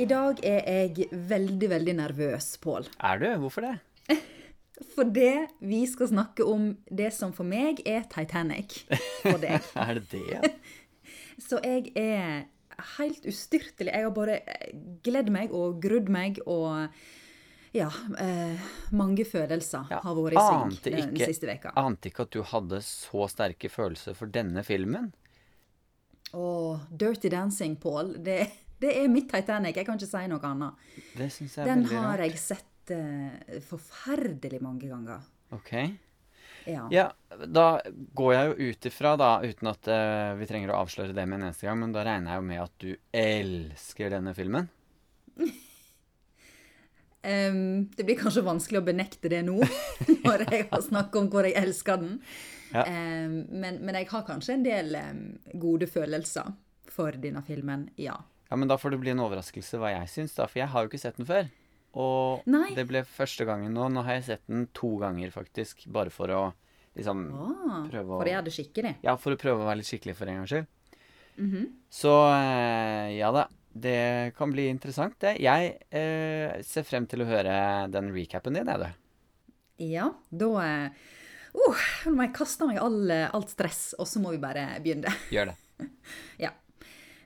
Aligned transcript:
I 0.00 0.06
dag 0.08 0.38
er 0.46 0.62
jeg 0.70 1.08
veldig, 1.28 1.68
veldig 1.72 1.94
nervøs, 1.98 2.52
Pål. 2.62 2.86
Er 3.04 3.20
du? 3.20 3.26
Hvorfor 3.42 3.66
det? 3.66 3.74
Fordi 4.96 5.26
vi 5.60 5.82
skal 5.90 6.08
snakke 6.12 6.46
om 6.48 6.70
det 6.88 7.10
som 7.12 7.34
for 7.36 7.44
meg 7.48 7.82
er 7.88 8.06
Titanic 8.10 8.78
for 9.20 9.40
deg. 9.44 9.66
er 9.76 10.00
det 10.00 10.08
det? 10.14 10.52
Så 11.50 11.58
jeg 11.64 11.90
er 12.00 12.46
helt 12.96 13.26
ustyrtelig. 13.28 13.90
Jeg 13.92 14.06
har 14.06 14.14
bare 14.16 14.38
gledd 15.04 15.28
meg 15.34 15.52
og 15.56 15.80
grudd 15.84 16.08
meg 16.12 16.40
og 16.48 16.88
ja, 17.76 17.90
eh, 18.18 18.70
mange 18.96 19.24
følelser 19.28 19.90
ja, 19.92 20.00
har 20.02 20.16
vært 20.16 20.34
i 20.38 20.42
sving 20.46 20.72
den 20.86 21.12
ikke- 21.14 21.28
siste 21.30 21.46
veka. 21.50 21.74
Ante 21.78 22.08
ikke 22.10 22.24
at 22.26 22.32
du 22.34 22.40
hadde 22.54 22.80
så 22.86 23.28
sterke 23.30 23.68
følelser 23.70 24.16
for 24.18 24.32
denne 24.32 24.64
filmen. 24.66 25.10
Å, 26.34 26.46
Dirty 26.94 27.28
Dancing, 27.32 27.76
Pål. 27.82 28.14
det, 28.24 28.40
det 28.80 28.92
er 28.96 29.08
mitt 29.12 29.28
Titanic. 29.30 29.76
Jeg 29.76 29.86
kan 29.88 29.98
ikke 29.98 30.10
si 30.10 30.26
noe 30.30 30.50
annet. 30.50 30.92
Det 31.16 31.30
synes 31.32 31.56
jeg 31.56 31.64
er 31.64 31.72
Den 31.72 31.82
veldig 31.84 31.98
har 31.98 32.18
rart. 32.18 32.26
jeg 32.26 32.40
sett 32.42 32.94
uh, 32.96 33.58
forferdelig 33.66 34.62
mange 34.64 34.88
ganger. 34.90 35.26
Ok. 35.54 35.74
Ja. 36.68 36.84
Ja, 36.92 37.06
da 37.46 37.80
går 38.16 38.34
jeg 38.34 38.50
jo 38.50 38.68
ut 38.70 38.86
ifra, 38.90 39.14
da, 39.20 39.30
uten 39.44 39.70
at 39.70 39.88
uh, 39.90 40.36
vi 40.38 40.48
trenger 40.48 40.74
å 40.74 40.82
avsløre 40.84 41.16
det 41.16 41.24
med 41.26 41.40
en 41.40 41.48
eneste 41.48 41.68
gang, 41.68 41.80
men 41.80 41.94
da 41.94 42.04
regner 42.06 42.34
jeg 42.34 42.42
jo 42.42 42.46
med 42.50 42.62
at 42.62 42.84
du 42.84 42.90
elsker 43.24 44.16
denne 44.16 44.36
filmen. 44.36 44.70
Um, 47.20 47.90
det 47.96 48.06
blir 48.08 48.16
kanskje 48.16 48.40
vanskelig 48.46 48.78
å 48.80 48.84
benekte 48.86 49.28
det 49.28 49.42
nå, 49.44 49.58
når 50.24 50.46
jeg 50.46 50.62
har 50.70 50.80
snakket 50.80 51.18
om 51.20 51.26
hvor 51.28 51.44
jeg 51.44 51.52
elsker 51.60 51.98
den. 52.00 52.14
Ja. 52.72 52.86
Um, 52.86 53.34
men, 53.60 53.76
men 53.84 53.98
jeg 53.98 54.08
har 54.08 54.24
kanskje 54.24 54.54
en 54.56 54.64
del 54.64 54.96
um, 54.96 55.18
gode 55.60 55.84
følelser 55.90 56.54
for 56.88 57.18
denne 57.20 57.42
filmen, 57.44 57.90
ja. 58.00 58.16
Ja, 58.50 58.56
men 58.58 58.68
da 58.68 58.76
får 58.80 58.90
det 58.96 59.00
bli 59.04 59.12
en 59.14 59.22
overraskelse 59.22 59.78
hva 59.78 59.92
jeg 59.94 60.08
syns, 60.10 60.34
da, 60.34 60.46
for 60.50 60.58
jeg 60.58 60.68
har 60.72 60.82
jo 60.84 60.90
ikke 60.90 60.98
sett 61.00 61.16
den 61.20 61.28
før. 61.28 61.46
Og 62.00 62.42
Nei. 62.50 62.72
det 62.74 62.84
ble 62.90 63.02
første 63.06 63.46
gangen 63.46 63.72
nå. 63.74 63.88
Nå 63.90 64.02
har 64.06 64.18
jeg 64.18 64.24
sett 64.28 64.42
den 64.50 64.66
to 64.74 64.96
ganger, 65.02 65.30
faktisk, 65.34 65.86
bare 65.90 66.10
for 66.14 66.30
å 66.34 66.42
liksom 66.98 67.22
Ah, 67.30 67.86
Prøve 67.90 68.08
å- 68.10 68.18
for 68.18 68.26
å 68.26 68.32
gjøre 68.34 68.44
det 68.48 68.52
skikkelig. 68.56 68.96
Ja, 69.06 69.14
for 69.16 69.32
å 69.34 69.38
prøve 69.38 69.62
å 69.62 69.66
være 69.70 69.78
litt 69.78 69.86
skikkelig 69.90 70.16
for 70.18 70.26
en 70.26 70.40
gangs 70.42 70.50
skyld. 70.50 70.66
Mhm. 71.38 71.66
Så 71.90 72.12
eh, 72.34 73.16
ja 73.18 73.30
da. 73.32 73.46
Det 73.72 74.34
kan 74.36 74.50
bli 74.50 74.66
interessant, 74.68 75.14
det. 75.22 75.36
Jeg 75.40 75.78
eh, 75.94 76.60
ser 76.66 76.82
frem 76.82 77.06
til 77.06 77.22
å 77.22 77.28
høre 77.30 77.88
den 77.90 78.10
recapen 78.12 78.52
din, 78.58 78.66
jeg, 78.66 78.78
du. 78.82 79.84
Ja, 79.86 80.08
da 80.30 80.48
uh, 80.58 80.90
Nå 81.54 82.14
må 82.14 82.22
jeg 82.26 82.34
kaste 82.34 82.66
meg 82.66 82.78
all, 82.82 83.10
alt 83.10 83.48
stress, 83.50 83.94
og 83.98 84.06
så 84.06 84.20
må 84.22 84.30
vi 84.34 84.38
bare 84.42 84.66
begynne. 84.82 85.10
Gjør 85.30 85.52
det. 85.52 85.56
Ja. 86.44 86.50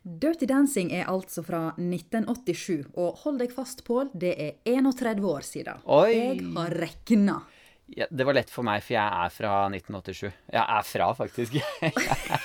Dirty 0.04 0.44
Dancing 0.44 0.90
er 0.92 1.08
altså 1.08 1.40
fra 1.44 1.70
1987, 1.80 2.90
og 3.00 3.22
hold 3.22 3.38
deg 3.40 3.52
fast, 3.56 3.80
Pål, 3.86 4.10
det 4.12 4.34
er 4.36 4.58
31 4.68 5.24
år 5.24 5.46
siden. 5.48 5.80
Oi. 5.88 6.10
Jeg 6.12 6.42
har 6.52 6.74
regna. 6.76 7.38
Ja, 7.86 8.06
det 8.10 8.26
var 8.28 8.36
lett 8.36 8.52
for 8.52 8.66
meg, 8.68 8.82
for 8.84 8.96
jeg 8.96 9.04
er 9.24 9.32
fra 9.32 9.52
1987. 9.70 10.26
Jeg 10.52 10.60
er 10.60 10.88
fra, 10.88 11.08
faktisk. 11.16 11.56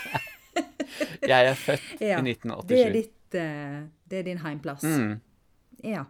jeg 1.31 1.49
er 1.51 1.59
født 1.59 2.03
Ja, 2.03 2.19
i 2.19 2.31
1987. 2.31 2.69
Det 2.69 2.79
er, 2.79 2.95
ditt, 2.95 3.35
eh, 3.39 3.79
det 4.07 4.21
er 4.21 4.29
din 4.29 4.39
heimplass. 4.43 4.85
Mm. 4.87 5.17
Ja. 5.83 6.05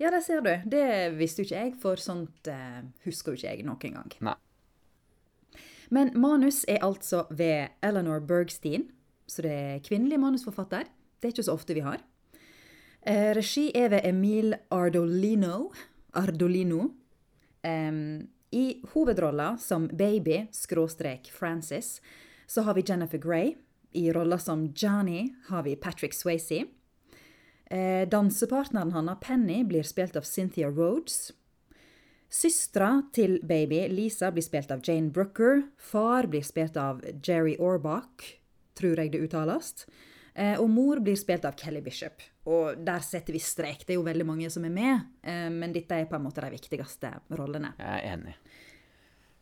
ja, 0.00 0.12
det 0.12 0.22
ser 0.24 0.40
du. 0.44 0.52
Det 0.64 0.86
visste 1.18 1.42
jo 1.44 1.48
ikke 1.48 1.60
jeg, 1.60 1.74
for 1.82 2.00
sånt 2.00 2.48
eh, 2.48 2.80
husker 3.04 3.36
jo 3.36 3.40
ikke 3.40 3.52
jeg 3.52 3.68
noen 3.68 4.00
gang. 4.00 4.16
Nei. 4.30 4.36
Men 5.90 6.12
manus 6.14 6.62
er 6.70 6.84
altså 6.86 7.26
ved 7.34 7.74
Eleanor 7.84 8.20
Bergstein, 8.24 8.88
så 9.30 9.44
det 9.46 9.52
er 9.54 9.84
kvinnelig 9.86 10.18
manusforfatter. 10.20 10.88
Det 11.20 11.28
er 11.28 11.34
ikke 11.34 11.46
så 11.46 11.54
ofte 11.54 11.76
vi 11.76 11.84
har. 11.84 12.02
Eh, 13.02 13.30
regi 13.36 13.70
er 13.74 13.88
ved 13.94 14.04
Emil 14.04 14.54
Ardolino. 14.70 15.70
Ardolino. 16.12 16.90
Em, 17.62 18.28
I 18.52 18.82
hovedrolla 18.92 19.56
som 19.58 19.86
baby, 19.86 20.46
skråstrek 20.52 21.30
Francis, 21.30 22.00
så 22.46 22.62
har 22.62 22.74
vi 22.74 22.84
Jennifer 22.86 23.18
Grey. 23.18 23.54
I 23.92 24.12
rolla 24.12 24.38
som 24.38 24.72
Johnny 24.76 25.34
har 25.48 25.62
vi 25.62 25.76
Patrick 25.76 26.14
Swayze. 26.14 26.64
Eh, 27.70 28.08
dansepartneren 28.08 28.92
hans, 28.92 29.18
Penny, 29.20 29.64
blir 29.64 29.82
spilt 29.82 30.16
av 30.16 30.22
Cynthia 30.22 30.68
Rhodes. 30.68 31.32
Søstera 32.30 33.02
til 33.12 33.40
baby, 33.42 33.88
Lisa, 33.88 34.30
blir 34.30 34.42
spilt 34.42 34.70
av 34.70 34.82
Jane 34.86 35.10
Brooker. 35.10 35.62
Far 35.78 36.26
blir 36.30 36.42
spilt 36.46 36.76
av 36.76 37.02
Jerry 37.26 37.56
Orbach, 37.58 38.36
tror 38.80 38.96
jeg 39.04 39.12
det 39.12 39.20
uttales. 39.28 39.74
Eh, 40.34 40.56
og 40.62 40.68
mor 40.70 41.00
blir 41.04 41.16
spilt 41.18 41.44
av 41.48 41.56
Kelly 41.58 41.80
Bishop. 41.84 42.22
Og 42.50 42.80
der 42.86 43.02
setter 43.04 43.34
vi 43.36 43.40
strek. 43.42 43.82
Det 43.84 43.94
er 43.94 43.98
jo 44.00 44.06
veldig 44.06 44.26
mange 44.28 44.50
som 44.50 44.64
er 44.64 44.72
med, 44.74 45.06
eh, 45.26 45.48
men 45.52 45.72
dette 45.74 45.98
er 46.00 46.06
på 46.10 46.16
en 46.16 46.24
måte 46.28 46.40
de 46.44 46.50
viktigste 46.54 47.10
rollene. 47.36 47.72
Jeg 47.78 48.00
er 48.00 48.12
enig. 48.14 48.34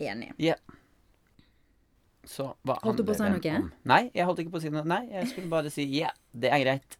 Enig. 0.08 0.30
Ja. 0.42 0.54
Så 2.28 2.50
hva 2.66 2.74
Holdt 2.84 2.98
du 3.00 3.04
på 3.08 3.14
å 3.14 3.16
si 3.16 3.24
noe? 3.24 3.52
om? 3.56 3.68
Nei, 3.88 4.02
jeg 4.12 4.26
holdt 4.28 4.42
ikke 4.42 4.52
på 4.56 4.60
å 4.60 4.64
si 4.66 4.72
noe. 4.74 4.84
Nei, 4.88 5.02
jeg 5.14 5.30
skulle 5.30 5.48
bare 5.52 5.70
si 5.72 5.86
ja, 5.96 6.10
det 6.36 6.50
er 6.52 6.60
greit. 6.64 6.98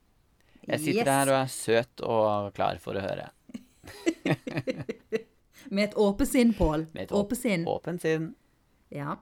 Jeg 0.69 0.81
sitter 0.85 1.01
Yes. 1.01 1.09
her 1.15 1.31
og 1.33 1.37
er 1.39 1.51
søt 1.53 2.03
og 2.05 2.55
klar 2.57 2.79
for 2.81 2.97
å 2.97 3.03
høre. 3.05 3.29
Med 5.71 5.85
et 5.91 5.95
åpent 6.01 6.29
sinn, 6.29 6.53
Pål. 6.57 6.87
Med 6.95 7.03
et 7.09 7.13
Åpent 7.13 7.41
sinn. 7.41 7.65
Åpent 7.69 8.01
sinn. 8.05 8.31
Ja. 8.93 9.17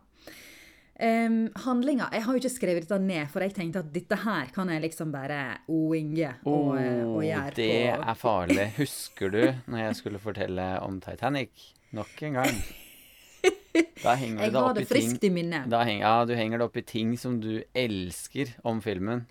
Um, 0.97 1.51
handlinga 1.61 2.07
Jeg 2.15 2.23
har 2.25 2.33
jo 2.33 2.41
ikke 2.41 2.51
skrevet 2.55 2.87
dette 2.87 2.97
ned, 3.05 3.27
for 3.29 3.45
jeg 3.45 3.53
tenkte 3.53 3.83
at 3.84 3.91
dette 3.93 4.17
her 4.23 4.49
kan 4.55 4.71
jeg 4.73 4.81
liksom 4.87 5.11
bare 5.12 5.59
o-inge 5.69 6.31
og, 6.49 6.71
og 6.73 7.21
gjøre 7.21 7.53
det 7.59 7.67
på 7.99 8.07
er 8.09 8.17
farlig. 8.17 8.67
Husker 8.79 9.34
du 9.34 9.43
når 9.69 9.83
jeg 9.83 9.99
skulle 10.01 10.23
fortelle 10.23 10.69
om 10.87 10.97
Titanic? 11.05 11.75
Nok 11.97 12.23
en 12.31 12.41
gang. 12.41 12.62
Da 14.03 14.15
henger 14.17 14.47
Jeg 14.47 14.53
det 14.55 14.62
har 14.62 14.73
det 14.75 14.83
i 14.83 14.89
ting 14.89 14.95
friskt 14.95 15.25
i 15.25 15.31
minnet. 15.31 15.69
henger, 15.69 16.01
Ja, 16.07 16.25
du 16.25 16.33
henger 16.34 16.59
det 16.59 16.65
opp 16.71 16.77
i 16.81 16.83
ting 16.83 17.13
som 17.21 17.37
du 17.41 17.63
elsker 17.75 18.55
om 18.65 18.81
filmen. 18.81 19.27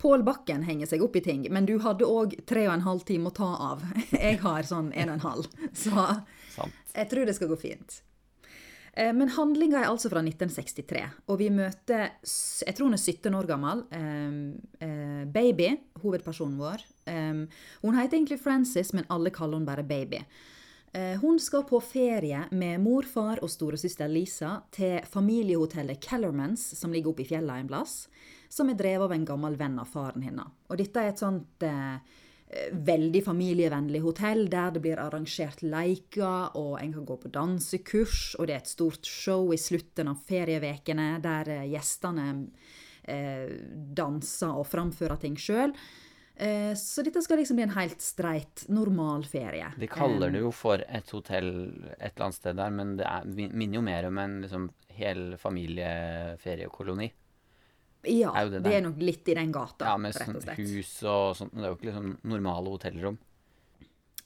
Pål 0.00 0.24
Bakken 0.26 0.64
henger 0.66 0.88
seg 0.90 1.02
opp 1.04 1.14
i 1.16 1.22
ting, 1.22 1.44
men 1.52 1.66
du 1.68 1.76
hadde 1.84 2.08
òg 2.08 2.34
tre 2.48 2.64
og 2.66 2.74
en 2.74 2.86
halv 2.88 3.04
time 3.06 3.30
å 3.30 3.36
ta 3.36 3.52
av. 3.68 3.84
Jeg 4.16 4.40
har 4.42 4.66
sånn 4.66 4.90
en 4.96 5.12
og 5.12 5.20
en 5.20 5.26
halv, 5.28 5.46
så 5.76 6.08
Sant. 6.56 6.74
jeg 6.96 7.08
tror 7.12 7.28
det 7.28 7.36
skal 7.36 7.52
gå 7.52 7.58
fint. 7.60 8.00
Eh, 8.96 9.12
Men 9.12 9.28
handlinga 9.28 9.82
er 9.82 9.90
altså 9.90 10.08
fra 10.08 10.22
1963, 10.24 11.02
og 11.28 11.38
vi 11.38 11.50
møter 11.52 12.10
Jeg 12.22 12.74
tror 12.74 12.86
hun 12.88 12.94
er 12.96 13.02
17 13.02 13.34
år 13.34 13.46
gammel. 13.46 13.84
eh, 13.92 14.86
eh, 14.86 15.24
Baby, 15.26 15.76
hovedpersonen 16.02 16.56
vår. 16.58 16.84
Eh, 17.06 17.46
Hun 17.82 17.94
heter 17.98 18.16
egentlig 18.16 18.40
Frances, 18.40 18.92
men 18.92 19.04
alle 19.10 19.30
kaller 19.30 19.58
hun 19.58 19.66
bare 19.66 19.82
Baby. 19.84 20.24
Eh, 20.94 21.16
Hun 21.20 21.38
skal 21.38 21.64
på 21.64 21.82
ferie 21.82 22.46
med 22.52 22.80
mor, 22.80 23.02
far 23.02 23.38
og 23.42 23.50
storesøster 23.50 24.08
Lisa 24.08 24.62
til 24.72 25.00
familiehotellet 25.04 26.00
Kellermans, 26.00 26.62
som 26.78 26.90
ligger 26.92 27.10
oppe 27.10 27.22
i 27.22 27.28
fjellet 27.28 27.60
en 27.60 27.68
plass, 27.68 28.08
som 28.48 28.70
er 28.70 28.74
drevet 28.74 29.02
av 29.04 29.12
en 29.12 29.26
gammel 29.26 29.56
venn 29.58 29.78
av 29.78 29.88
faren 29.88 30.22
hennes. 30.22 30.46
Og 30.70 30.78
dette 30.78 30.96
er 30.96 31.08
et 31.08 31.18
sånt 31.18 31.62
veldig 32.86 33.22
familievennlig 33.26 34.00
hotell 34.04 34.46
der 34.52 34.72
det 34.74 34.82
blir 34.84 35.00
arrangert 35.02 35.62
leker, 35.64 36.56
og 36.58 36.78
en 36.80 36.94
kan 36.96 37.06
gå 37.08 37.18
på 37.22 37.32
dansekurs, 37.34 38.34
og 38.38 38.48
det 38.48 38.56
er 38.56 38.64
et 38.64 38.72
stort 38.72 39.06
show 39.06 39.52
i 39.54 39.60
slutten 39.60 40.10
av 40.12 40.24
ferievekene 40.28 41.16
der 41.24 41.52
eh, 41.54 41.68
gjestene 41.74 42.26
eh, 43.04 43.54
danser 43.96 44.56
og 44.56 44.68
framfører 44.70 45.22
ting 45.22 45.38
sjøl. 45.40 45.74
Eh, 46.36 46.74
så 46.76 47.04
dette 47.04 47.22
skal 47.24 47.40
liksom 47.40 47.56
bli 47.56 47.64
en 47.64 47.76
helt 47.78 48.02
streit, 48.04 48.66
normal 48.68 49.24
ferie. 49.24 49.70
De 49.80 49.88
kaller 49.88 50.34
det 50.34 50.42
jo 50.44 50.50
for 50.52 50.82
et 50.84 51.12
hotell 51.14 51.52
et 51.96 52.10
eller 52.10 52.26
annet 52.26 52.40
sted 52.40 52.58
der, 52.60 52.74
men 52.76 52.96
det 52.98 53.06
er, 53.08 53.30
minner 53.32 53.78
jo 53.78 53.84
mer 53.86 54.10
om 54.10 54.20
en 54.20 54.40
liksom, 54.44 54.68
hel 54.98 55.30
familieferiekoloni. 55.40 57.08
Ja, 58.08 58.32
er 58.36 58.50
det 58.50 58.62
det, 58.64 58.72
er 58.74 58.82
nok 58.86 58.98
litt 59.02 59.28
i 59.28 59.34
den 59.34 59.52
gata, 59.52 59.84
Ja, 59.92 59.96
med 59.96 60.14
rett 60.14 60.26
sånn 60.28 60.36
og 60.36 60.42
slett. 60.42 60.58
hus 60.58 61.02
og 61.04 61.36
sånt. 61.36 61.52
men 61.52 61.62
Det 61.62 61.66
er 61.68 61.72
jo 61.74 61.78
ikke 61.80 61.90
liksom 61.90 62.16
normale 62.24 62.70
hotellrom. 62.76 63.18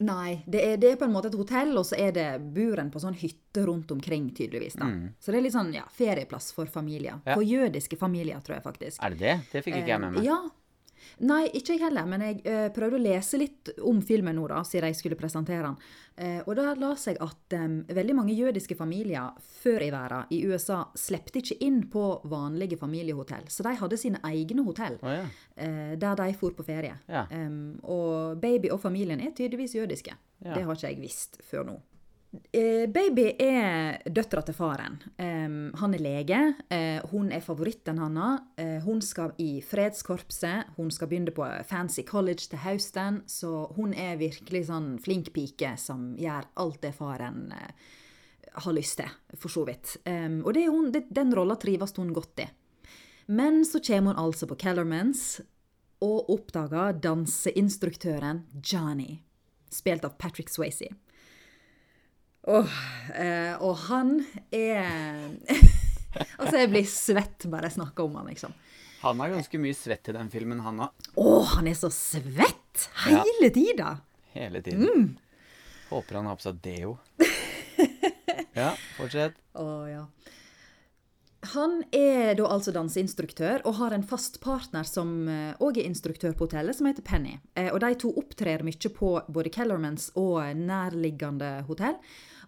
Nei, 0.01 0.43
det 0.49 0.61
er, 0.65 0.77
det 0.81 0.93
er 0.95 0.97
på 0.97 1.05
en 1.05 1.13
måte 1.13 1.29
et 1.29 1.35
hotell, 1.37 1.75
og 1.77 1.85
så 1.85 1.99
er 2.01 2.13
det 2.17 2.27
buren 2.57 2.89
på 2.91 3.01
sånn 3.03 3.19
hytte 3.21 3.67
rundt 3.69 3.91
omkring, 3.93 4.31
tydeligvis. 4.33 4.79
da. 4.81 4.87
Så 5.21 5.29
det 5.29 5.41
er 5.41 5.45
litt 5.45 5.53
sånn 5.53 5.75
ja, 5.77 5.83
ferieplass 5.93 6.55
for 6.57 6.65
familier. 6.73 7.19
Mm. 7.19 7.27
Ja. 7.29 7.35
For 7.35 7.45
jødiske 7.45 7.99
familier, 8.01 8.41
tror 8.41 8.57
jeg 8.57 8.65
faktisk. 8.65 9.03
Er 9.05 9.11
det 9.13 9.19
det? 9.21 9.35
Det 9.53 9.63
fikk 9.67 9.77
ikke 9.83 9.93
jeg 9.93 10.01
med 10.01 10.15
meg. 10.17 10.23
Eh, 10.25 10.31
Ja. 10.31 10.39
Nei, 11.27 11.45
ikke 11.57 11.75
jeg 11.75 11.83
heller, 11.85 12.07
men 12.09 12.25
jeg 12.25 12.39
eh, 12.49 12.69
prøvde 12.75 12.99
å 12.99 13.03
lese 13.03 13.41
litt 13.41 13.73
om 13.87 14.01
filmen 14.05 14.37
nå, 14.39 14.47
da, 14.51 14.63
siden 14.67 14.91
jeg 14.91 14.99
skulle 15.01 15.19
presentere 15.21 15.63
den. 15.67 15.77
Eh, 16.21 16.39
og 16.45 16.55
da 16.59 16.75
la 16.79 16.93
seg 17.01 17.21
at 17.25 17.57
em, 17.57 17.81
veldig 17.89 18.17
mange 18.19 18.37
jødiske 18.37 18.77
familier 18.79 19.37
før 19.61 19.85
i 19.87 19.91
verden 19.93 20.33
i 20.37 20.41
USA 20.49 20.83
slepte 20.99 21.43
ikke 21.43 21.59
inn 21.67 21.83
på 21.93 22.07
vanlige 22.31 22.79
familiehotell. 22.81 23.49
Så 23.53 23.67
de 23.67 23.77
hadde 23.81 24.01
sine 24.01 24.23
egne 24.31 24.65
hotell 24.67 24.99
oh, 25.03 25.13
ja. 25.13 25.29
eh, 25.57 25.95
der 26.01 26.19
de 26.21 26.33
for 26.41 26.57
på 26.57 26.67
ferie. 26.67 26.97
Ja. 27.11 27.27
Og 27.89 28.41
baby 28.41 28.73
og 28.73 28.81
familien 28.83 29.21
er 29.21 29.35
tydeligvis 29.37 29.77
jødiske. 29.79 30.17
Ja. 30.41 30.55
Det 30.57 30.65
har 30.65 30.77
ikke 30.77 30.93
jeg 30.93 31.03
visst 31.05 31.41
før 31.47 31.67
nå. 31.69 31.81
Eh, 32.31 32.87
Baby 32.87 33.25
er 33.43 33.99
døtra 34.07 34.43
til 34.47 34.55
faren. 34.55 35.01
Han 35.19 35.95
er 35.97 36.03
lege. 36.03 36.39
Eh, 36.71 37.03
hun 37.11 37.33
er 37.35 37.43
favoritten 37.43 37.99
hans. 37.99 38.45
Eh, 38.57 38.79
hun 38.85 39.03
skal 39.03 39.35
i 39.39 39.61
fredskorpset. 39.63 40.77
Hun 40.77 40.91
skal 40.95 41.11
begynne 41.11 41.35
på 41.35 41.47
fancy 41.67 42.05
college 42.07 42.47
til 42.51 42.63
høsten. 42.63 43.23
Så 43.27 43.73
hun 43.75 43.95
er 43.95 44.21
virkelig 44.21 44.69
sånn 44.71 44.93
flink 45.03 45.33
pike 45.35 45.75
som 45.77 46.15
gjør 46.19 46.47
alt 46.63 46.81
det 46.87 46.95
faren 46.95 47.51
har 48.51 48.75
lyst 48.75 48.99
til, 48.99 49.11
for 49.39 49.51
så 49.53 49.65
vidt. 49.67 49.97
Em, 50.11 50.41
og 50.47 50.57
hun, 50.57 50.91
den 50.91 51.35
rolla 51.35 51.55
trives 51.57 51.95
hun 51.97 52.13
godt 52.13 52.43
i. 52.43 52.49
Men 53.31 53.65
så 53.65 53.79
kommer 53.79 54.15
hun 54.15 54.25
altså 54.27 54.49
på 54.51 54.59
Kellermans 54.59 55.41
og 56.03 56.31
oppdager 56.33 56.97
danseinstruktøren 56.99 58.47
Johnny, 58.59 59.21
spilt 59.71 60.05
av 60.05 60.17
Patrick 60.19 60.51
Swayze. 60.51 60.91
Åh, 62.49 62.73
eh, 63.15 63.55
og 63.61 63.77
han 63.91 64.15
er 64.51 65.35
Altså, 66.41 66.57
jeg 66.57 66.71
blir 66.73 66.87
svett 66.89 67.45
bare 67.53 67.69
jeg 67.69 67.77
snakker 67.77 68.07
om 68.09 68.17
han, 68.19 68.31
liksom. 68.33 68.55
Han 69.01 69.21
har 69.23 69.33
ganske 69.33 69.61
mye 69.61 69.77
svett 69.77 70.11
i 70.11 70.15
den 70.17 70.31
filmen, 70.33 70.61
han 70.65 70.81
òg. 70.85 71.11
Å, 71.21 71.35
han 71.55 71.69
er 71.71 71.77
så 71.79 71.89
svett! 71.95 72.89
Hele 73.05 73.49
tida! 73.55 73.95
Hele 74.35 74.61
tiden. 74.65 74.89
Mm. 74.89 75.07
Håper 75.91 76.19
han 76.19 76.29
har 76.29 76.37
på 76.41 76.45
seg 76.45 76.59
deo. 76.65 76.97
ja, 78.61 78.75
fortsett. 78.99 79.39
Å, 79.57 79.67
ja. 79.89 80.03
Han 81.51 81.81
er 81.91 82.37
da 82.39 82.47
altså 82.53 82.73
danseinstruktør 82.75 83.65
og 83.67 83.79
har 83.81 83.95
en 83.97 84.05
fast 84.07 84.39
partner 84.43 84.87
som 84.87 85.27
òg 85.59 85.81
er 85.81 85.89
instruktør 85.89 86.37
på 86.37 86.47
hotellet, 86.47 86.77
som 86.77 86.87
heter 86.87 87.07
Penny. 87.07 87.39
Eh, 87.59 87.73
og 87.73 87.81
de 87.83 87.95
to 87.99 88.13
opptrer 88.21 88.63
mye 88.67 88.93
på 88.95 89.13
både 89.27 89.53
Kellermans 89.55 90.11
og 90.21 90.39
nærliggende 90.59 91.61
hotell. 91.67 91.99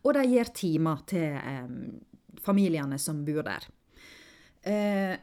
Og 0.02 0.14
de 0.16 0.24
gir 0.30 0.50
timer 0.54 1.02
til 1.10 1.36
eh, 1.38 1.68
familiene 2.42 2.98
som 2.98 3.24
bor 3.26 3.42
der. 3.46 3.68
Eh, 4.62 5.14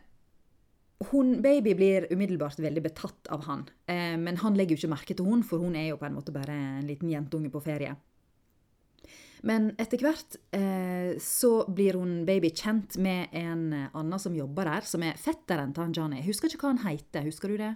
hun, 1.12 1.42
baby 1.42 1.74
blir 1.76 2.08
umiddelbart 2.12 2.60
veldig 2.60 2.84
betatt 2.84 3.28
av 3.32 3.46
han, 3.48 3.66
eh, 3.88 4.18
men 4.20 4.38
han 4.42 4.58
legger 4.58 4.76
jo 4.76 4.82
ikke 4.82 4.96
merke 4.96 5.16
til 5.16 5.30
hun, 5.30 5.44
for 5.48 5.64
hun 5.64 5.78
er 5.80 5.92
jo 5.94 6.00
på 6.00 6.10
en 6.10 6.18
måte 6.18 6.36
bare 6.36 6.56
en 6.56 6.88
liten 6.88 7.12
jentunge 7.12 7.52
på 7.54 7.62
ferie. 7.64 7.96
Men 9.48 9.70
etter 9.80 10.02
hvert 10.04 10.36
eh, 10.56 11.16
så 11.24 11.52
blir 11.72 11.96
hun 12.00 12.24
baby 12.28 12.52
kjent 12.52 12.98
med 13.00 13.36
en 13.38 13.70
eh, 13.74 13.86
annen 13.96 14.20
som 14.20 14.36
jobber 14.36 14.68
der, 14.68 14.88
som 14.88 15.04
er 15.06 15.20
fetteren 15.20 15.72
til 15.76 15.86
han 15.86 15.96
Johnny. 15.96 16.24
Husker 16.26 16.52
ikke 16.52 16.66
hva 16.66 16.74
han 16.74 16.84
heter, 16.84 17.28
husker 17.30 17.54
du 17.54 17.60
det? 17.62 17.74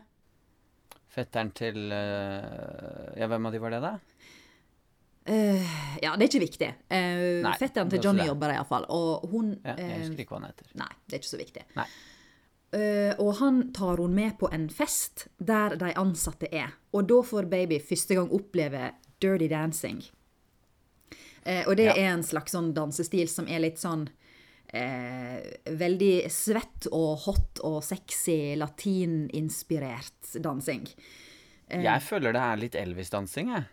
Fetteren 1.14 1.54
til 1.56 1.92
eh, 1.94 3.20
Ja, 3.22 3.30
hvem 3.32 3.48
av 3.48 3.54
de 3.56 3.62
var 3.64 3.76
det, 3.76 3.84
da? 3.84 3.94
Eh, 5.26 5.76
ja, 6.04 6.16
det 6.18 6.26
er 6.26 6.32
ikke 6.32 6.44
viktig. 6.44 6.72
Eh, 6.92 7.28
Nei, 7.46 7.54
fetteren 7.60 7.92
til 7.92 8.02
Johnny 8.04 8.26
det. 8.26 8.32
jobber 8.34 8.52
der 8.52 8.60
iallfall. 8.60 8.88
Og 8.92 9.30
hun 9.32 9.54
Ja, 9.62 9.78
jeg 9.78 9.86
eh, 9.86 10.02
husker 10.02 10.26
ikke 10.26 10.36
hva 10.36 10.42
han 10.42 10.50
heter. 10.50 10.74
Nei, 10.82 10.90
det 11.06 11.16
er 11.16 11.24
ikke 11.24 11.32
så 11.32 11.40
viktig. 11.44 11.70
Nei. 11.80 11.88
Uh, 12.74 13.14
og 13.22 13.36
han 13.38 13.68
tar 13.70 14.00
hun 14.02 14.16
med 14.18 14.34
på 14.40 14.48
en 14.50 14.64
fest 14.74 15.28
der 15.38 15.76
de 15.78 15.92
ansatte 16.02 16.48
er. 16.50 16.72
Og 16.98 17.06
da 17.06 17.20
får 17.22 17.46
baby 17.52 17.78
første 17.78 18.18
gang 18.18 18.32
oppleve 18.34 18.88
dirty 19.22 19.46
dancing. 19.52 20.02
Eh, 21.46 21.66
og 21.68 21.76
det 21.76 21.86
Ja. 21.90 21.94
er 21.94 22.14
en 22.14 22.24
slags 22.24 22.52
sånn 22.56 22.74
dansestil 22.74 23.28
som 23.30 23.48
er 23.48 23.60
litt 23.60 23.78
sånn 23.78 24.08
eh, 24.74 25.42
Veldig 25.68 26.30
svett 26.32 26.88
og 26.92 27.18
hot 27.26 27.60
og 27.64 27.84
sexy 27.84 28.56
latininspirert 28.58 30.34
dansing. 30.42 30.88
Eh. 31.70 31.82
Jeg 31.84 32.02
føler 32.02 32.34
det 32.34 32.42
er 32.42 32.58
litt 32.62 32.76
Elvis-dansing, 32.80 33.52
jeg. 33.54 33.66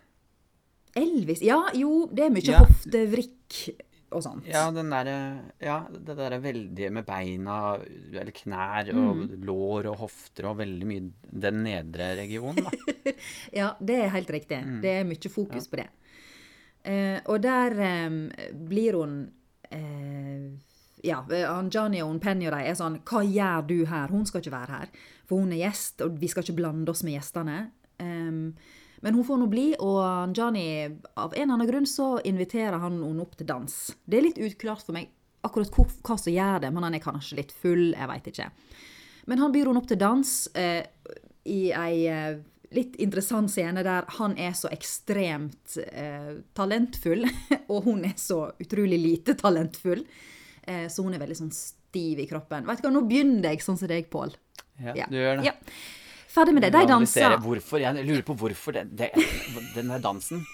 Elvis 0.95 1.41
Ja, 1.41 1.61
jo, 1.73 2.07
det 2.11 2.25
er 2.25 2.29
mye 2.35 2.43
Ja. 2.51 2.59
hoftevrikk 2.65 3.71
og 4.11 4.21
sånt. 4.23 4.45
Ja, 4.45 4.69
den 4.71 4.89
der 4.89 5.41
Ja, 5.61 5.87
det 5.87 6.17
derre 6.17 6.41
veldige 6.41 6.91
med 6.91 7.05
beina, 7.05 7.79
eller 8.13 8.31
knær 8.31 8.89
og 8.89 9.15
Mm. 9.29 9.45
lår 9.45 9.85
og 9.91 9.97
hofter 9.99 10.49
og 10.49 10.57
veldig 10.57 10.85
mye 10.85 11.11
den 11.31 11.63
nedre 11.63 12.15
regionen, 12.17 12.63
da. 12.65 12.71
Ja, 13.53 13.75
det 13.79 13.95
er 14.03 14.09
helt 14.09 14.27
riktig. 14.29 14.61
Mm. 14.65 14.81
Det 14.81 14.89
er 14.99 15.03
mye 15.05 15.29
fokus 15.31 15.67
på 15.67 15.77
det. 15.77 15.87
Eh, 16.83 17.19
og 17.29 17.41
der 17.43 17.77
eh, 17.85 18.53
blir 18.57 18.97
hun 18.97 19.15
eh, 19.69 20.49
Ja, 21.05 21.19
han 21.29 21.69
Johnny 21.73 22.01
og 22.01 22.17
Penny 22.21 22.47
og 22.49 22.55
de 22.55 22.65
er 22.71 22.77
sånn 22.77 22.99
Hva 23.05 23.21
gjør 23.21 23.67
du 23.69 23.77
her? 23.89 24.09
Hun 24.09 24.25
skal 24.25 24.41
ikke 24.41 24.55
være 24.55 24.79
her. 24.79 24.91
For 25.29 25.41
hun 25.41 25.53
er 25.53 25.63
gjest, 25.63 26.01
og 26.05 26.17
vi 26.21 26.29
skal 26.29 26.45
ikke 26.45 26.57
blande 26.57 26.91
oss 26.93 27.05
med 27.05 27.15
gjestene. 27.15 27.57
Em, 28.01 28.51
men 29.01 29.17
hun 29.17 29.25
får 29.25 29.39
nå 29.41 29.47
bli, 29.49 29.65
og 29.81 30.35
Johnny 30.37 30.65
Av 31.17 31.33
en 31.33 31.41
eller 31.41 31.55
annen 31.55 31.69
grunn 31.69 31.87
så 31.89 32.15
inviterer 32.27 32.77
han 32.81 32.99
henne 33.01 33.23
opp 33.23 33.37
til 33.39 33.49
dans. 33.49 33.77
Det 34.05 34.19
er 34.19 34.27
litt 34.27 34.41
utklart 34.41 34.85
for 34.85 34.97
meg 34.97 35.09
akkurat 35.45 35.73
hva, 35.73 35.87
hva 36.05 36.17
som 36.21 36.33
gjør 36.33 36.61
det, 36.65 36.71
men 36.73 36.85
han 36.85 36.97
er 36.97 37.03
kanskje 37.03 37.39
litt 37.39 37.53
full, 37.63 37.91
jeg 37.95 38.09
veit 38.11 38.29
ikke. 38.29 38.49
Men 39.29 39.41
han 39.41 39.53
byr 39.53 39.69
henne 39.69 39.81
opp 39.81 39.89
til 39.89 40.01
dans 40.01 40.33
eh, 40.57 40.83
i 41.49 41.61
ei 41.73 41.95
eh, 42.09 42.41
litt 42.71 42.95
interessant 43.03 43.51
scene 43.51 43.83
der 43.83 44.05
han 44.17 44.35
er 44.39 44.53
så 44.57 44.69
ekstremt 44.71 45.77
eh, 45.91 46.37
talentfull, 46.57 47.25
og 47.71 47.87
hun 47.89 48.05
er 48.07 48.15
så 48.19 48.45
utrolig 48.63 48.99
lite 49.01 49.35
talentfull. 49.39 50.05
Eh, 50.63 50.85
så 50.91 51.03
hun 51.03 51.15
er 51.17 51.23
veldig 51.23 51.39
sånn 51.43 51.51
stiv 51.55 52.21
i 52.23 52.27
kroppen. 52.29 52.67
Vet 52.69 52.81
du 52.83 52.87
hva, 52.87 52.93
nå 52.95 53.03
begynner 53.09 53.51
jeg 53.51 53.65
sånn 53.65 53.79
som 53.79 53.91
deg, 53.91 54.07
Pål. 54.13 54.35
Ja, 54.81 54.95
Ja. 54.95 55.09
du 55.11 55.17
gjør 55.19 55.41
det. 55.41 55.51
Ja. 55.51 55.55
Ferdig 56.31 56.53
med 56.55 56.63
det. 56.63 56.71
De 56.71 56.85
danser. 56.87 57.35
Hvorfor, 57.43 57.81
jeg 57.83 58.05
lurer 58.07 58.23
på 58.23 58.37
hvorfor 58.39 58.77
det, 58.77 58.85
det, 58.95 59.09
den 59.75 59.91
der 59.91 59.99
dansen 59.99 60.45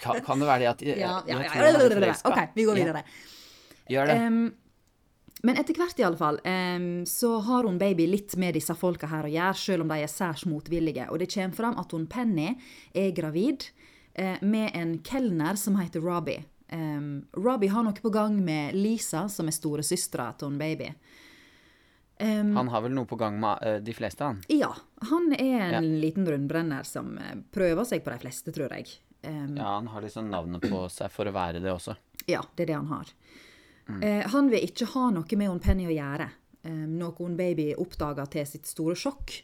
kan, 0.00 0.18
kan 0.24 0.40
det 0.42 0.48
være 0.48 0.64
det 0.64 0.68
at 0.72 0.82
jeg, 0.82 0.98
Ja, 0.98 1.20
ja, 1.28 1.36
jeg 1.38 1.46
ja, 1.46 1.50
tror 1.52 1.62
han 1.62 1.68
er 1.68 1.78
ja, 1.78 1.86
ja, 1.86 1.94
forelska? 2.00 2.32
OK, 2.32 2.54
vi 2.56 2.64
går 2.66 2.80
videre. 2.80 3.02
Gjør 3.92 4.10
det. 4.10 4.16
Em, 4.24 4.40
men 5.42 5.56
etter 5.60 5.74
hvert, 5.76 5.98
i 6.00 6.04
alle 6.06 6.16
fall, 6.16 6.38
så 7.06 7.30
har 7.44 7.64
hun 7.68 7.76
baby 7.78 8.06
litt 8.08 8.36
med 8.40 8.54
disse 8.56 8.74
folka 8.74 9.06
her 9.10 9.24
å 9.28 9.30
gjøre, 9.30 9.54
selv 9.60 9.84
om 9.84 9.88
de 9.92 9.98
er 10.02 10.08
særs 10.10 10.46
motvillige. 10.48 11.08
Og 11.12 11.18
det 11.20 11.28
kommer 11.34 11.54
fram 11.54 11.76
at 11.78 11.92
hun 11.92 12.06
Penny 12.10 12.54
er 12.96 13.10
gravid 13.14 13.68
eh, 14.14 14.38
med 14.42 14.70
en 14.74 14.96
kelner 15.04 15.54
som 15.60 15.76
heter 15.76 16.00
Robbie. 16.00 16.42
Robbie 17.36 17.68
har 17.70 17.84
noe 17.86 17.94
på 18.02 18.10
gang 18.10 18.40
med 18.42 18.74
Lisa, 18.74 19.28
som 19.30 19.46
er 19.46 19.54
storesøstera 19.54 20.32
til 20.40 20.48
hun 20.48 20.56
baby. 20.58 20.88
Um, 22.18 22.56
han 22.56 22.68
har 22.72 22.80
vel 22.86 22.94
noe 22.96 23.04
på 23.06 23.18
gang 23.20 23.36
med 23.38 23.60
uh, 23.60 23.76
de 23.84 23.92
fleste, 23.92 24.24
han. 24.24 24.38
ja, 24.48 24.70
han 25.10 25.26
er 25.36 25.60
en 25.66 25.74
Ja. 25.76 25.80
liten 25.84 26.24
rundbrenner 26.26 26.82
som 26.88 27.18
eh, 27.20 27.34
prøver 27.52 27.84
seg 27.84 28.02
på 28.02 28.10
de 28.14 28.18
fleste, 28.24 28.54
tror 28.56 28.72
jeg. 28.72 28.88
Um, 29.22 29.52
Ja, 29.58 29.74
han 29.76 29.86
har 29.92 30.00
liksom 30.02 30.30
navnet 30.32 30.64
på 30.64 30.86
seg 30.90 31.12
for 31.12 31.28
å 31.28 31.34
være 31.36 31.60
det 31.60 31.70
også. 31.74 31.94
Ja, 32.26 32.40
det 32.56 32.64
er 32.64 32.72
det 32.72 32.78
han 32.80 32.88
har. 32.88 33.12
Eh, 33.86 34.24
han 34.32 34.50
vil 34.50 34.66
ikke 34.66 34.88
ha 34.96 35.10
noe 35.14 35.38
med 35.38 35.52
hun 35.52 35.62
Penny 35.62 35.86
å 35.86 35.94
gjøre, 35.94 36.26
eh, 36.66 36.84
noe 36.90 37.14
hun 37.20 37.36
baby 37.38 37.70
oppdager 37.78 38.26
til 38.32 38.46
sitt 38.48 38.66
store 38.66 38.96
sjokk. 38.98 39.38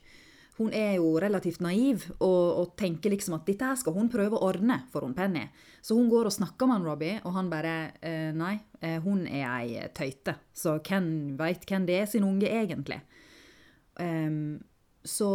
Hun 0.59 0.73
er 0.77 0.99
jo 0.99 1.15
relativt 1.23 1.63
naiv 1.65 2.05
og, 2.19 2.59
og 2.61 2.75
tenker 2.77 3.15
liksom 3.15 3.39
at 3.39 3.47
dette 3.49 3.65
her 3.65 3.79
skal 3.81 3.95
hun 3.97 4.11
prøve 4.13 4.37
å 4.37 4.51
ordne 4.51 4.83
for 4.93 5.07
hun 5.07 5.15
Penny. 5.17 5.47
Så 5.81 5.97
hun 5.97 6.11
går 6.13 6.29
og 6.29 6.35
snakker 6.35 6.69
med 6.69 6.77
han 6.77 6.89
Robbie, 6.91 7.21
og 7.25 7.33
han 7.39 7.49
bare 7.51 7.77
eh, 8.05 8.31
Nei, 8.37 8.59
eh, 8.83 8.99
hun 9.03 9.25
er 9.27 9.47
ei 9.49 9.87
tøyte, 9.97 10.37
så 10.53 10.77
hvem 10.85 11.39
veit 11.41 11.65
hvem 11.69 11.89
det 11.89 12.03
er 12.03 12.11
sin 12.11 12.27
unge 12.29 12.51
egentlig? 12.51 13.01
Em, 14.01 14.61
så 15.05 15.31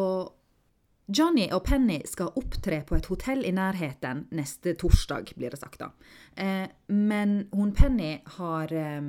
Johnny 1.08 1.46
og 1.56 1.64
Penny 1.64 2.02
skal 2.10 2.34
opptre 2.36 2.82
på 2.84 2.98
et 2.98 3.08
hotell 3.08 3.46
i 3.48 3.54
nærheten 3.56 4.26
neste 4.36 4.74
torsdag, 4.76 5.32
blir 5.40 5.54
det 5.54 5.62
sagt 5.62 5.80
da. 5.80 5.92
Eh, 6.36 6.68
men 6.92 7.46
hun 7.56 7.72
Penny 7.76 8.18
har 8.38 8.74
eh, 8.76 9.00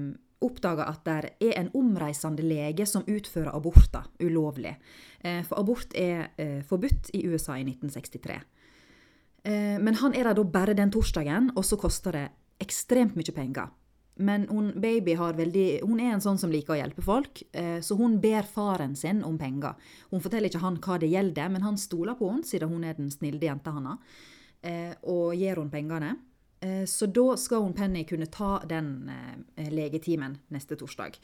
oppdaga 0.45 0.87
at 0.93 1.02
det 1.09 1.33
er 1.49 1.57
en 1.59 1.73
omreisende 1.75 2.45
lege 2.47 2.87
som 2.87 3.07
utfører 3.09 3.50
aborter 3.50 4.07
ulovlig. 4.23 4.76
Eh, 5.21 5.43
for 5.47 5.59
abort 5.59 5.97
er 5.99 6.31
eh, 6.38 6.61
forbudt 6.67 7.11
i 7.19 7.25
USA 7.26 7.59
i 7.59 7.67
1963. 7.67 8.38
Eh, 9.45 9.76
men 9.83 9.99
han 9.99 10.14
er 10.14 10.31
der 10.31 10.38
da 10.38 10.47
bare 10.47 10.78
den 10.78 10.95
torsdagen, 10.95 11.50
og 11.57 11.67
så 11.67 11.81
koster 11.81 12.14
det 12.14 12.26
ekstremt 12.62 13.19
mye 13.19 13.35
penger. 13.35 13.75
Men 14.20 14.48
hun 14.48 14.72
baby 14.80 15.14
har 15.14 15.37
veldig, 15.38 15.80
hun 15.87 16.00
er 16.02 16.16
en 16.16 16.22
sånn 16.22 16.38
som 16.40 16.50
liker 16.50 16.75
å 16.75 16.78
hjelpe 16.80 17.02
folk, 17.06 17.42
eh, 17.54 17.78
så 17.87 17.94
hun 18.00 18.16
ber 18.18 18.42
faren 18.42 18.96
sin 18.98 19.20
om 19.22 19.37
penger. 19.38 19.76
Hun 20.10 20.22
forteller 20.25 20.50
ikke 20.50 20.62
han 20.64 20.78
hva 20.82 20.96
det 20.98 21.10
gjelder, 21.12 21.52
men 21.54 21.62
han 21.62 21.78
stoler 21.78 22.16
på 22.18 22.30
henne, 22.32 22.46
siden 22.46 22.72
hun 22.72 22.87
er 22.88 22.96
den 22.98 23.12
snille 23.14 23.46
jenta 23.46 23.70
hans, 23.76 24.00
eh, 24.66 24.96
og 25.06 25.37
gir 25.38 25.54
henne 25.54 25.70
pengene. 25.70 26.16
Eh, 26.60 26.82
Så 26.90 27.06
da 27.06 27.37
skal 27.37 27.62
hun 27.62 27.72
Penny 27.72 28.02
kunne 28.04 28.26
ta 28.26 28.58
den 28.66 29.08
legetimen 29.56 30.38
neste 30.50 30.75
torsdag. 30.76 31.14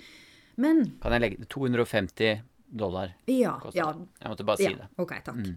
Men 0.56 0.84
Kan 1.02 1.12
jeg 1.12 1.20
legge 1.20 1.48
250 1.48 2.42
dollar 2.70 3.16
Ja. 3.26 3.60
ja. 3.72 3.92
Jeg 4.20 4.30
måtte 4.30 4.44
bare 4.46 4.56
si 4.56 4.64
ja, 4.70 4.76
det. 4.76 4.88
OK, 4.98 5.12
takk. 5.24 5.34
Mm. 5.34 5.56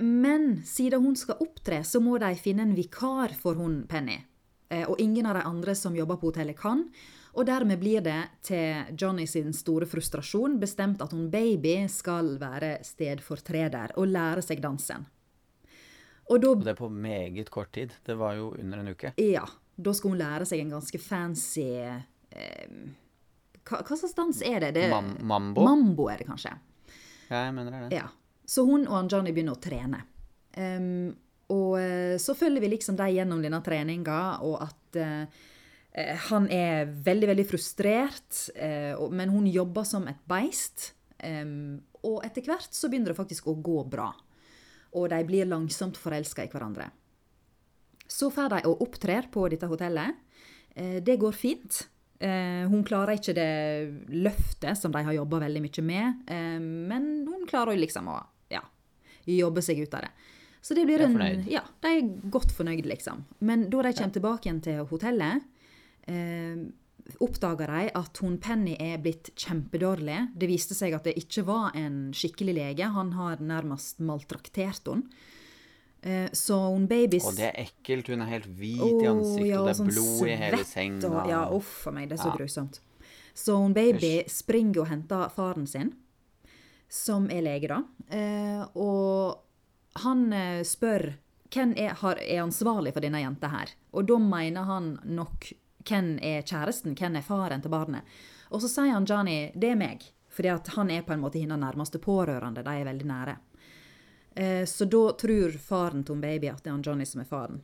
Men 0.00 0.62
siden 0.64 1.02
hun 1.02 1.16
skal 1.16 1.40
opptre, 1.40 1.82
så 1.82 1.98
må 2.00 2.18
de 2.18 2.34
finne 2.36 2.62
en 2.62 2.74
vikar 2.76 3.34
for 3.34 3.54
hun 3.54 3.86
Penny. 3.88 4.20
Eh, 4.70 4.84
Og 4.88 5.00
ingen 5.00 5.26
av 5.26 5.34
de 5.34 5.42
andre 5.44 5.74
som 5.74 5.96
jobber 5.96 6.16
på 6.16 6.30
hotellet 6.32 6.56
kan. 6.56 6.86
Og 7.34 7.46
dermed 7.46 7.78
blir 7.80 8.00
det 8.00 8.20
til 8.42 8.96
Johnny 9.00 9.26
sin 9.26 9.52
store 9.52 9.86
frustrasjon 9.86 10.58
bestemt 10.60 11.02
at 11.02 11.12
hun 11.12 11.30
baby 11.30 11.86
skal 11.90 12.38
være 12.38 12.78
stedfortreder 12.86 13.96
og 13.98 14.06
lære 14.06 14.42
seg 14.42 14.62
dansen. 14.62 15.06
Og 16.30 16.40
da 16.40 16.48
Og 16.48 16.64
det 16.64 16.76
på 16.78 16.88
meget 16.88 17.50
kort 17.50 17.72
tid. 17.72 17.90
Det 18.06 18.16
var 18.16 18.34
jo 18.34 18.54
under 18.58 18.78
en 18.78 18.88
uke. 18.88 19.12
Ja. 19.18 19.44
Da 19.76 19.92
skal 19.92 20.10
hun 20.10 20.18
lære 20.18 20.46
seg 20.46 20.60
en 20.60 20.70
ganske 20.70 20.98
fancy 21.02 21.60
eh, 22.30 22.68
hva, 23.64 23.80
hva 23.82 23.96
slags 23.96 24.14
dans 24.14 24.42
er 24.42 24.60
det? 24.60 24.74
det 24.74 24.90
Mam 24.90 25.16
mambo? 25.20 25.64
Mambo 25.64 26.08
er 26.12 26.18
det 26.18 26.26
kanskje. 26.28 26.52
Ja, 27.30 27.44
jeg 27.46 27.54
mener 27.54 27.88
det. 27.88 27.96
Ja. 27.96 28.08
Så 28.46 28.64
hun 28.68 28.86
og 28.86 29.08
Johnny 29.10 29.32
begynner 29.32 29.56
å 29.56 29.60
trene. 29.60 30.02
Em, 30.52 31.14
og 31.52 31.74
eh, 31.80 32.16
så 32.22 32.34
følger 32.38 32.60
vi 32.64 32.70
liksom 32.72 32.96
dem 32.96 33.12
gjennom 33.16 33.42
denne 33.44 33.60
treninga, 33.64 34.20
og 34.46 34.62
at 34.64 34.96
eh, 35.00 35.42
han 36.30 36.48
er 36.50 36.88
veldig, 37.06 37.28
veldig 37.30 37.46
frustrert, 37.46 38.38
eh, 38.56 38.96
men 39.12 39.30
hun 39.30 39.46
jobber 39.46 39.84
som 39.86 40.08
et 40.10 40.22
beist. 40.30 40.92
Eh, 41.18 41.44
og 42.04 42.24
etter 42.26 42.42
hvert 42.48 42.72
så 42.74 42.88
begynner 42.90 43.12
det 43.12 43.20
faktisk 43.20 43.46
å 43.52 43.56
gå 43.62 43.84
bra. 43.88 44.08
Og 44.94 45.08
de 45.10 45.20
blir 45.26 45.46
langsomt 45.50 45.96
forelska 45.98 46.44
i 46.46 46.50
hverandre. 46.52 46.88
Så 48.06 48.28
får 48.30 48.52
de 48.52 48.58
og 48.68 48.82
opptrer 48.84 49.30
på 49.32 49.46
dette 49.50 49.66
hotellet. 49.70 50.14
Eh, 50.76 51.00
Det 51.02 51.16
går 51.18 51.32
fint. 51.32 51.88
Eh, 52.20 52.66
Hun 52.70 52.84
klarer 52.84 53.16
ikke 53.18 53.34
det 53.34 54.06
løftet 54.14 54.78
som 54.78 54.92
de 54.92 55.02
har 55.02 55.12
jobba 55.16 55.40
veldig 55.46 55.62
mye 55.64 55.82
med, 55.82 56.30
men 56.70 57.26
hun 57.26 57.46
klarer 57.46 57.76
liksom 57.76 58.08
å 58.08 58.18
ja, 58.50 58.62
jobbe 59.26 59.62
seg 59.62 59.82
ut 59.82 59.94
av 59.94 60.06
det. 60.06 60.12
Så 60.64 60.72
det 60.74 60.86
blir 60.88 61.02
en. 61.04 61.18
Ja, 61.50 61.60
de 61.84 61.90
er 61.98 62.06
godt 62.32 62.54
fornøyd, 62.56 62.86
liksom. 62.88 63.24
Men 63.44 63.66
da 63.68 63.82
de 63.84 63.92
kommer 63.98 64.14
tilbake 64.16 64.48
igjen 64.48 64.62
til 64.64 64.78
hotellet, 64.88 65.42
eh, 66.08 66.56
oppdager 67.20 67.68
de 67.68 67.90
at 68.00 68.16
hun 68.24 68.38
Penny 68.40 68.76
er 68.80 68.96
blitt 69.04 69.28
kjempedårlig. 69.36 70.22
Det 70.40 70.48
viste 70.48 70.72
seg 70.76 70.94
at 70.96 71.04
det 71.04 71.18
ikke 71.20 71.44
var 71.44 71.74
en 71.76 72.12
skikkelig 72.16 72.54
lege. 72.56 72.88
Han 72.94 73.12
har 73.12 73.36
nærmest 73.44 74.00
maltraktert 74.00 74.88
henne. 74.88 75.04
Eh, 76.02 76.28
Så 76.32 76.56
hun 76.72 76.86
babys 76.88 77.24
Og 77.24 77.36
det 77.36 77.50
er 77.52 77.64
ekkelt. 77.66 78.08
Hun 78.08 78.20
er 78.22 78.26
helt 78.32 78.48
hvit 78.56 78.80
i 79.02 79.06
ansiktet, 79.08 79.46
ja, 79.48 79.60
og 79.60 79.68
det 79.68 79.76
sånn 79.76 79.88
er 79.88 79.92
blod 79.92 80.28
i 80.28 80.36
hele 80.36 80.64
senga. 80.64 81.12
Og, 81.12 81.28
ja, 81.28 81.44
uff 81.50 81.86
a 81.86 81.90
meg, 81.92 82.08
det 82.08 82.18
er 82.18 82.24
så 82.24 82.32
Ja. 82.32 82.36
grusomt. 82.36 82.80
Så 83.34 83.56
hun 83.60 83.72
baby 83.74 84.22
springer 84.28 84.80
og 84.80 84.88
henter 84.88 85.28
faren 85.30 85.66
sin, 85.68 85.94
som 86.88 87.28
er 87.30 87.42
lege, 87.42 87.68
da. 87.68 87.82
Eh, 88.10 88.64
og 88.76 89.40
han 90.02 90.32
eh, 90.32 90.62
spør 90.66 91.12
hvem 91.54 91.74
er, 91.78 91.92
har, 92.00 92.18
er 92.18 92.42
ansvarlig 92.42 92.92
for 92.96 93.04
denne 93.04 93.20
jenta 93.22 93.48
her. 93.52 93.70
Og 93.94 94.06
da 94.08 94.16
mener 94.18 94.66
han 94.66 94.88
nok 95.04 95.52
hvem 95.86 96.14
er 96.24 96.42
kjæresten, 96.42 96.96
hvem 96.98 97.16
er 97.20 97.26
faren 97.26 97.62
til 97.62 97.70
barnet. 97.70 98.02
Og 98.50 98.62
så 98.64 98.68
sier 98.72 98.94
han 98.94 99.06
Johnny 99.06 99.52
det 99.54 99.70
er 99.74 99.78
meg, 99.78 100.02
fordi 100.34 100.50
han 100.76 100.90
er 100.90 101.04
på 101.06 101.14
en 101.14 101.22
måte 101.22 101.38
hennes 101.38 101.60
nærmeste 101.60 102.00
pårørende. 102.02 102.64
De 102.66 102.74
er 102.80 102.88
veldig 102.88 103.06
nære. 103.06 103.36
Eh, 104.34 104.64
Så 104.66 104.84
da 104.90 105.04
tror 105.20 105.54
faren 105.62 106.02
til 106.04 106.18
baby 106.18 106.50
at 106.50 106.64
det 106.64 106.72
er 106.72 106.74
han 106.74 106.82
Johnny 106.82 107.06
som 107.06 107.20
er 107.22 107.28
faren. 107.30 107.60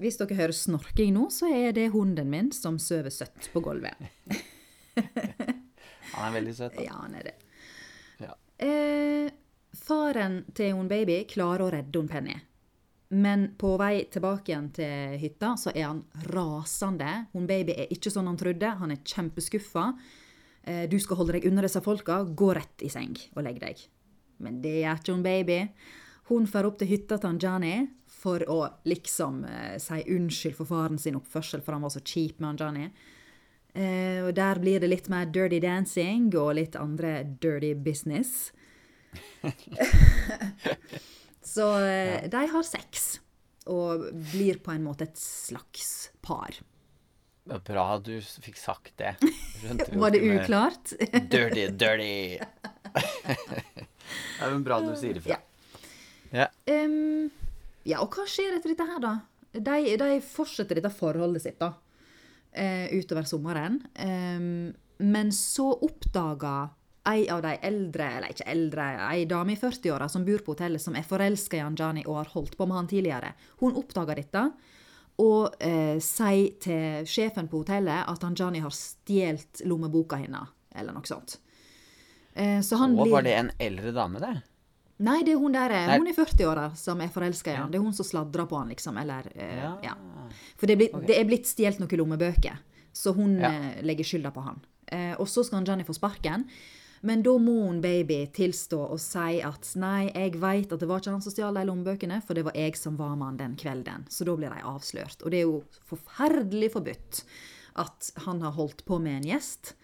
Hvis 0.00 0.16
dere 0.18 0.34
hører 0.38 0.54
snorking 0.56 1.12
nå, 1.14 1.28
så 1.34 1.46
er 1.52 1.72
det 1.76 1.90
hunden 1.92 2.30
min 2.30 2.50
som 2.54 2.78
sover 2.78 3.10
søtt 3.10 3.50
på 3.52 3.60
gulvet. 3.62 3.94
Han 6.14 6.26
er 6.26 6.32
veldig 6.34 6.54
søt. 6.56 6.74
da. 6.76 6.82
Ja, 6.84 6.96
han 7.04 7.14
er 7.14 7.22
det. 7.28 7.34
Ja. 8.18 8.32
Eh, 8.58 9.30
faren 9.76 10.42
til 10.56 10.74
hun 10.76 10.88
baby 10.90 11.22
klarer 11.30 11.66
å 11.66 11.72
redde 11.74 12.00
hun 12.00 12.10
Penny. 12.10 12.36
Men 13.10 13.48
på 13.58 13.72
vei 13.80 14.04
tilbake 14.12 14.52
igjen 14.52 14.68
til 14.74 15.16
hytta, 15.18 15.56
så 15.58 15.72
er 15.74 15.88
han 15.88 16.04
rasende. 16.30 17.26
Hun 17.32 17.48
baby 17.50 17.74
er 17.74 17.90
ikke 17.90 18.12
sånn 18.12 18.28
han 18.30 18.38
trodde. 18.38 18.74
Han 18.78 18.94
er 18.94 19.02
kjempeskuffa. 19.02 19.88
Eh, 20.62 20.84
du 20.90 20.94
skal 21.02 21.18
holde 21.18 21.34
deg 21.34 21.48
unna 21.50 21.64
disse 21.66 21.82
folka. 21.82 22.20
Gå 22.22 22.52
rett 22.54 22.84
i 22.86 22.90
seng 22.92 23.16
og 23.34 23.42
legg 23.46 23.58
deg. 23.62 23.82
Men 24.44 24.60
det 24.62 24.76
gjør 24.84 25.02
ikke 25.02 25.16
hun 25.16 25.26
baby. 25.26 25.58
Hun 26.30 26.46
drar 26.46 26.68
opp 26.68 26.78
til 26.78 26.92
hytta 26.92 27.18
til 27.18 27.40
Johnny 27.42 27.74
for 28.20 28.44
å 28.46 28.60
liksom 28.86 29.42
eh, 29.48 29.74
si 29.82 29.98
unnskyld 30.14 30.60
for 30.60 30.70
faren 30.70 31.00
sin 31.00 31.18
oppførsel, 31.18 31.64
for 31.66 31.74
han 31.74 31.82
var 31.82 31.90
så 31.96 32.04
kjip 32.06 32.38
med 32.38 32.62
Johnny. 32.62 32.86
Eh, 33.74 34.22
og 34.22 34.36
der 34.38 34.62
blir 34.62 34.78
det 34.82 34.90
litt 34.90 35.10
mer 35.10 35.26
dirty 35.30 35.58
dancing 35.62 36.30
og 36.38 36.54
litt 36.58 36.78
andre 36.78 37.24
dirty 37.42 37.74
business. 37.74 38.52
Så 41.50 41.66
eh, 41.82 42.28
de 42.30 42.42
har 42.52 42.62
sex, 42.66 43.16
og 43.70 44.08
blir 44.32 44.58
på 44.62 44.72
en 44.74 44.84
måte 44.86 45.06
et 45.08 45.18
slags 45.18 46.10
par. 46.22 46.58
Bra 47.66 47.86
du 48.04 48.12
fikk 48.20 48.58
sagt 48.60 48.92
det. 49.00 49.14
Var 50.02 50.10
det 50.14 50.20
uklart? 50.22 50.92
Dirty, 51.32 51.66
dirty. 51.74 52.38
det 52.38 54.44
er 54.44 54.52
jo 54.52 54.60
bra 54.66 54.78
du 54.84 54.92
sier 54.98 55.18
ifra. 55.18 55.38
Ja. 55.38 55.40
Ja. 56.30 56.46
Um, 56.70 57.30
ja, 57.82 57.98
og 58.04 58.14
hva 58.14 58.26
skjer 58.30 58.54
etter 58.58 58.70
dette 58.74 58.86
her, 58.86 59.00
da? 59.02 59.14
De, 59.50 59.96
de 59.98 60.10
fortsetter 60.22 60.78
dette 60.78 60.92
forholdet 60.94 61.42
sitt, 61.42 61.58
da. 61.58 61.72
eh, 62.52 62.86
utover 62.94 63.26
sommeren. 63.26 63.80
Um, 63.98 64.70
men 65.00 65.32
så 65.34 65.72
oppdaga 65.82 66.68
ei 67.12 67.28
av 67.30 67.42
de 67.42 67.56
eldre, 67.66 68.06
eller 68.16 68.28
ikke 68.34 68.46
eldre, 68.52 68.86
ei 69.10 69.24
dame 69.30 69.52
i 69.52 69.56
40-åra 69.60 70.08
som 70.08 70.24
bor 70.24 70.38
på 70.46 70.54
hotellet, 70.54 70.80
som 70.82 70.94
er 70.96 71.02
forelska 71.06 71.56
i 71.56 71.60
han 71.64 71.76
Johnny 71.78 72.02
og 72.06 72.16
har 72.16 72.30
holdt 72.34 72.56
på 72.56 72.66
med 72.66 72.76
han 72.76 72.88
tidligere. 72.90 73.32
Hun 73.60 73.74
oppdager 73.80 74.16
dette. 74.16 74.44
Og 75.20 75.56
eh, 75.60 75.98
sier 76.00 76.54
til 76.64 77.04
sjefen 77.10 77.48
på 77.50 77.58
hotellet 77.60 78.06
at 78.08 78.22
han 78.24 78.34
Johnny 78.38 78.60
har 78.64 78.72
stjålet 78.72 79.60
lommeboka 79.68 80.16
hennes, 80.16 80.48
eller 80.74 80.94
noe 80.96 81.04
sånt. 81.04 81.38
Eh, 82.34 82.60
så 82.64 82.76
han 82.80 82.94
Og 82.98 83.04
blir 83.04 83.12
var 83.18 83.22
det 83.26 83.34
en 83.36 83.50
eldre 83.60 83.92
dame, 83.92 84.20
det? 84.22 84.36
Nei, 85.00 85.18
det 85.24 85.32
er 85.34 85.40
hun 85.40 85.52
der, 85.52 85.72
Nei. 85.88 85.98
hun 85.98 86.08
i 86.08 86.14
40-åra 86.16 86.70
som 86.76 87.00
er 87.00 87.08
forelska 87.12 87.50
i 87.50 87.54
Ja. 87.54 87.60
han. 87.62 87.70
Det 87.72 87.78
er 87.80 87.84
hun 87.84 87.92
som 87.96 88.04
sladrer 88.04 88.46
på 88.48 88.58
han, 88.60 88.68
liksom. 88.68 88.96
Eller 89.00 89.28
eh, 89.34 89.56
Ja. 89.62 89.74
ja. 89.82 89.94
For 90.56 90.66
det 90.68 90.74
er 90.74 90.76
blitt, 90.82 90.94
okay. 90.94 91.14
er 91.20 91.24
blitt 91.28 91.46
stjålet 91.48 91.80
noen 91.80 91.98
lommebøker, 92.02 92.58
så 92.92 93.12
hun 93.16 93.38
Ja. 93.40 93.48
eh, 93.50 93.82
legger 93.82 94.04
skylda 94.04 94.30
på 94.32 94.42
han. 94.44 94.60
Eh, 94.92 95.14
og 95.20 95.26
så 95.28 95.44
skal 95.44 95.58
han 95.60 95.64
Johnny 95.66 95.84
få 95.84 95.94
sparken. 95.94 96.44
Men 97.00 97.22
da 97.24 97.32
må 97.40 97.54
hun 97.64 97.78
baby 97.80 98.26
tilstå 98.36 98.78
og 98.92 98.98
si 99.00 99.38
at 99.44 99.70
nei, 99.80 100.10
jeg 100.10 100.36
veit 100.40 100.72
at 100.72 100.82
det 100.82 100.88
var 100.90 101.00
ikke 101.00 101.14
han 101.14 101.22
som 101.24 101.32
stjal 101.32 101.56
de 101.56 101.64
lommebøkene, 101.64 102.18
for 102.24 102.36
det 102.36 102.44
var 102.44 102.58
jeg 102.58 102.76
som 102.76 102.98
var 103.00 103.14
med 103.16 103.30
han 103.30 103.40
den 103.40 103.56
kvelden. 103.60 104.04
Så 104.12 104.26
da 104.28 104.34
blir 104.36 104.52
de 104.52 104.66
avslørt. 104.68 105.24
Og 105.24 105.32
det 105.32 105.40
er 105.40 105.48
jo 105.48 105.62
forferdelig 105.88 106.74
forbudt 106.76 107.22
at 107.80 108.10
han 108.26 108.44
har 108.44 108.56
holdt 108.58 108.84
på 108.84 109.00
med 109.00 109.20
en 109.20 109.30
gjest. 109.32 109.74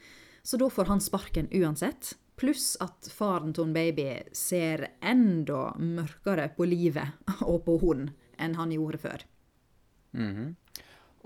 Så 0.44 0.60
da 0.60 0.68
får 0.70 0.92
han 0.92 1.00
sparken 1.00 1.48
uansett. 1.56 2.12
Pluss 2.36 2.74
at 2.84 3.08
faren 3.08 3.54
til 3.56 3.72
baby 3.72 4.10
ser 4.36 4.84
enda 5.00 5.70
mørkere 5.80 6.50
på 6.52 6.68
livet 6.68 7.32
og 7.48 7.62
på 7.64 7.78
hun 7.80 8.10
enn 8.36 8.58
han 8.60 8.76
gjorde 8.76 9.00
før. 9.00 9.24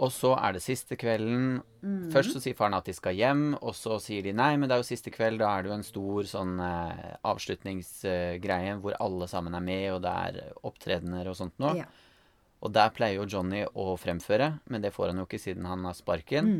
Og 0.00 0.08
så 0.14 0.30
er 0.40 0.54
det 0.56 0.62
siste 0.64 0.96
kvelden. 0.96 1.58
Først 2.12 2.32
så 2.32 2.40
sier 2.40 2.56
faren 2.56 2.72
at 2.76 2.86
de 2.88 2.94
skal 2.96 3.12
hjem, 3.18 3.42
og 3.60 3.74
så 3.76 3.98
sier 4.00 4.24
de 4.24 4.32
nei, 4.36 4.54
men 4.56 4.64
det 4.68 4.76
er 4.78 4.80
jo 4.80 4.88
siste 4.88 5.12
kveld. 5.12 5.42
Da 5.42 5.50
er 5.58 5.62
det 5.66 5.70
jo 5.70 5.76
en 5.76 5.84
stor 5.84 6.28
sånn 6.30 6.54
eh, 6.64 7.10
avslutningsgreie 7.28 8.78
hvor 8.80 8.96
alle 9.00 9.28
sammen 9.28 9.56
er 9.58 9.64
med, 9.64 9.86
og 9.94 10.00
det 10.06 10.14
er 10.30 10.54
opptredener 10.66 11.28
og 11.28 11.36
sånt 11.36 11.56
nå. 11.60 11.74
Ja. 11.82 11.88
Og 12.60 12.72
der 12.76 12.90
pleier 12.96 13.20
jo 13.22 13.28
Johnny 13.28 13.62
å 13.72 13.94
fremføre, 14.00 14.54
men 14.72 14.82
det 14.84 14.92
får 14.96 15.12
han 15.12 15.20
jo 15.22 15.28
ikke 15.28 15.40
siden 15.40 15.68
han 15.68 15.84
har 15.88 15.96
sparken. 15.96 16.50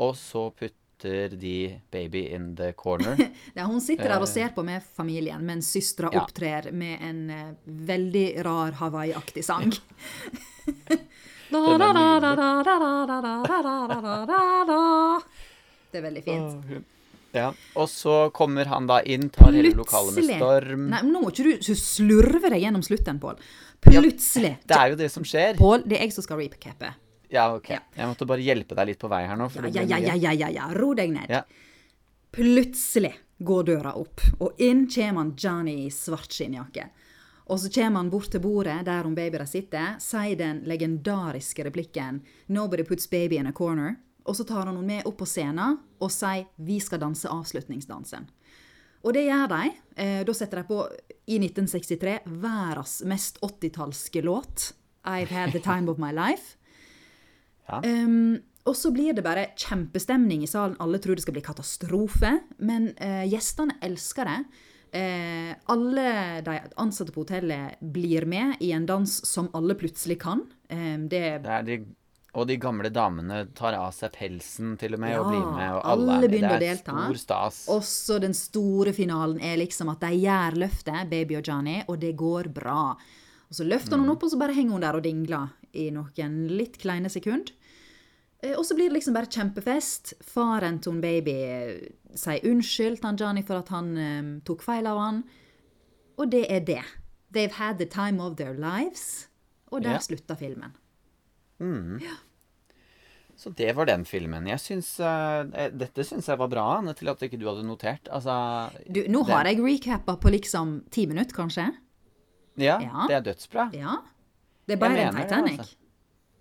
Og 0.00 0.14
så 0.16 0.46
putter 0.56 1.34
de 1.36 1.56
baby 1.92 2.26
in 2.36 2.52
the 2.56 2.70
corner. 2.78 3.16
Ja, 3.58 3.64
hun 3.68 3.80
sitter 3.84 4.08
der 4.12 4.22
og 4.22 4.28
ser 4.30 4.52
på 4.56 4.64
med 4.64 4.84
familien, 4.96 5.40
mens 5.44 5.72
søstera 5.74 6.08
Eh. 6.12 6.16
Ja. 6.16 6.22
opptrer 6.24 6.70
med 6.72 7.00
en 7.08 7.22
eh, 7.30 7.54
veldig 7.64 8.26
rar 8.44 8.76
Hawaii-aktig 8.80 9.44
sang. 9.44 9.72
Det 15.92 16.00
er 16.00 16.04
veldig 16.06 16.24
fint. 16.24 16.88
Ja, 17.32 17.48
Og 17.80 17.88
så 17.88 18.28
kommer 18.36 18.68
han 18.68 18.86
da 18.88 18.98
inn, 19.08 19.30
tar 19.32 19.52
hele 19.56 19.72
lokalet 19.76 20.18
med 20.18 20.36
storm. 20.36 20.88
Nei, 20.92 21.00
men 21.00 21.12
Nå 21.14 21.22
må 21.24 21.30
ikke 21.32 21.46
du 21.64 21.74
slurve 21.80 22.50
deg 22.52 22.60
gjennom 22.66 22.84
slutten, 22.84 23.20
Pål. 23.22 23.40
Plutselig. 23.82 24.52
Ja, 24.60 24.68
det 24.68 24.76
er 24.78 24.92
jo 24.92 24.98
det 25.00 25.08
som 25.14 25.24
skjer. 25.26 25.56
Pål, 25.58 25.86
det 25.88 25.96
er 25.98 26.04
jeg 26.06 26.14
som 26.14 26.26
skal 26.26 26.38
recappe. 26.42 26.92
Ja, 27.32 27.48
OK. 27.56 27.70
Ja. 27.72 27.80
Jeg 27.96 28.10
måtte 28.10 28.28
bare 28.28 28.44
hjelpe 28.44 28.76
deg 28.76 28.92
litt 28.92 29.00
på 29.00 29.08
vei 29.10 29.22
her 29.26 29.38
nå. 29.40 29.48
Ja, 29.72 29.80
ja, 29.80 29.98
ja, 30.04 30.14
ja, 30.14 30.32
ja, 30.36 30.48
ja, 30.52 30.68
Ro 30.76 30.92
deg 30.98 31.14
ned. 31.14 31.32
Plutselig 32.32 33.14
går 33.42 33.64
døra 33.72 33.94
opp, 33.98 34.20
og 34.44 34.60
inn 34.62 34.84
kommer 34.92 35.32
Johnny 35.36 35.86
i 35.86 35.90
svart 35.92 36.32
skinnjakke. 36.36 36.84
Og 37.50 37.58
så 37.60 37.70
kommer 37.74 38.02
han 38.02 38.10
bort 38.10 38.30
til 38.30 38.42
bordet 38.42 38.84
der 38.86 39.02
hun 39.06 39.16
babyene 39.18 39.46
sitter, 39.48 39.96
sier 40.02 40.36
den 40.38 40.62
legendariske 40.68 41.64
replikken 41.64 42.22
'Nobody 42.48 42.84
puts 42.84 43.10
baby 43.10 43.34
in 43.40 43.46
a 43.46 43.52
corner', 43.52 43.96
og 44.24 44.36
så 44.36 44.44
tar 44.44 44.66
han 44.66 44.76
henne 44.76 44.86
med 44.86 45.06
opp 45.06 45.18
på 45.18 45.26
scenen 45.26 45.78
og 46.00 46.10
sier 46.10 46.46
'Vi 46.58 46.78
skal 46.80 47.00
danse 47.00 47.28
avslutningsdansen'. 47.28 48.28
Og 49.02 49.14
det 49.14 49.26
gjør 49.26 49.48
de. 49.48 49.72
Eh, 49.96 50.24
da 50.24 50.32
setter 50.32 50.62
de 50.62 50.64
på, 50.64 50.86
i 51.26 51.38
1963, 51.38 52.20
verdens 52.26 53.02
mest 53.04 53.38
80-tallske 53.42 54.22
låt, 54.22 54.74
'I've 55.04 55.26
Had 55.26 55.50
The 55.50 55.60
Time 55.60 55.90
of 55.90 55.98
My 55.98 56.12
Life'. 56.12 56.56
Ja. 57.68 57.78
Um, 57.78 58.42
og 58.66 58.76
så 58.76 58.90
blir 58.94 59.14
det 59.14 59.22
bare 59.22 59.52
kjempestemning 59.56 60.42
i 60.42 60.50
salen. 60.50 60.76
Alle 60.82 60.98
tror 60.98 61.14
det 61.14 61.22
skal 61.22 61.34
bli 61.36 61.42
katastrofe, 61.42 62.32
men 62.58 62.90
eh, 62.98 63.24
gjestene 63.30 63.78
elsker 63.82 64.28
det. 64.28 64.38
Eh, 64.92 65.54
alle 65.72 66.40
de 66.44 66.58
ansatte 66.76 67.14
på 67.14 67.24
hotellet 67.24 67.80
blir 67.80 68.26
med 68.28 68.60
i 68.60 68.72
en 68.76 68.86
dans 68.86 69.14
som 69.26 69.48
alle 69.56 69.74
plutselig 69.74 70.18
kan. 70.20 70.44
Eh, 70.68 70.98
det 71.08 71.42
Det 71.42 71.62
de, 71.64 71.78
og 72.32 72.46
de 72.48 72.56
gamle 72.56 72.88
damene 72.92 73.42
tar 73.56 73.74
av 73.76 73.90
seg 73.92 74.12
pelsen 74.16 74.76
til 74.80 74.96
og 74.96 75.00
med 75.00 75.18
og 75.18 75.26
blir 75.30 75.48
med. 75.56 75.72
Og 75.76 75.80
alle 75.80 75.92
alle 75.92 76.12
er 76.12 76.20
med. 76.20 76.30
begynner 76.30 76.56
å 76.56 76.60
Det 76.60 76.70
er 76.70 76.80
stor 76.80 77.18
stas. 77.20 77.58
Også 77.72 78.20
den 78.20 78.36
store 78.36 78.92
finalen 78.96 79.40
er 79.40 79.58
liksom 79.60 79.90
at 79.92 80.00
de 80.00 80.12
gjør 80.22 80.60
løftet, 80.64 81.10
Baby 81.10 81.36
og 81.40 81.48
Johnny, 81.48 81.82
og 81.88 81.98
det 82.00 82.14
går 82.16 82.48
bra. 82.52 82.94
Og 83.48 83.56
så 83.56 83.68
løfter 83.68 84.00
hun 84.00 84.08
opp, 84.08 84.22
og 84.24 84.32
så 84.32 84.38
bare 84.40 84.56
henger 84.56 84.72
hun 84.72 84.80
der 84.84 84.96
og 84.96 85.04
dingler 85.04 85.52
i 85.72 85.90
noen 85.92 86.38
litt 86.48 86.78
kleine 86.80 87.10
sekund. 87.12 87.52
Eh, 88.42 88.56
Og 88.58 88.64
så 88.66 88.74
blir 88.74 88.88
det 88.90 88.96
liksom 88.98 89.14
bare 89.14 89.30
kjempefest. 89.30 90.14
Faren 90.24 90.80
til 90.82 91.00
Baby 91.00 91.36
eh, 91.44 91.88
sier 92.14 92.42
unnskyld 92.50 93.00
til 93.00 93.16
Johnny 93.22 93.42
for 93.46 93.62
at 93.62 93.68
han 93.74 93.92
eh, 93.96 94.40
tok 94.44 94.62
feil 94.62 94.86
av 94.90 94.98
han. 94.98 95.22
Og 96.18 96.30
det 96.30 96.46
er 96.50 96.60
det. 96.60 96.82
They've 97.32 97.56
had 97.56 97.78
the 97.78 97.86
time 97.86 98.20
of 98.20 98.36
their 98.36 98.52
lives. 98.54 99.28
Og 99.72 99.82
der 99.82 99.92
Ja. 99.96 99.98
slutta 100.04 100.34
filmen. 100.36 100.74
Så 103.36 103.50
det 103.56 103.72
var 103.74 103.86
den 103.88 104.04
filmen. 104.04 104.46
Jeg 104.46 104.60
syns 104.60 104.88
uh, 105.00 105.42
Dette 105.72 106.04
syns 106.06 106.28
jeg 106.28 106.38
var 106.38 106.50
bra, 106.52 106.64
Anne, 106.78 106.92
til 106.94 107.08
at 107.10 107.22
ikke 107.26 107.38
du 107.40 107.46
hadde 107.48 107.64
notert. 107.66 108.10
Altså 108.12 108.34
Du, 108.86 109.00
nå 109.10 109.22
har 109.30 109.48
jeg 109.48 109.62
recappa 109.64 110.16
på 110.20 110.30
liksom 110.34 110.82
ti 110.94 111.06
minutter, 111.10 111.34
kanskje? 111.34 111.68
Ja, 112.60 112.76
Ja. 112.84 113.06
det 113.08 113.16
er 113.16 113.24
dødsbra. 113.30 113.70
Ja. 113.74 113.96
Det 114.68 114.76
er 114.76 114.82
bare 114.82 115.06
en 115.08 115.16
Titanic. 115.16 115.56
det, 115.56 115.58
altså. 115.64 115.76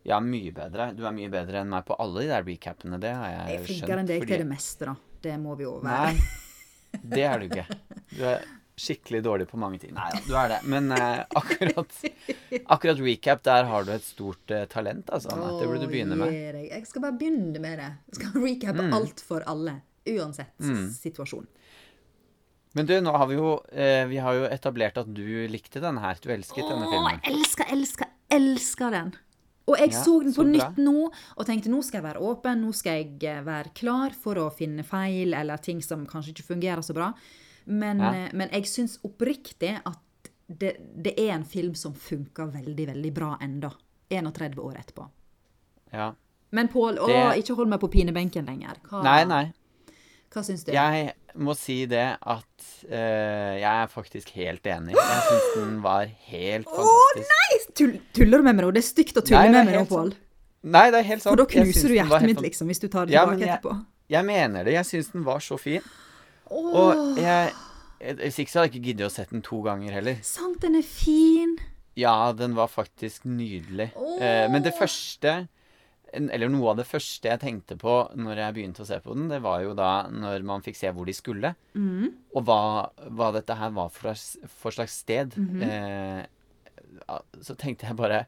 Ja, 0.07 0.17
mye 0.19 0.51
bedre. 0.55 0.89
Du 0.97 1.03
er 1.05 1.13
mye 1.13 1.29
bedre 1.29 1.61
enn 1.61 1.69
meg 1.69 1.85
på 1.85 1.95
alle 2.01 2.23
de 2.23 2.31
der 2.31 2.43
recapene. 2.47 2.97
Det 3.01 3.11
har 3.13 3.27
jeg, 3.29 3.37
Jeg 3.37 3.43
er 3.43 3.59
skjønt. 3.59 3.67
flinkere 3.67 3.99
enn 4.01 4.07
deg 4.09 4.21
fordi- 4.23 4.31
til 4.33 4.41
det 4.45 4.47
meste, 4.49 4.85
da. 4.89 4.95
Det 5.21 5.35
må 5.39 5.55
vi 5.59 5.63
jo 5.67 5.75
være. 5.83 6.15
Nei, 6.15 6.99
det 7.15 7.23
er 7.29 7.39
du 7.39 7.45
ikke. 7.51 7.65
Du 8.17 8.23
er 8.25 8.41
skikkelig 8.81 9.19
dårlig 9.23 9.45
på 9.51 9.59
mange 9.61 9.77
ting. 9.83 9.93
Nei 9.93 10.07
da, 10.15 10.21
du 10.25 10.33
er 10.41 10.47
det. 10.55 10.59
Men 10.73 10.89
eh, 10.95 11.21
akkurat, 11.37 11.93
akkurat 12.73 13.03
recap, 13.05 13.43
der 13.45 13.69
har 13.69 13.85
du 13.85 13.91
et 13.93 14.01
stort 14.07 14.49
eh, 14.57 14.65
talent, 14.65 15.11
altså. 15.13 15.35
Anne. 15.35 15.59
Det 15.61 15.67
burde 15.69 15.85
du 15.85 15.91
begynne 15.93 16.17
med. 16.17 16.33
Mm. 16.33 16.51
deg. 16.57 16.67
Jeg 16.71 16.87
skal 16.89 17.01
bare 17.05 17.17
begynne 17.21 17.61
med 17.61 17.77
det. 17.83 17.91
Jeg 18.09 18.21
skal 18.23 18.41
recappe 18.47 18.89
alt 18.97 19.21
for 19.21 19.45
alle. 19.45 19.77
Uansett 20.09 20.57
situasjon. 20.97 21.45
Men 22.73 22.87
du, 22.89 22.93
nå 23.03 23.11
har 23.13 23.27
vi 23.27 23.35
jo 23.35 23.49
eh, 23.69 24.05
Vi 24.09 24.17
har 24.23 24.33
jo 24.33 24.45
etablert 24.47 24.95
at 24.97 25.09
du 25.13 25.21
likte 25.51 25.81
denne 25.83 26.01
her. 26.01 26.17
Du 26.23 26.31
elsket 26.33 26.63
denne 26.65 26.87
Å, 26.87 26.89
filmen. 26.89 27.19
jeg 27.21 27.35
elsker, 27.35 27.69
elsker, 27.75 28.09
elsker 28.33 28.95
den. 28.95 29.11
Og 29.71 29.77
jeg 29.79 29.91
Ja, 29.93 30.01
så 30.03 30.17
den 30.21 30.33
på 30.35 30.43
så 30.43 30.47
nytt 30.49 30.77
nå 30.83 30.95
og 31.07 31.45
tenkte 31.47 31.71
nå 31.71 31.79
skal 31.87 32.01
jeg 32.01 32.07
være 32.09 32.23
åpen, 32.27 32.61
nå 32.65 32.73
skal 32.75 32.99
jeg 33.01 33.23
eh, 33.31 33.41
være 33.47 33.71
klar 33.77 34.11
for 34.13 34.35
å 34.41 34.49
finne 34.53 34.83
feil 34.87 35.33
eller 35.37 35.57
ting 35.63 35.79
som 35.85 36.03
kanskje 36.09 36.33
ikke 36.35 36.49
fungerer 36.53 36.83
så 36.85 36.93
bra. 36.97 37.11
Men, 37.65 37.99
Ja. 38.03 38.11
eh, 38.25 38.29
men 38.33 38.49
jeg 38.51 38.67
syns 38.67 38.97
oppriktig 39.07 39.77
at 39.85 40.31
det, 40.51 40.75
det 40.99 41.13
er 41.17 41.31
en 41.37 41.45
film 41.47 41.73
som 41.79 41.93
funker 41.95 42.51
veldig, 42.51 42.87
veldig 42.91 43.13
bra 43.15 43.37
enda. 43.41 43.71
31 44.11 44.59
år 44.59 44.75
etterpå. 44.81 45.05
Ja. 45.93 46.09
Men 46.51 46.67
Pål, 46.67 46.97
å, 46.99 47.07
ikke 47.39 47.55
hold 47.55 47.69
meg 47.71 47.79
på 47.79 47.87
pinebenken 47.93 48.43
lenger. 48.49 48.81
Hva, 48.89 48.99
Nei, 49.05 49.21
nei. 49.23 49.45
hva 50.33 50.43
syns 50.43 50.65
du? 50.67 50.73
Jeg 50.75 51.13
må 51.39 51.53
si 51.55 51.85
det 51.87 52.17
at 52.19 52.65
uh, 52.91 53.53
jeg 53.55 53.63
er 53.71 53.87
faktisk 53.87 54.33
helt 54.35 54.67
enig. 54.67 54.97
Jeg 54.97 55.21
syns 55.29 55.47
den 55.55 55.77
var 55.85 56.11
helt 56.27 56.67
fantastisk. 56.67 57.31
Nei, 57.31 57.60
tull, 57.81 57.95
tuller 58.17 58.41
du 58.43 58.47
med 58.47 58.55
meg 58.59 58.65
nå? 58.67 58.71
Det 58.77 58.83
er 58.83 58.87
stygt 58.87 59.17
å 59.19 59.23
tulle 59.25 59.41
Nei, 59.47 59.51
med 59.57 59.65
meg 59.71 59.79
nå, 59.81 59.85
Pål. 59.89 60.13
Nei, 60.63 60.85
det 60.93 60.99
er 61.01 61.07
helt 61.09 61.23
sant. 61.25 61.31
For 61.33 61.41
da 61.41 61.47
knuser 61.49 61.89
du 61.89 61.95
hjertet 61.97 62.27
mitt, 62.29 62.41
liksom, 62.45 62.69
hvis 62.69 62.79
du 62.83 62.87
tar 62.93 63.09
det 63.09 63.17
tilbake 63.17 63.39
jeg- 63.41 63.49
etterpå. 63.57 63.75
Jeg 64.11 64.25
mener 64.27 64.63
det. 64.67 64.73
Jeg 64.75 64.85
syns 64.85 65.11
den 65.13 65.23
var 65.25 65.39
så 65.39 65.57
fin. 65.59 65.81
Og 66.51 67.17
jeg 67.17 67.53
Hvis 68.01 68.39
ikke 68.41 68.49
så 68.49 68.59
hadde 68.59 68.71
jeg 68.71 68.81
ikke 68.81 68.85
giddet 68.89 69.05
å 69.05 69.11
sett 69.13 69.29
den 69.29 69.43
to 69.45 69.61
ganger 69.61 69.91
heller. 69.93 70.15
Sant, 70.25 70.59
den 70.63 70.75
er 70.75 70.81
fin. 70.81 71.55
Ja, 71.95 72.31
den 72.33 72.55
var 72.55 72.67
faktisk 72.67 73.25
nydelig. 73.29 73.91
Eh, 74.19 74.47
men 74.49 74.63
det 74.63 74.73
første 74.73 75.47
Eller 76.13 76.49
noe 76.49 76.71
av 76.71 76.77
det 76.77 76.87
første 76.87 77.23
jeg 77.29 77.39
tenkte 77.39 77.77
på 77.79 78.15
når 78.17 78.35
jeg 78.35 78.53
begynte 78.55 78.81
å 78.83 78.85
se 78.85 78.97
på 78.99 79.13
den, 79.15 79.29
det 79.29 79.41
var 79.41 79.61
jo 79.61 79.73
da 79.73 80.07
når 80.11 80.43
man 80.43 80.61
fikk 80.61 80.75
se 80.75 80.89
hvor 80.91 81.05
de 81.05 81.13
skulle. 81.13 81.55
Mm. 81.73 82.11
Og 82.35 82.43
hva, 82.43 82.89
hva 83.07 83.31
dette 83.31 83.55
her 83.55 83.69
var 83.71 83.87
for 83.89 84.11
for 84.49 84.71
slags 84.71 84.91
sted. 85.05 85.31
Mhm. 85.37 85.61
eh, 85.63 86.25
ja, 86.25 86.25
så 87.41 87.55
tenkte 87.59 87.89
jeg 87.89 87.99
bare 87.99 88.25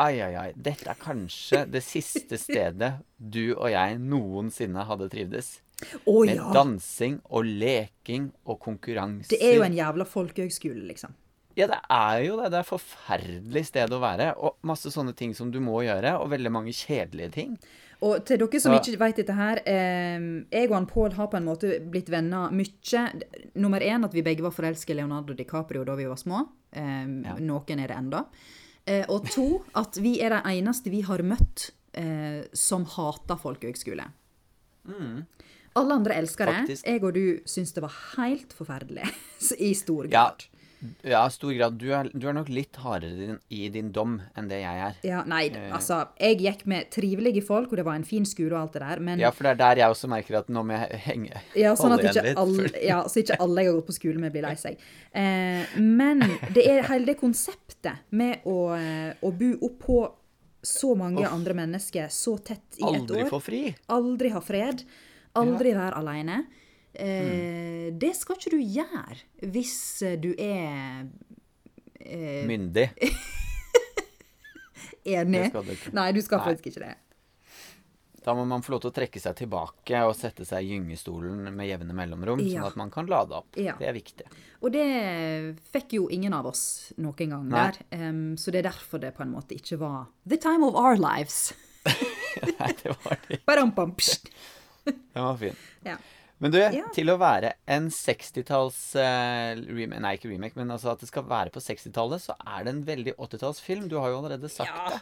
Ai, 0.00 0.16
ai, 0.24 0.32
ai. 0.38 0.50
Dette 0.56 0.88
er 0.88 0.96
kanskje 0.96 1.64
det 1.74 1.82
siste 1.84 2.38
stedet 2.40 2.94
du 3.18 3.52
og 3.52 3.66
jeg 3.68 3.98
noensinne 4.00 4.86
hadde 4.88 5.10
trivdes. 5.12 5.58
Oh, 6.04 6.22
Med 6.24 6.38
ja. 6.38 6.46
dansing 6.54 7.18
og 7.28 7.44
leking 7.44 8.30
og 8.46 8.60
konkurranser. 8.64 9.34
Det 9.34 9.40
er 9.44 9.58
jo 9.58 9.66
en 9.66 9.76
jævla 9.76 10.06
folkehøgskole, 10.08 10.86
liksom. 10.88 11.12
Ja, 11.58 11.66
det 11.68 11.80
er 11.90 12.22
jo 12.24 12.38
det. 12.40 12.50
Det 12.52 12.60
er 12.60 12.64
et 12.64 12.70
forferdelig 12.70 13.64
sted 13.68 13.92
å 13.92 14.00
være. 14.00 14.30
Og 14.40 14.56
masse 14.70 14.92
sånne 14.94 15.12
ting 15.18 15.34
som 15.36 15.50
du 15.52 15.58
må 15.64 15.82
gjøre, 15.84 16.14
og 16.20 16.30
veldig 16.32 16.52
mange 16.54 16.72
kjedelige 16.76 17.32
ting. 17.36 17.56
Og 18.02 18.24
til 18.24 18.38
dere 18.40 18.60
som 18.60 18.72
Ja. 18.72 18.78
ikke 18.80 18.98
vet 18.98 19.16
dette 19.16 19.34
her, 19.36 19.60
eh, 19.66 20.44
jeg 20.50 20.70
og 20.70 20.74
han 20.74 20.86
Pål 20.86 21.12
har 21.12 21.26
på 21.28 21.36
en 21.36 21.44
måte 21.44 21.80
blitt 21.90 22.08
venner 22.08 22.50
mye. 22.50 23.02
Nummer 23.56 23.80
én 23.80 24.04
at 24.04 24.12
vi 24.14 24.22
begge 24.22 24.42
var 24.42 24.50
forelsket 24.52 24.90
i 24.90 24.94
Leonardo 24.94 25.34
DiCaprio 25.34 25.84
da 25.84 25.94
vi 25.94 26.06
var 26.06 26.16
små. 26.16 26.48
Eh, 26.72 27.06
Noen 27.40 27.78
er 27.80 27.88
det 27.88 27.96
enda. 27.96 28.24
Eh, 28.86 29.04
og 29.08 29.28
to, 29.28 29.62
at 29.74 29.96
vi 30.00 30.20
er 30.22 30.30
de 30.30 30.40
eneste 30.60 30.90
vi 30.90 31.02
har 31.02 31.18
møtt 31.18 31.70
eh, 31.94 32.44
som 32.54 32.84
hater 32.86 33.36
folkehøgskole. 33.36 34.06
Alle 35.76 35.94
andre 35.94 36.14
elsker 36.14 36.46
det. 36.46 36.54
Mm. 36.54 36.66
Faktisk. 36.66 36.86
Jeg 36.86 37.04
og 37.04 37.14
du 37.14 37.40
syns 37.46 37.72
det 37.74 37.82
var 37.82 37.92
helt 38.16 38.52
forferdelig. 38.56 39.04
I 39.68 39.74
stor 39.74 40.08
grad. 40.08 40.46
ja 40.50 40.59
i 40.80 41.14
stor 41.30 41.52
grad. 41.56 41.74
Du 41.80 41.86
er, 41.92 42.08
du 42.12 42.26
er 42.28 42.34
nok 42.36 42.48
litt 42.48 42.76
hardere 42.80 43.10
i 43.12 43.18
din, 43.26 43.38
i 43.50 43.68
din 43.72 43.90
dom 43.92 44.18
enn 44.38 44.48
det 44.50 44.60
jeg 44.62 44.82
er. 44.86 44.94
Ja, 45.06 45.22
nei, 45.28 45.48
Eh. 45.50 45.70
altså, 45.76 46.08
jeg 46.18 46.38
gikk 46.40 46.66
med 46.66 46.90
trivelige 46.90 47.42
folk, 47.44 47.70
og 47.72 47.76
det 47.80 47.84
var 47.84 47.94
en 47.98 48.04
fin 48.04 48.24
skole 48.24 48.52
og 48.54 48.60
alt 48.62 48.72
det 48.78 48.82
der, 48.82 49.00
men 49.00 49.18
Ja, 49.18 49.30
for 49.30 49.44
det 49.44 49.50
er 49.52 49.60
der 49.62 49.76
jeg 49.82 49.90
også 49.90 50.08
merker 50.08 50.38
at 50.38 50.48
nå 50.48 50.62
må 50.64 50.76
jeg 50.78 51.00
henge 51.06 51.42
Ja, 51.58 51.74
sånn 51.74 51.92
at 51.96 52.04
ikke 52.04 52.24
litt, 52.24 52.38
alle, 52.38 52.70
ja, 52.82 53.02
så 53.08 53.20
ikke 53.22 53.36
alle 53.40 53.64
jeg 53.64 53.72
har 53.72 53.80
gått 53.80 53.90
på 53.90 53.96
skole 53.98 54.18
med, 54.22 54.32
blir 54.32 54.42
lei 54.46 54.54
seg. 54.60 54.78
Eh, 55.12 55.76
men 55.80 56.20
det 56.54 56.64
er 56.66 56.88
hele 56.88 57.06
det 57.06 57.18
konseptet 57.20 58.06
med 58.10 58.44
å, 58.46 58.56
eh, 58.78 59.12
å 59.22 59.32
bo 59.36 59.52
oppå 59.68 60.00
så 60.62 60.94
mange 60.96 61.24
andre 61.26 61.54
mennesker 61.56 62.08
så 62.12 62.36
tett 62.44 62.76
i 62.78 62.82
et 62.84 63.00
Aldri 63.00 63.24
få 63.28 63.40
fri. 63.40 63.62
Aldri 63.88 64.28
ha 64.34 64.40
fred. 64.44 64.82
Aldri 65.40 65.72
være 65.76 65.96
alene. 65.96 66.42
Eh, 67.00 67.58
Mm. 67.90 67.96
Det 67.98 68.12
skal 68.14 68.36
ikke 68.38 68.50
du 68.52 68.60
gjøre 68.60 69.16
hvis 69.50 69.72
eh, 70.06 70.14
du 70.20 70.30
er 70.38 71.08
Eh. 72.00 72.44
Myndig. 72.48 72.86
enig. 75.04 75.52
Du. 75.52 75.76
Nei, 75.96 76.10
du 76.12 76.20
skal 76.24 76.40
Nei. 76.40 76.46
faktisk 76.50 76.70
ikke 76.70 76.84
det. 76.86 76.94
Da 78.20 78.34
må 78.36 78.44
man 78.48 78.60
få 78.62 78.74
lov 78.74 78.82
til 78.84 78.90
å 78.90 78.94
trekke 78.94 79.20
seg 79.20 79.36
tilbake 79.38 80.00
og 80.04 80.12
sette 80.16 80.44
seg 80.44 80.64
i 80.66 80.74
gyngestolen 80.74 81.48
med 81.56 81.68
jevne 81.70 81.94
mellomrom, 81.96 82.40
Ja. 82.44 82.60
sånn 82.60 82.66
at 82.68 82.76
man 82.76 82.90
kan 82.92 83.06
lade 83.08 83.32
opp. 83.32 83.56
Ja. 83.56 83.72
Det 83.80 83.88
er 83.88 83.94
viktig. 83.96 84.26
Og 84.60 84.72
det 84.72 85.56
fikk 85.72 85.94
jo 85.96 86.08
ingen 86.12 86.34
av 86.36 86.46
oss 86.46 86.92
noen 86.98 87.16
gang 87.32 87.48
Nei. 87.48 87.70
der. 87.90 88.10
um, 88.10 88.36
så 88.36 88.50
det 88.52 88.60
er 88.64 88.68
derfor 88.70 89.00
det 89.00 89.14
på 89.16 89.22
en 89.24 89.32
måte 89.32 89.56
ikke 89.56 89.78
var 89.80 90.06
the 90.28 90.36
time 90.36 90.64
of 90.68 90.74
our 90.76 90.96
lives. 91.00 91.54
Nei, 92.60 92.72
det 92.82 92.92
var 93.04 93.18
det. 93.28 93.40
Barampam, 93.46 93.94
pst. 93.96 94.28
Den 94.84 95.24
var 95.24 95.36
fin. 95.40 95.56
Ja. 95.84 95.96
Men 96.40 96.50
du, 96.54 96.58
Ja. 96.58 96.86
til 96.96 97.10
å 97.12 97.18
være 97.20 97.52
en 97.68 97.90
60-talls 97.92 98.78
uh, 98.96 99.60
remake 99.68 100.00
Nei, 100.00 100.14
ikke 100.16 100.30
remake, 100.32 100.56
men 100.56 100.70
altså 100.72 100.94
at 100.94 101.02
det 101.04 101.08
skal 101.10 101.26
være 101.28 101.52
på 101.52 101.60
60-tallet, 101.60 102.22
så 102.24 102.32
er 102.48 102.64
det 102.64 102.72
en 102.74 102.82
veldig 102.86 103.14
80-tallsfilm. 103.20 103.88
Du 103.92 103.98
har 104.00 104.08
jo 104.14 104.22
allerede 104.22 104.48
sagt 104.48 104.70
Ja. 104.72 104.88
det. 104.94 105.00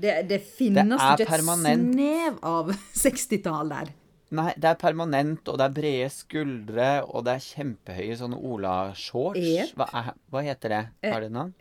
Det, 0.00 0.12
det 0.30 0.38
finnes 0.56 0.96
Det 0.96 1.26
ikke 1.26 1.34
et 1.36 1.44
snev 1.44 2.38
av 2.42 2.70
60-tall 3.04 3.68
der. 3.70 3.90
Nei, 4.32 4.52
det 4.56 4.68
er 4.70 4.78
permanent, 4.78 5.48
og 5.50 5.58
det 5.58 5.64
er 5.66 5.74
brede 5.74 6.10
skuldre, 6.14 6.88
og 7.10 7.24
det 7.26 7.32
er 7.36 7.42
kjempehøye 7.44 8.16
sånne 8.20 8.38
Ola-shorts. 8.38 9.40
Yep. 9.42 9.72
Hva, 9.76 9.88
er- 10.00 10.14
hva 10.30 10.42
heter 10.46 10.74
det? 10.74 10.82
Har 11.10 11.20
det 11.20 11.30
et 11.30 11.34
navn? 11.34 11.54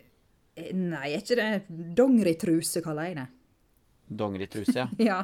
Eh, 0.55 0.71
Nei, 0.77 1.07
er 1.15 1.21
ikke 1.23 1.37
det 1.39 1.49
dongeritruse, 1.97 2.81
kaller 2.85 3.09
jeg 3.09 3.17
det. 3.21 3.27
Dongeritruse, 4.21 4.75
ja. 4.77 4.87
Ja. 5.09 5.19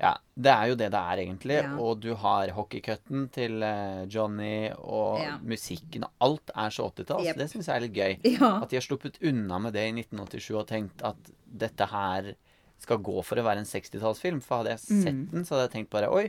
Ja. 0.00 0.12
Det 0.38 0.50
er 0.52 0.68
jo 0.70 0.74
det 0.78 0.90
det 0.94 0.98
er, 1.00 1.16
egentlig. 1.24 1.56
Ja. 1.62 1.72
Og 1.82 2.00
du 2.00 2.12
har 2.14 2.48
hockeycutten 2.54 3.28
til 3.34 3.62
eh, 3.62 4.04
Johnny, 4.06 4.70
og 4.78 5.18
Ja. 5.20 5.38
musikken, 5.42 6.04
og 6.04 6.10
alt 6.20 6.50
er 6.54 6.70
så 6.70 6.86
80-tall. 6.92 7.24
Yep. 7.26 7.36
Det 7.36 7.48
syns 7.50 7.66
jeg 7.66 7.76
er 7.76 7.80
litt 7.86 7.96
gøy. 7.98 8.18
Ja. 8.38 8.52
At 8.62 8.70
de 8.70 8.76
har 8.78 8.86
sluppet 8.86 9.18
unna 9.22 9.58
med 9.58 9.72
det 9.74 9.88
i 9.88 9.92
1987 10.02 10.54
og 10.60 10.66
tenkt 10.70 11.02
at 11.02 11.32
dette 11.46 11.86
her 11.90 12.34
skal 12.78 12.98
gå 13.02 13.24
for 13.26 13.36
å 13.40 13.42
være 13.42 13.58
en 13.64 13.66
60-tallsfilm. 13.66 14.40
For 14.40 14.58
hadde 14.62 14.76
jeg 14.76 14.84
sett 14.86 15.14
Mm. 15.14 15.30
den, 15.32 15.44
så 15.44 15.56
hadde 15.56 15.66
jeg 15.68 15.74
tenkt 15.78 15.90
bare 15.90 16.08
Oi. 16.14 16.28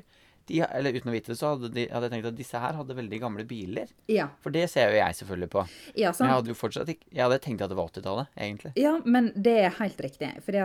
De, 0.50 0.60
eller 0.66 0.98
uten 0.98 1.12
å 1.12 1.14
vite 1.14 1.32
det, 1.32 1.38
så 1.40 1.54
hadde, 1.54 1.70
de, 1.76 1.86
hadde 1.92 2.10
jeg 2.10 2.16
tenkt 2.16 2.30
at 2.32 2.38
disse 2.40 2.62
her 2.64 2.78
hadde 2.80 2.98
veldig 2.98 3.22
gamle 3.22 3.46
biler. 3.48 3.92
Ja, 4.12 4.28
For 4.44 4.54
det 4.56 4.66
ser 4.74 4.92
jo 4.92 5.00
jeg 5.00 5.18
selvfølgelig 5.22 5.52
på. 5.54 5.66
ja 6.02 6.12
Men 6.18 6.32
jeg 6.32 6.38
hadde 6.40 6.54
jo 6.54 6.58
fortsatt 6.58 6.90
ikke 6.96 7.10
Jeg 7.14 7.24
hadde 7.26 7.40
tenkt 7.46 7.62
at 7.66 7.72
det 7.72 7.78
var 7.80 7.92
80-tallet, 7.94 8.32
egentlig. 8.36 8.72
Ja, 8.82 8.96
men 9.06 9.32
det 9.36 9.56
er 9.64 9.76
helt 9.80 10.02
riktig. 10.02 10.32
For 10.46 10.58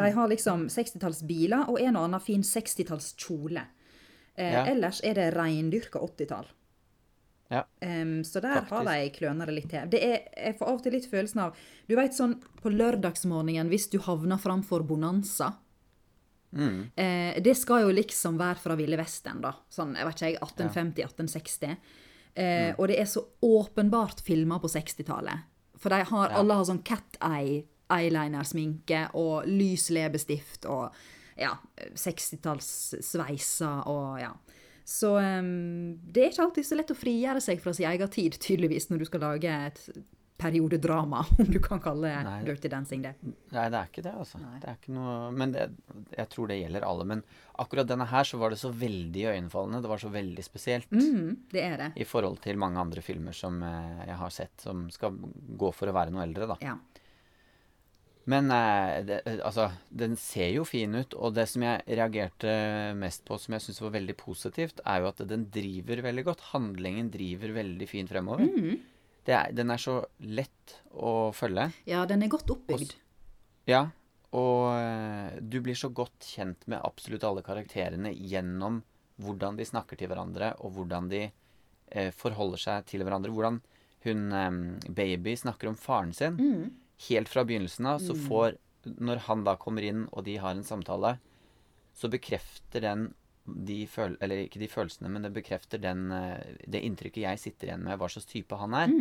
de 0.00 0.12
har 0.20 0.32
liksom 0.34 0.66
60-tallsbiler 0.72 1.68
og 1.70 1.78
en 1.80 1.96
og 1.96 2.08
annen 2.08 2.24
fin 2.24 2.42
60-tallskjole. 2.46 3.66
Eh, 4.36 4.52
Ja. 4.52 4.64
Ellers 4.70 5.00
er 5.04 5.14
det 5.14 5.30
reindyrka 5.36 6.00
80-tall. 6.00 6.46
Ja. 7.50 7.64
Um, 7.82 8.22
så 8.24 8.40
der 8.40 8.60
har 8.62 8.84
de 8.86 9.10
kløna 9.10 9.46
det 9.48 9.54
litt 9.56 9.70
til. 9.72 9.88
Det 9.90 9.98
er, 10.06 10.20
jeg 10.38 10.54
får 10.58 10.68
av 10.70 10.76
og 10.78 10.84
til 10.84 10.94
litt 10.94 11.08
følelsen 11.10 11.40
av 11.42 11.56
Du 11.90 11.96
vet 11.98 12.14
sånn 12.14 12.36
på 12.62 12.70
lørdagsmorgenen 12.70 13.72
hvis 13.72 13.88
du 13.90 13.98
havner 14.04 14.38
framfor 14.38 14.84
Bonanza. 14.86 15.56
Mm. 16.56 16.90
Eh, 16.96 17.40
det 17.42 17.54
skal 17.58 17.84
jo 17.84 17.94
liksom 17.94 18.38
være 18.40 18.58
fra 18.62 18.76
Ville 18.78 18.98
Vesten, 18.98 19.40
da. 19.44 19.52
Sånn, 19.70 19.94
jeg 19.98 20.08
vet 20.08 20.22
ikke, 20.28 20.46
1850-1860. 20.48 21.76
Eh, 22.34 22.72
Og 22.78 22.88
det 22.90 23.00
er 23.00 23.08
så 23.10 23.24
åpenbart 23.42 24.20
filmer 24.26 24.58
på 24.62 24.70
60-tallet. 24.70 25.46
For 25.80 25.90
de 25.94 26.02
har, 26.10 26.34
alle 26.36 26.56
har 26.58 26.66
sånn 26.68 26.82
cat 26.86 27.16
eye 27.24 27.62
eyeliner-sminke 27.90 29.08
og 29.18 29.48
lys 29.50 29.88
leppestift 29.90 30.66
og 30.70 30.94
ja, 31.40 31.56
60-tallssveiser 32.60 33.88
og 33.90 34.20
ja. 34.20 34.30
Så 34.90 35.12
um, 35.18 35.98
det 36.02 36.22
er 36.24 36.32
ikke 36.32 36.44
alltid 36.48 36.66
så 36.66 36.78
lett 36.78 36.90
å 36.90 36.98
frigjøre 36.98 37.42
seg 37.44 37.60
fra 37.62 37.72
sin 37.76 37.86
egen 37.90 38.10
tid, 38.10 38.38
tydeligvis, 38.42 38.88
når 38.90 39.02
du 39.02 39.06
skal 39.06 39.22
lage 39.22 39.52
et 39.68 39.82
periodedrama, 40.40 41.22
om 41.38 41.50
du 41.50 41.58
kan 41.62 41.82
kalle 41.82 42.12
Nei. 42.26 42.38
Dirty 42.46 42.70
Dancing 42.72 43.04
det. 43.04 43.14
Nei, 43.22 43.66
det 43.72 43.78
er 43.78 43.90
ikke 43.90 44.04
det, 44.06 44.14
altså. 44.24 44.40
Det 44.40 44.68
er 44.68 44.78
ikke 44.78 44.94
noe 44.96 45.16
Men 45.36 45.54
det, 45.54 45.68
jeg 46.16 46.30
tror 46.32 46.50
det 46.50 46.60
gjelder 46.60 46.86
alle. 46.86 47.06
Men 47.12 47.24
akkurat 47.60 47.88
denne 47.90 48.08
her 48.10 48.28
så 48.28 48.40
var 48.40 48.54
det 48.54 48.60
så 48.62 48.72
veldig 48.72 49.26
iøynefallende. 49.26 49.82
Det 49.84 49.92
var 49.92 50.02
så 50.02 50.12
veldig 50.12 50.46
spesielt. 50.46 50.92
Mm, 50.92 51.48
det 51.52 51.64
er 51.66 51.76
det. 51.84 51.90
I 52.00 52.08
forhold 52.08 52.40
til 52.44 52.60
mange 52.60 52.80
andre 52.80 53.04
filmer 53.04 53.36
som 53.36 53.60
eh, 53.66 54.06
jeg 54.08 54.20
har 54.22 54.34
sett, 54.34 54.56
som 54.64 54.86
skal 54.92 55.18
gå 55.20 55.72
for 55.76 55.90
å 55.90 55.96
være 55.96 56.14
noe 56.14 56.24
eldre, 56.26 56.48
da. 56.54 56.60
Ja. 56.64 56.78
Men 58.30 58.50
eh, 58.52 59.00
det, 59.06 59.20
eh, 59.26 59.40
altså, 59.46 59.70
den 59.88 60.16
ser 60.20 60.52
jo 60.54 60.66
fin 60.68 60.94
ut, 60.94 61.16
og 61.16 61.34
det 61.38 61.46
som 61.50 61.64
jeg 61.64 61.98
reagerte 61.98 62.52
mest 62.98 63.24
på, 63.26 63.38
som 63.40 63.56
jeg 63.56 63.64
syns 63.64 63.82
var 63.82 63.96
veldig 63.96 64.16
positivt, 64.20 64.82
er 64.84 65.02
jo 65.02 65.10
at 65.10 65.22
den 65.30 65.48
driver 65.52 66.04
veldig 66.06 66.26
godt. 66.28 66.48
Handlingen 66.52 67.10
driver 67.12 67.56
veldig 67.56 67.88
fint 67.90 68.12
fremover. 68.12 68.44
Det 68.46 68.80
er, 69.28 69.52
den 69.52 69.70
er 69.70 69.80
så 69.80 70.00
lett 70.24 70.76
å 70.96 71.30
følge. 71.36 71.70
ja, 71.86 72.06
den 72.08 72.22
er 72.24 72.32
godt 72.32 72.50
oppbygd. 72.50 72.94
Ja, 73.68 73.90
og 74.36 74.70
eh, 74.78 75.40
du 75.42 75.58
blir 75.64 75.76
så 75.78 75.90
godt 75.92 76.24
kjent 76.24 76.66
med 76.70 76.82
absolutt 76.86 77.26
alle 77.26 77.42
karakterene 77.46 78.12
gjennom 78.14 78.80
hvordan 79.20 79.58
de 79.58 79.66
snakker 79.68 79.98
til 80.00 80.10
hverandre, 80.10 80.54
og 80.64 80.76
hvordan 80.76 81.10
de 81.10 81.24
eh, 81.26 82.10
forholder 82.16 82.62
seg 82.62 82.86
til 82.88 83.04
hverandre. 83.04 83.32
Hvordan 83.34 83.60
hun 84.06 84.32
eh, 84.32 84.60
baby 84.88 85.36
snakker 85.36 85.72
om 85.72 85.78
faren 85.78 86.14
sin. 86.16 86.38
Helt 87.08 87.32
fra 87.32 87.44
begynnelsen 87.48 87.86
av, 87.94 88.02
så 88.04 88.16
får 88.16 88.58
Når 88.80 89.18
han 89.26 89.42
da 89.44 89.58
kommer 89.60 89.84
inn, 89.84 90.06
og 90.08 90.24
de 90.24 90.38
har 90.40 90.54
en 90.56 90.64
samtale, 90.64 91.18
så 91.92 92.08
bekrefter 92.08 92.80
den 92.80 93.02
de 93.54 93.86
føl 93.86 94.16
eller 94.20 94.44
ikke 94.46 94.60
de 94.62 94.68
følelsene, 94.68 95.10
men 95.10 95.22
det 95.26 95.32
bekrefter 95.34 95.80
den, 95.82 96.10
eh, 96.12 96.54
det 96.68 96.82
inntrykket 96.86 97.22
jeg 97.24 97.38
sitter 97.38 97.68
igjen 97.70 97.84
med, 97.84 97.98
hva 97.98 98.08
slags 98.10 98.26
type 98.30 98.56
han 98.56 98.74
er. 98.74 98.94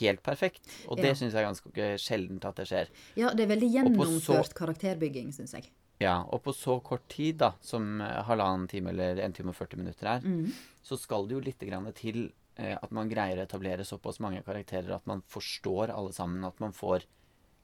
Helt 0.00 0.22
perfekt. 0.26 0.66
Og 0.88 0.96
det 0.98 1.12
Ja. 1.12 1.14
syns 1.14 1.32
jeg 1.34 1.42
er 1.44 1.48
ganske 1.52 1.88
sjeldent 2.02 2.44
at 2.44 2.56
det 2.56 2.66
skjer. 2.66 2.88
Ja, 3.16 3.30
det 3.34 3.44
er 3.48 3.54
veldig 3.56 3.70
gjennomført 3.72 4.48
så- 4.50 4.54
karakterbygging, 4.54 5.32
syns 5.32 5.52
jeg. 5.52 5.70
Ja, 6.00 6.22
og 6.22 6.42
på 6.42 6.52
så 6.52 6.82
kort 6.82 7.06
tid, 7.08 7.38
da, 7.38 7.52
som 7.60 8.00
eh, 8.00 8.22
halvannen 8.24 8.68
time 8.68 8.88
eller 8.90 9.20
en 9.22 9.32
time 9.32 9.50
og 9.50 9.54
40 9.56 9.76
minutter 9.78 10.06
er, 10.06 10.20
så 10.82 10.98
skal 10.98 11.26
det 11.28 11.34
jo 11.36 11.40
litt 11.40 11.58
til 11.94 12.32
eh, 12.56 12.76
at 12.82 12.90
man 12.92 13.08
greier 13.08 13.36
å 13.38 13.46
etablere 13.46 13.84
såpass 13.84 14.20
mange 14.20 14.42
karakterer 14.44 14.94
at 14.94 15.06
man 15.06 15.22
forstår 15.22 15.90
alle 15.90 16.12
sammen, 16.12 16.44
at 16.44 16.58
man 16.60 16.72
får 16.72 17.04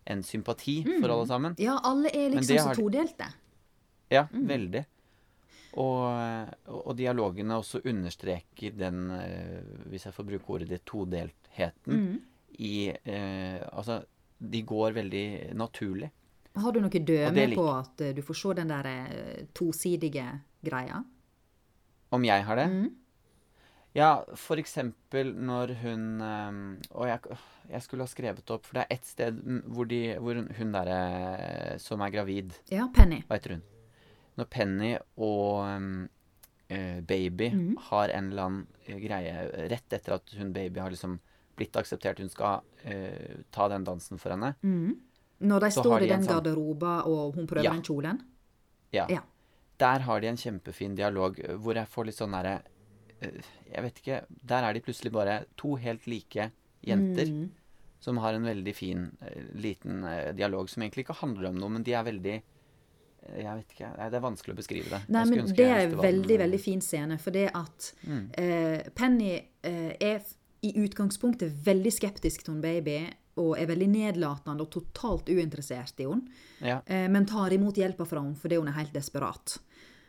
en 0.06 0.22
sympati 0.22 0.82
for 1.00 1.08
alle 1.10 1.26
sammen. 1.26 1.54
Ja, 1.58 1.78
alle 1.82 2.08
er 2.08 2.30
liksom 2.30 2.58
har... 2.58 2.74
så 2.74 2.80
todelte. 2.82 3.32
Ja, 4.10 4.24
veldig. 4.32 4.84
Og, 5.78 6.02
og 6.66 6.86
og 6.90 6.96
dialogene 6.98 7.58
også 7.60 7.82
understreker 7.86 8.74
den, 8.74 9.10
eh, 9.14 9.60
hvis 9.92 10.06
jeg 10.08 10.14
får 10.16 10.26
bruke 10.26 10.56
ordet 10.56 10.68
det, 10.72 10.80
todeltheten 10.88 12.00
i 12.58 12.88
eh, 12.90 13.60
Altså, 13.70 14.00
de 14.38 14.62
går 14.66 14.96
veldig 14.96 15.54
naturlig. 15.54 16.10
Har 16.58 16.72
du 16.74 16.80
noe 16.82 16.90
døme 17.06 17.46
på 17.54 17.66
at 17.70 18.00
eh, 18.02 18.14
du 18.16 18.22
får 18.26 18.40
se 18.40 18.54
den 18.58 18.72
der 18.72 18.88
eh, 18.90 19.44
tosidige 19.54 20.26
greia? 20.64 21.04
Om 22.10 22.24
jeg 22.26 22.44
har 22.44 22.58
det? 22.58 22.68
Ja, 23.94 24.10
for 24.38 24.58
eksempel 24.62 25.32
når 25.34 25.72
hun 25.82 26.20
eh, 26.22 26.58
Og 26.94 27.08
jeg, 27.10 27.38
jeg 27.70 27.82
skulle 27.82 28.06
ha 28.06 28.10
skrevet 28.10 28.50
opp, 28.54 28.66
for 28.66 28.78
det 28.78 28.86
er 28.86 28.96
ett 28.98 29.06
sted 29.06 29.38
mm, 29.38 29.62
hvor, 29.66 29.86
de, 29.90 30.00
hvor 30.18 30.38
hun, 30.38 30.50
hun 30.58 30.72
derre 30.74 31.78
som 31.82 32.02
er 32.02 32.14
gravid 32.14 32.54
Ja, 32.70 32.88
Penny. 32.94 33.22
Hva 33.28 33.38
heter 33.38 33.58
hun? 33.58 33.64
Når 34.40 34.48
Penny 34.52 34.94
og 35.20 35.60
um, 35.68 36.08
Baby 36.70 37.30
baby 37.34 37.76
har 37.90 38.12
en 38.14 38.28
eller 38.30 38.44
annen 38.46 38.66
eh, 38.86 38.98
greie 39.02 39.32
rett 39.72 39.92
etter 39.96 40.14
at 40.20 40.30
hun 40.38 40.52
baby 40.54 40.78
har 40.78 40.92
liksom 40.94 41.16
blitt 41.58 41.74
akseptert, 41.76 42.20
hun 42.22 42.30
skal 42.30 42.60
uh, 42.86 43.40
ta 43.52 43.66
den 43.72 43.82
dansen 43.84 44.20
for 44.22 44.30
henne. 44.32 44.52
Når 45.42 45.64
de 45.66 45.70
står 45.74 45.98
de 45.98 46.06
i 46.06 46.12
den 46.12 46.22
sånn- 46.22 46.30
garderoben, 46.36 47.02
og 47.10 47.34
hun 47.34 47.46
prøver 47.50 47.64
Ja. 47.66 47.72
den 47.74 47.82
kjolen. 47.82 48.20
Ja. 48.94 49.06
Ja. 49.10 49.20
Der 49.80 49.98
har 50.06 50.20
de 50.20 50.28
en 50.28 50.36
kjempefin 50.36 50.94
dialog 50.94 51.40
eh, 51.40 51.56
hvor 51.56 51.74
jeg 51.74 51.88
får 51.88 52.06
litt 52.06 52.16
sånn 52.20 52.32
derre 52.36 52.62
eh, 53.22 53.40
Jeg 53.72 53.82
vet 53.82 53.98
ikke 54.02 54.18
Der 54.44 54.62
er 54.68 54.72
de 54.74 54.80
plutselig 54.84 55.12
bare 55.14 55.44
to 55.56 55.74
helt 55.80 56.06
like 56.06 56.50
jenter 56.86 57.26
Mm. 57.30 57.50
som 58.00 58.16
har 58.18 58.32
en 58.34 58.44
veldig 58.44 58.74
fin 58.74 59.10
eh, 59.22 59.42
liten 59.54 60.04
eh, 60.04 60.32
dialog 60.32 60.68
som 60.68 60.82
egentlig 60.82 61.04
ikke 61.06 61.18
handler 61.22 61.48
om 61.50 61.58
noe, 61.60 61.68
men 61.70 61.82
de 61.82 61.92
er 61.94 62.04
veldig 62.04 62.34
eh, 62.36 62.42
Jeg 63.36 63.56
vet 63.56 63.72
ikke. 63.74 63.90
Det 64.10 64.16
er 64.16 64.20
vanskelig 64.24 64.54
å 64.54 64.58
beskrive 64.58 64.90
det. 64.90 65.00
Nei, 65.08 65.24
men 65.28 65.46
det 65.46 65.60
er 65.66 65.78
en 65.84 65.90
den- 65.90 66.00
veldig, 66.00 66.38
veldig 66.38 66.60
fin 66.60 66.80
scene, 66.80 67.18
for 67.20 67.30
det 67.30 67.50
at 67.54 67.92
Mm. 68.06 68.30
eh, 68.38 68.82
Penny 68.94 69.40
eh, 69.62 69.96
er 70.00 70.22
i 70.62 70.72
utgangspunktet 70.86 71.52
veldig 71.64 71.92
skeptisk 71.92 72.42
til 72.44 72.54
hun 72.54 72.60
baby, 72.62 73.10
og 73.36 73.56
er 73.58 73.66
veldig 73.66 73.88
nedlatende 73.88 74.60
og 74.60 74.70
totalt 74.70 75.26
uinteressert 75.28 76.00
i 76.00 76.04
henne. 76.08 76.28
Ja. 76.60 76.80
Eh, 76.86 77.08
men 77.08 77.26
tar 77.26 77.50
imot 77.50 77.74
hjelpa 77.76 78.06
fra 78.06 78.20
henne 78.20 78.36
fordi 78.36 78.56
hun 78.56 78.68
er 78.68 78.72
helt 78.72 78.92
desperat. 78.92 79.58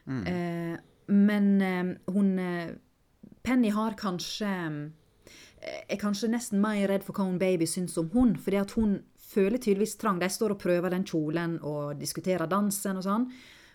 Mm. 0.08 0.28
Eh, 0.28 0.78
men 1.08 2.00
hun 2.08 2.78
Penny 3.44 3.70
har 3.70 3.94
kanskje 3.94 4.92
Er 5.90 5.98
kanskje 5.98 6.28
nesten 6.30 6.60
mer 6.60 6.88
redd 6.88 7.04
for 7.04 7.14
hva 7.14 7.26
hun 7.26 7.38
baby 7.38 7.66
syns 7.66 7.96
om 7.98 8.10
hun, 8.10 8.36
fordi 8.36 8.58
at 8.60 8.72
hun 8.72 9.04
føler 9.32 9.58
tydeligvis 9.62 9.98
trang. 10.02 10.20
De 10.20 10.28
står 10.30 10.52
og 10.56 10.60
prøver 10.60 10.90
den 10.94 11.04
kjolen 11.08 11.58
og 11.64 11.98
diskuterer 12.00 12.48
dansen 12.52 12.98
og 13.00 13.04
sånn. 13.06 13.30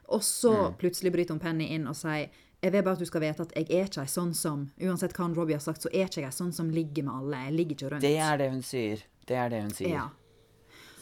Og 0.09 0.21
så 0.23 0.53
Mm. 0.71 0.77
plutselig 0.79 1.13
bryter 1.13 1.35
hun 1.35 1.41
Penny 1.43 1.71
inn 1.75 1.87
og 1.89 1.97
sier 1.97 2.29
jeg 2.63 2.73
vil 2.73 2.83
bare 2.83 2.95
at 2.95 2.99
du 2.99 3.05
skal 3.07 3.21
vite 3.21 3.41
at 3.45 3.53
jeg 3.55 3.67
er 3.71 3.85
ikke 3.87 4.01
ei 4.01 4.07
sånn 4.09 4.35
som 4.35 4.71
Uansett 4.81 5.13
hva 5.13 5.27
Robbie 5.37 5.55
har 5.55 5.61
sagt, 5.61 5.83
så 5.83 5.89
er 5.93 6.07
ikke 6.09 6.23
jeg 6.23 6.31
ei 6.31 6.31
sånn 6.37 6.53
som 6.55 6.71
ligger 6.71 7.05
med 7.05 7.15
alle. 7.15 7.37
Jeg 7.45 7.53
ligger 7.55 7.75
ikke 7.77 7.91
rundt. 7.93 8.01
Det 8.01 8.17
er 8.19 8.37
det 8.39 8.51
hun 8.51 8.63
sier. 8.63 9.03
Det 9.27 9.37
er 9.37 9.49
det 9.51 9.61
hun 9.63 9.71
sier. 9.71 9.89
ja. 9.91 10.09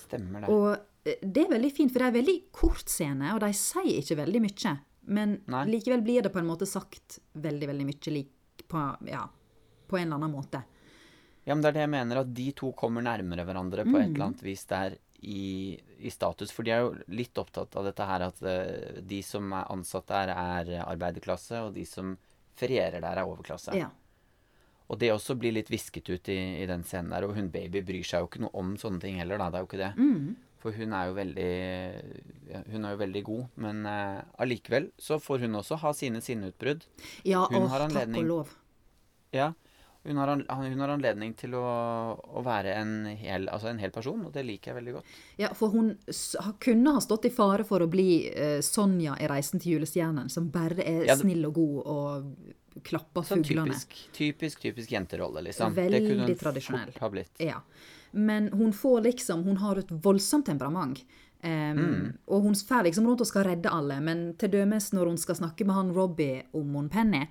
Stemmer 0.07 0.40
det. 0.45 0.49
Og 0.51 0.77
eh, 1.07 1.14
det 1.23 1.45
er 1.47 1.53
veldig 1.55 1.71
fint, 1.73 1.93
for 1.93 2.01
det 2.03 2.07
er 2.09 2.12
en 2.12 2.19
veldig 2.25 2.37
kort 2.53 2.90
scene, 2.93 3.31
og 3.35 3.40
de 3.45 3.53
sier 3.57 4.01
ikke 4.03 4.19
veldig 4.25 4.43
mye. 4.45 4.75
Men 5.07 5.35
Nei. 5.53 5.64
likevel 5.69 6.03
blir 6.05 6.23
det 6.25 6.33
på 6.33 6.40
en 6.40 6.49
måte 6.49 6.67
sagt 6.69 7.19
veldig, 7.37 7.69
veldig 7.69 7.87
mye 7.90 8.12
lik 8.14 8.31
på, 8.69 8.85
ja, 9.11 9.27
på 9.88 9.99
en 10.01 10.07
eller 10.09 10.17
annen 10.21 10.33
måte. 10.33 10.62
Ja, 11.44 11.54
men 11.54 11.62
det 11.62 11.70
er 11.70 11.76
det 11.76 11.85
jeg 11.85 11.92
mener, 11.92 12.22
at 12.22 12.30
de 12.37 12.46
to 12.57 12.70
kommer 12.76 13.04
nærmere 13.04 13.44
hverandre 13.44 13.85
på 13.85 13.98
et 13.98 14.07
eller 14.09 14.30
annet 14.30 14.44
vis 14.44 14.64
der 14.70 14.96
i, 15.24 15.76
i 15.98 16.12
status. 16.12 16.52
For 16.52 16.64
de 16.64 16.72
er 16.72 16.85
jo 16.85 16.94
litt 17.12 17.37
opptatt 17.40 17.76
av 17.76 17.88
dette 17.88 18.07
her 18.09 18.24
at 18.28 18.40
uh, 18.44 19.02
de 19.04 19.20
som 19.24 19.52
er 19.52 19.68
ansatt 19.72 20.09
der, 20.09 20.33
er 20.33 20.72
arbeiderklasse, 20.87 21.61
og 21.66 21.74
de 21.76 21.85
som 21.88 22.14
ferierer 22.57 23.02
der, 23.04 23.20
er 23.20 23.28
overklasse. 23.28 23.76
Ja. 23.76 23.90
Og 24.92 25.00
det 25.00 25.12
også 25.14 25.37
blir 25.40 25.54
litt 25.57 25.70
visket 25.72 26.09
ut 26.12 26.28
i, 26.33 26.38
i 26.61 26.66
den 26.68 26.85
scenen 26.85 27.12
der. 27.14 27.26
Og 27.26 27.37
hun 27.38 27.48
baby 27.52 27.85
bryr 27.85 28.04
seg 28.04 28.24
jo 28.24 28.30
ikke 28.30 28.44
noe 28.44 28.57
om 28.61 28.74
sånne 28.80 29.00
ting 29.04 29.20
heller, 29.20 29.40
da. 29.40 29.50
Det 29.50 29.61
er 29.61 29.64
jo 29.64 29.70
ikke 29.70 29.85
det. 29.85 29.92
For 30.64 30.76
hun 30.80 30.94
er 30.96 31.09
jo 31.11 31.16
veldig 31.18 31.48
ja, 32.48 32.61
Hun 32.72 32.87
er 32.87 32.94
jo 32.94 33.00
veldig 33.02 33.22
god. 33.26 33.42
Men 33.64 33.83
uh, 33.88 34.22
allikevel 34.40 34.90
så 35.00 35.18
får 35.20 35.44
hun 35.44 35.61
også 35.61 35.80
ha 35.83 35.92
sine 35.96 36.24
sinneutbrudd. 36.24 36.87
Ja, 37.28 37.44
Hun 37.52 37.64
og 37.64 37.72
har 37.72 37.88
takk 37.92 38.16
og 38.22 38.28
lov. 38.30 38.54
Ja. 39.35 39.52
Hun 40.05 40.17
har, 40.21 40.29
hun 40.37 40.81
har 40.81 40.88
anledning 40.93 41.33
til 41.35 41.55
å, 41.57 41.62
å 42.37 42.43
være 42.45 42.75
en 42.77 42.90
hel, 43.17 43.47
altså 43.49 43.71
en 43.71 43.79
hel 43.81 43.90
person, 43.90 44.21
og 44.27 44.33
det 44.35 44.43
liker 44.45 44.73
jeg 44.73 44.77
veldig 44.83 44.93
godt. 44.99 45.14
Ja, 45.40 45.49
for 45.57 45.73
hun 45.73 45.95
kunne 46.61 46.93
ha 46.93 47.01
stått 47.01 47.25
i 47.25 47.33
fare 47.33 47.64
for 47.64 47.81
å 47.81 47.88
bli 47.88 48.29
uh, 48.29 48.59
Sonja 48.61 49.17
i 49.21 49.27
'Reisen 49.31 49.61
til 49.64 49.79
julestjernen', 49.79 50.29
som 50.31 50.51
bare 50.53 50.85
er 50.85 51.07
Ja, 51.09 51.14
det- 51.17 51.23
snill 51.25 51.47
og 51.49 51.55
god 51.55 51.83
og 51.87 52.85
klapper 52.85 53.23
Sånn 53.25 53.45
fuglene. 53.47 53.73
typisk, 53.73 53.97
typisk, 54.12 54.61
typisk 54.61 54.90
jenterolle, 54.93 55.40
liksom. 55.49 55.73
Veldig 55.75 55.90
det 56.01 56.09
kunne 56.11 56.27
hun 56.27 56.37
tradisjonell. 56.37 56.93
fort 56.93 56.99
ha 57.01 57.09
blitt. 57.11 57.31
Ja. 57.40 57.61
Men 58.12 58.49
hun 58.53 58.73
får 58.73 59.03
liksom 59.05 59.43
Hun 59.45 59.57
har 59.57 59.79
et 59.79 59.88
voldsomt 59.88 60.45
temperament. 60.47 61.01
Em, 61.43 62.14
Og 62.29 62.43
hun 62.43 62.55
fer 62.55 62.83
liksom 62.85 63.07
rundt 63.07 63.21
og 63.21 63.27
skal 63.27 63.45
redde 63.45 63.71
alle, 63.71 64.01
men 64.01 64.35
til 64.38 64.49
dømes 64.51 64.93
når 64.93 65.07
hun 65.07 65.17
skal 65.19 65.35
snakke 65.37 65.64
med 65.67 65.75
han 65.75 65.93
Robbie 65.95 66.43
om 66.55 66.73
hun 66.75 66.88
Penny, 66.88 67.27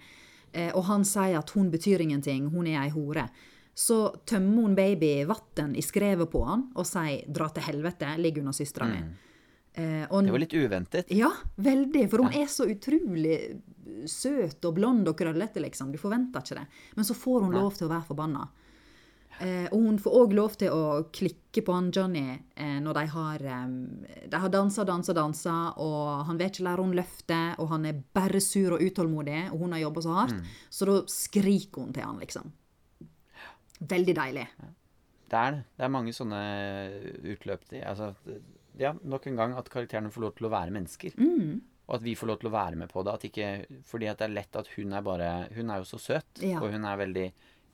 og 0.74 0.84
han 0.86 1.06
sier 1.08 1.40
at 1.40 1.50
hun 1.56 1.72
betyr 1.74 2.04
ingenting, 2.04 2.48
hun 2.54 2.68
er 2.70 2.84
ei 2.84 2.92
hore, 2.94 3.28
så 3.74 4.14
tømmer 4.30 4.68
hun 4.68 4.76
baby 4.78 5.26
vann 5.26 5.76
i 5.76 5.82
skrevet 5.82 6.30
på 6.30 6.44
han 6.46 6.68
og 6.76 6.86
sier 6.86 7.26
'dra 7.26 7.50
til 7.50 7.64
helvete, 7.64 8.18
ligg 8.22 8.38
under 8.38 8.54
søstera 8.54 8.86
mi'. 8.86 9.04
Eh, 9.74 10.06
og, 10.10 10.24
Det 10.24 10.32
var 10.32 10.44
litt 10.44 10.54
uventet. 10.54 11.12
Ja, 11.12 11.32
veldig. 11.56 12.10
For 12.10 12.22
hun 12.22 12.34
er 12.38 12.46
så 12.52 12.68
utrolig 12.70 13.38
søt 14.06 14.66
og 14.66 14.76
blond 14.78 15.08
og 15.10 15.18
krøllete, 15.18 15.62
liksom. 15.64 15.92
Du 15.92 15.98
forventer 15.98 16.44
ikke 16.46 16.60
det. 16.60 16.68
Men 16.96 17.06
så 17.06 17.16
får 17.18 17.48
hun 17.48 17.56
lov 17.58 17.74
til 17.78 17.88
å 17.88 17.94
være 17.94 18.06
forbanna. 18.12 18.48
Eh, 19.42 19.66
og 19.74 19.80
hun 19.82 19.98
får 20.00 20.16
òg 20.20 20.34
lov 20.38 20.54
til 20.62 20.70
å 20.72 20.84
klikke 21.16 21.64
på 21.66 21.74
han 21.74 21.90
Johnny 21.94 22.22
eh, 22.56 22.78
når 22.84 22.94
de 23.00 23.04
har 23.16 23.46
um, 23.66 23.74
De 24.30 24.40
har 24.44 24.52
dansa, 24.54 24.86
dansa, 24.86 25.14
dansa, 25.18 25.56
og 25.82 26.26
han 26.30 26.38
vet 26.40 26.54
ikke 26.54 26.68
lære 26.68 26.86
hun 26.86 26.94
løftet, 26.98 27.58
og 27.60 27.72
han 27.74 27.88
er 27.90 27.98
bare 28.14 28.40
sur 28.44 28.76
og 28.78 28.84
utålmodig, 28.86 29.40
og 29.52 29.66
hun 29.66 29.74
har 29.76 29.84
jobba 29.88 30.06
så 30.06 30.14
hardt. 30.20 30.54
Så 30.70 30.88
da 30.90 31.00
skriker 31.10 31.82
hun 31.82 31.94
til 31.98 32.06
han, 32.06 32.22
liksom. 32.22 32.54
Veldig 33.84 34.16
deilig. 34.22 34.48
Det 35.34 35.40
er 35.40 35.56
det. 35.58 35.64
Det 35.78 35.86
er 35.88 35.92
mange 35.92 36.14
sånne 36.14 36.42
utløp 37.34 37.64
til 37.70 37.84
altså, 37.90 38.14
Ja, 38.80 38.94
nok 39.06 39.28
en 39.30 39.38
gang 39.38 39.54
at 39.58 39.68
karakterene 39.70 40.10
får 40.14 40.24
lov 40.24 40.36
til 40.38 40.48
å 40.48 40.54
være 40.54 40.74
mennesker. 40.74 41.18
Og 41.84 41.98
at 41.98 42.06
vi 42.06 42.14
får 42.16 42.30
lov 42.30 42.40
til 42.42 42.50
å 42.50 42.54
være 42.54 42.78
med 42.80 42.90
på 42.94 43.04
det. 43.04 43.14
At 43.18 43.26
ikke, 43.28 43.50
fordi 43.90 44.08
at 44.10 44.22
det 44.22 44.30
er 44.30 44.38
lett 44.38 44.56
at 44.62 44.70
hun 44.78 44.94
er 44.96 45.04
bare 45.06 45.32
Hun 45.54 45.70
er 45.74 45.82
jo 45.82 45.90
så 45.90 46.00
søt, 46.00 46.42
Ja. 46.42 46.62
og 46.62 46.72
hun 46.72 46.86
er 46.86 46.98
veldig 47.02 47.26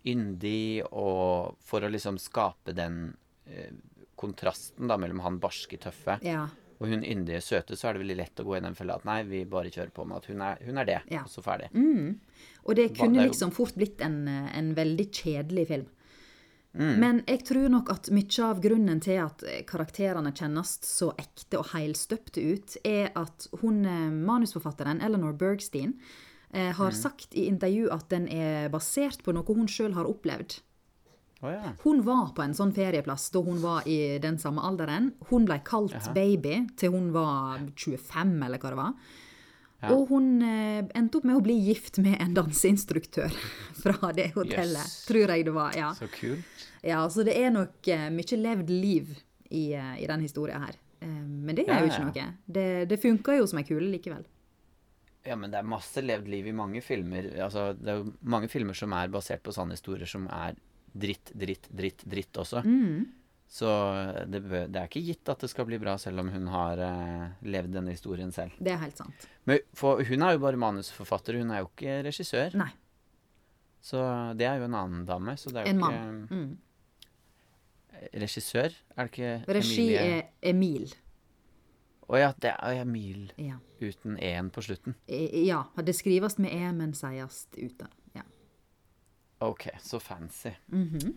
yndig, 0.05 0.83
og 0.91 1.57
for 1.65 1.81
å 1.85 1.89
liksom 1.91 2.17
skape 2.21 2.73
den 2.77 3.15
eh, 3.45 3.71
kontrasten 4.19 4.87
da 4.87 4.97
mellom 4.97 5.19
han 5.25 5.39
barske, 5.39 5.77
tøffe 5.79 6.19
Ja. 6.23 6.47
og 6.79 6.87
hun 6.87 7.03
yndige, 7.03 7.41
søte, 7.43 7.75
så 7.75 7.89
er 7.89 7.93
det 7.93 8.01
veldig 8.05 8.17
lett 8.17 8.39
å 8.39 8.45
gå 8.47 8.57
i 8.57 8.63
den 8.63 8.75
fella 8.75 8.95
at 8.95 9.05
nei, 9.05 9.23
vi 9.23 9.43
bare 9.45 9.71
kjører 9.71 9.91
på 9.95 10.05
med 10.07 10.17
at 10.17 10.25
hun 10.31 10.41
er, 10.41 10.57
hun 10.65 10.77
er 10.77 10.85
det, 10.85 11.01
Ja. 11.11 11.23
og 11.23 11.29
så 11.29 11.41
ferdig. 11.43 11.69
Og 12.65 12.75
det 12.75 12.93
kunne 12.97 13.27
liksom 13.27 13.51
fort 13.51 13.75
blitt 13.75 14.01
en, 14.01 14.27
en 14.27 14.73
veldig 14.75 15.07
kjedelig 15.11 15.67
film. 15.67 15.87
Mm. 16.77 16.99
Men 17.01 17.23
jeg 17.25 17.45
tror 17.47 17.67
nok 17.73 17.89
at 17.89 18.11
mye 18.13 18.43
av 18.45 18.59
grunnen 18.61 18.99
til 19.01 19.17
at 19.23 19.41
karakterene 19.65 20.29
kjennes 20.37 20.75
så 20.85 21.09
ekte 21.17 21.57
og 21.57 21.71
heilstøpte 21.73 22.43
ut, 22.53 22.77
er 22.85 23.09
at 23.17 23.47
hun, 23.63 23.83
eh, 23.85 24.09
manusforfatteren 24.13 25.01
Eleanor 25.01 25.33
Bergstein 25.33 25.95
Mm. 25.95 26.28
Har 26.51 26.91
sagt 26.97 27.35
i 27.37 27.43
intervju 27.47 27.91
at 27.93 28.07
den 28.09 28.27
er 28.27 28.69
basert 28.73 29.21
på 29.23 29.31
noe 29.35 29.45
hun 29.55 29.67
sjøl 29.69 29.93
har 29.93 30.07
opplevd. 30.09 30.59
Oh, 31.41 31.51
ja. 31.53 31.71
Hun 31.85 32.01
var 32.03 32.33
på 32.35 32.41
en 32.43 32.55
sånn 32.57 32.73
ferieplass 32.75 33.29
da 33.31 33.39
hun 33.45 33.61
var 33.63 33.85
i 33.87 34.17
den 34.19 34.35
samme 34.41 34.59
alderen. 34.65 35.11
Hun 35.29 35.45
ble 35.47 35.59
kalt 35.63 36.09
baby 36.15 36.65
til 36.75 36.91
hun 36.91 37.11
var 37.15 37.61
25, 37.79 38.33
eller 38.43 38.59
hva 38.59 38.69
det 38.73 38.79
var. 38.81 38.97
Og 39.93 40.09
hun 40.09 40.41
eh, 40.43 40.81
endte 40.99 41.21
opp 41.21 41.23
med 41.29 41.37
å 41.39 41.43
bli 41.45 41.53
gift 41.69 42.01
med 42.03 42.17
en 42.19 42.33
danseinstruktør 42.35 43.31
fra 43.83 44.09
det 44.11 44.31
hotellet, 44.35 44.83
Yes. 44.83 45.05
tror 45.07 45.31
jeg 45.37 45.45
det 45.47 45.53
var. 45.55 45.77
ja. 45.79 45.93
Så 45.95 46.09
kult. 46.11 46.65
Ja, 46.83 47.05
så 47.11 47.23
det 47.23 47.37
er 47.39 47.53
nok 47.55 47.87
eh, 47.87 48.09
mye 48.11 48.41
levd 48.41 48.69
liv 48.73 49.13
i, 49.49 49.69
eh, 49.77 49.93
i 50.03 50.07
den 50.09 50.25
historien 50.25 50.65
her. 50.65 50.75
Eh, 50.99 51.07
men 51.07 51.55
det 51.55 51.69
er 51.69 51.77
Ja, 51.77 51.79
jo 51.85 51.93
ikke 51.93 52.19
ja. 52.19 52.27
noe. 52.27 52.35
Det, 52.59 52.67
det 52.91 52.99
funker 52.99 53.37
jo 53.39 53.47
som 53.47 53.61
ei 53.61 53.67
kule 53.69 53.87
likevel. 53.93 54.25
Ja, 55.27 55.35
men 55.35 55.51
det 55.51 55.59
er 55.59 55.67
masse 55.67 56.01
levd 56.03 56.29
liv 56.31 56.47
i 56.47 56.55
mange 56.55 56.81
filmer. 56.81 57.27
Altså, 57.43 57.73
det 57.75 57.91
er 57.91 58.01
jo 58.01 58.13
mange 58.21 58.49
filmer 58.51 58.77
som 58.77 58.93
er 58.95 59.11
basert 59.11 59.43
på 59.45 59.53
sanne 59.55 59.75
historier 59.75 60.09
som 60.09 60.27
er 60.31 60.55
dritt, 60.95 61.31
dritt, 61.37 61.67
dritt, 61.75 62.05
dritt 62.07 62.39
også. 62.39 62.63
Mm. 62.65 63.07
Så 63.49 63.69
det, 64.29 64.43
bør, 64.45 64.67
det 64.69 64.77
er 64.77 64.89
ikke 64.89 65.01
gitt 65.07 65.29
at 65.33 65.41
det 65.41 65.49
skal 65.49 65.65
bli 65.65 65.79
bra, 65.81 65.95
selv 65.97 66.21
om 66.21 66.29
hun 66.29 66.45
har 66.53 66.81
eh, 66.85 67.31
levd 67.49 67.73
denne 67.79 67.95
historien 67.95 68.29
selv. 68.33 68.53
Det 68.61 68.75
er 68.75 68.81
helt 68.83 68.99
sant. 69.01 69.25
Men 69.49 69.63
for 69.77 70.03
hun 70.05 70.25
er 70.25 70.35
jo 70.35 70.43
bare 70.43 70.59
manusforfatter, 70.61 71.39
hun 71.41 71.49
er 71.55 71.63
jo 71.63 71.71
ikke 71.71 71.99
regissør. 72.05 72.53
Nei. 72.61 72.69
Så 73.81 73.99
det 74.37 74.45
er 74.45 74.61
jo 74.61 74.67
en 74.69 74.77
annen 74.77 75.05
dame. 75.07 75.33
Så 75.39 75.49
det 75.53 75.63
er 75.63 75.69
jo 75.69 75.73
En 75.73 75.81
mann. 75.81 76.27
Mm. 76.29 76.57
Regissør? 78.21 78.75
Er 78.95 79.07
det 79.07 79.11
ikke 79.11 79.57
Regi 79.57 79.73
Emilie 79.73 80.03
er 80.05 80.21
Emil. 80.53 80.93
Å 82.09 82.17
ja, 82.17 82.31
det 82.41 82.55
er 82.57 82.79
Emil 82.81 83.31
Ja. 83.37 83.59
uten 83.79 84.17
en 84.17 84.49
på 84.49 84.63
slutten. 84.65 84.95
Ja. 85.07 85.63
Det 85.77 85.93
skrives 85.93 86.39
med 86.41 86.51
E, 86.55 86.71
men 86.73 86.93
sies 86.97 87.43
uten. 87.53 87.87
Ja. 88.17 88.23
Ok, 89.45 89.67
så 89.81 89.99
fancy. 90.01 90.51
Mhm. 90.73 91.13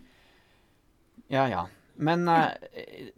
Ja, 1.33 1.47
ja. 1.49 1.65
Men 1.95 2.27
uh, 2.27 2.49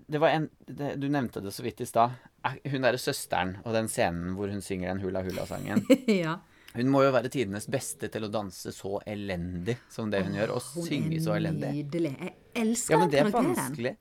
det 0.07 0.19
var 0.19 0.29
en 0.35 0.49
det, 0.67 0.95
Du 0.99 1.07
nevnte 1.09 1.39
det 1.43 1.51
så 1.55 1.63
vidt 1.63 1.81
i 1.81 1.85
stad. 1.87 2.11
Eh, 2.45 2.57
Hun 2.71 2.83
derre 2.83 2.99
søsteren 2.99 3.57
og 3.63 3.71
den 3.75 3.87
scenen 3.91 4.35
hvor 4.35 4.51
hun 4.51 4.61
synger 4.63 4.91
den 4.93 5.01
Hula 5.03 5.21
Hula-sangen. 5.23 5.85
ja. 6.07 6.37
Hun 6.75 6.89
må 6.91 7.05
jo 7.05 7.11
være 7.15 7.31
tidenes 7.31 7.69
beste 7.71 8.09
til 8.11 8.25
å 8.27 8.31
danse 8.31 8.71
så 8.75 8.97
elendig 9.07 9.77
som 9.89 10.09
det 10.11 10.25
hun 10.25 10.33
gjør, 10.35 10.51
og 10.57 10.61
synge 10.83 11.21
så 11.23 11.37
elendig. 11.37 11.69
nydelig. 11.71 12.11
Jeg 12.19 12.33
elsker 12.65 12.93
Ja, 12.95 12.99
men 12.99 13.13
det 13.13 13.21
er 13.21 13.29
vanskelig. 13.31 13.93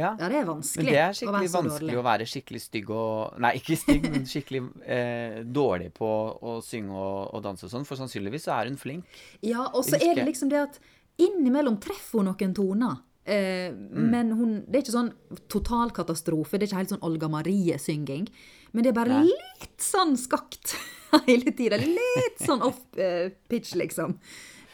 Ja, 0.00 0.10
Ja, 0.18 0.28
det 0.32 0.38
er 0.40 0.46
vanskelig. 0.48 0.84
men 0.84 0.92
det 0.94 1.00
er 1.00 1.10
å 1.10 1.18
skikkelig 1.18 1.40
være 1.40 1.50
så 1.52 1.58
vanskelig 1.62 1.90
dårlig. 1.90 1.98
å 2.00 2.06
være 2.08 2.26
skikkelig 2.32 2.60
stygg 2.64 2.90
og 2.96 3.38
Nei, 3.44 3.52
ikke 3.60 3.76
stygg, 3.80 4.08
men 4.14 4.24
skikkelig 4.32 4.62
eh, 4.86 5.42
dårlig 5.44 5.90
på 6.00 6.10
å 6.42 6.56
synge 6.64 6.90
og, 6.96 7.34
og 7.34 7.42
danse 7.44 7.64
og 7.68 7.70
sånn, 7.74 7.86
for 7.86 8.00
sannsynligvis 8.00 8.48
så 8.48 8.56
er 8.60 8.70
hun 8.72 8.76
flink. 8.80 9.04
Ja, 9.42 9.68
og 9.74 9.84
så 9.84 9.96
er 10.00 10.14
det 10.18 10.26
liksom 10.30 10.48
det 10.52 10.62
at 10.64 10.80
innimellom 11.20 11.76
treffer 11.82 12.18
hun 12.22 12.30
noen 12.32 12.54
toner. 12.56 12.98
Eh, 13.26 13.70
Mm. 13.70 14.06
Men 14.10 14.30
hun, 14.32 14.52
det 14.66 14.78
er 14.78 14.82
ikke 14.82 14.94
sånn 14.96 15.12
total 15.52 15.90
katastrofe. 15.94 16.58
Det 16.58 16.64
er 16.64 16.70
ikke 16.70 16.78
helt 16.80 16.92
sånn 16.94 17.02
Olga 17.06 17.28
Marie-synging. 17.30 18.28
Men 18.72 18.82
det 18.86 18.90
er 18.90 18.96
bare 18.96 19.20
Nei. 19.20 19.26
litt 19.60 19.82
sånn 19.84 20.16
skakt 20.18 20.72
hele 21.28 21.52
tida. 21.52 21.76
Litt 21.78 22.40
sånn 22.42 22.62
off 22.66 22.80
eh, 22.98 23.28
pitch, 23.50 23.74
liksom. 23.78 24.16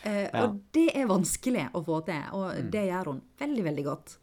Eh, 0.04 0.30
Ja. 0.32 0.44
Og 0.46 0.60
det 0.72 0.90
er 0.94 1.08
vanskelig 1.10 1.66
å 1.74 1.82
få 1.84 1.98
til, 2.06 2.22
og 2.32 2.54
Mm. 2.54 2.70
det 2.70 2.84
gjør 2.88 3.04
hun 3.10 3.20
veldig, 3.40 3.64
veldig 3.64 3.84
godt. 3.84 4.16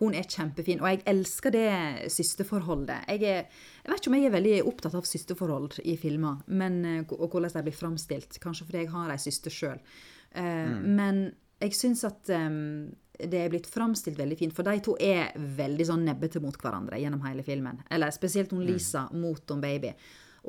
Hun 0.00 0.16
er 0.16 0.28
kjempefin, 0.28 0.80
og 0.80 0.88
jeg 0.88 1.02
elsker 1.12 1.54
det 1.54 1.68
søsterforholdet. 2.14 3.04
Jeg, 3.12 3.22
er, 3.28 3.60
jeg 3.82 3.92
vet 3.92 4.00
ikke 4.00 4.12
om 4.12 4.18
jeg 4.18 4.30
er 4.30 4.34
veldig 4.36 4.56
opptatt 4.70 4.96
av 4.98 5.06
søsterforhold 5.08 5.78
i 5.84 5.98
filmer, 6.00 6.40
men, 6.48 6.80
eh, 6.88 7.14
og 7.18 7.28
hvordan 7.28 7.52
de 7.58 7.66
blir 7.68 7.76
framstilt. 7.76 8.40
Kanskje 8.42 8.68
fordi 8.68 8.84
jeg 8.86 8.92
har 8.94 9.12
ei 9.12 9.20
søster 9.20 9.54
sjøl. 9.54 9.84
Men 10.32 11.26
jeg 11.62 11.76
syns 11.76 12.02
at 12.08 12.30
um, 12.32 12.88
det 13.20 13.38
er 13.38 13.50
blitt 13.52 13.68
framstilt 13.70 14.18
veldig 14.18 14.38
fint, 14.38 14.54
for 14.56 14.66
de 14.66 14.82
to 14.82 14.96
er 15.00 15.30
veldig 15.36 15.86
sånn 15.86 16.04
nebbete 16.06 16.42
mot 16.42 16.56
hverandre 16.58 16.98
gjennom 16.98 17.22
hele 17.26 17.44
filmen. 17.46 17.82
Eller 17.92 18.14
spesielt 18.14 18.54
hun 18.54 18.64
Lisa 18.66 19.06
mot 19.14 19.52
hun 19.52 19.62
baby. 19.62 19.92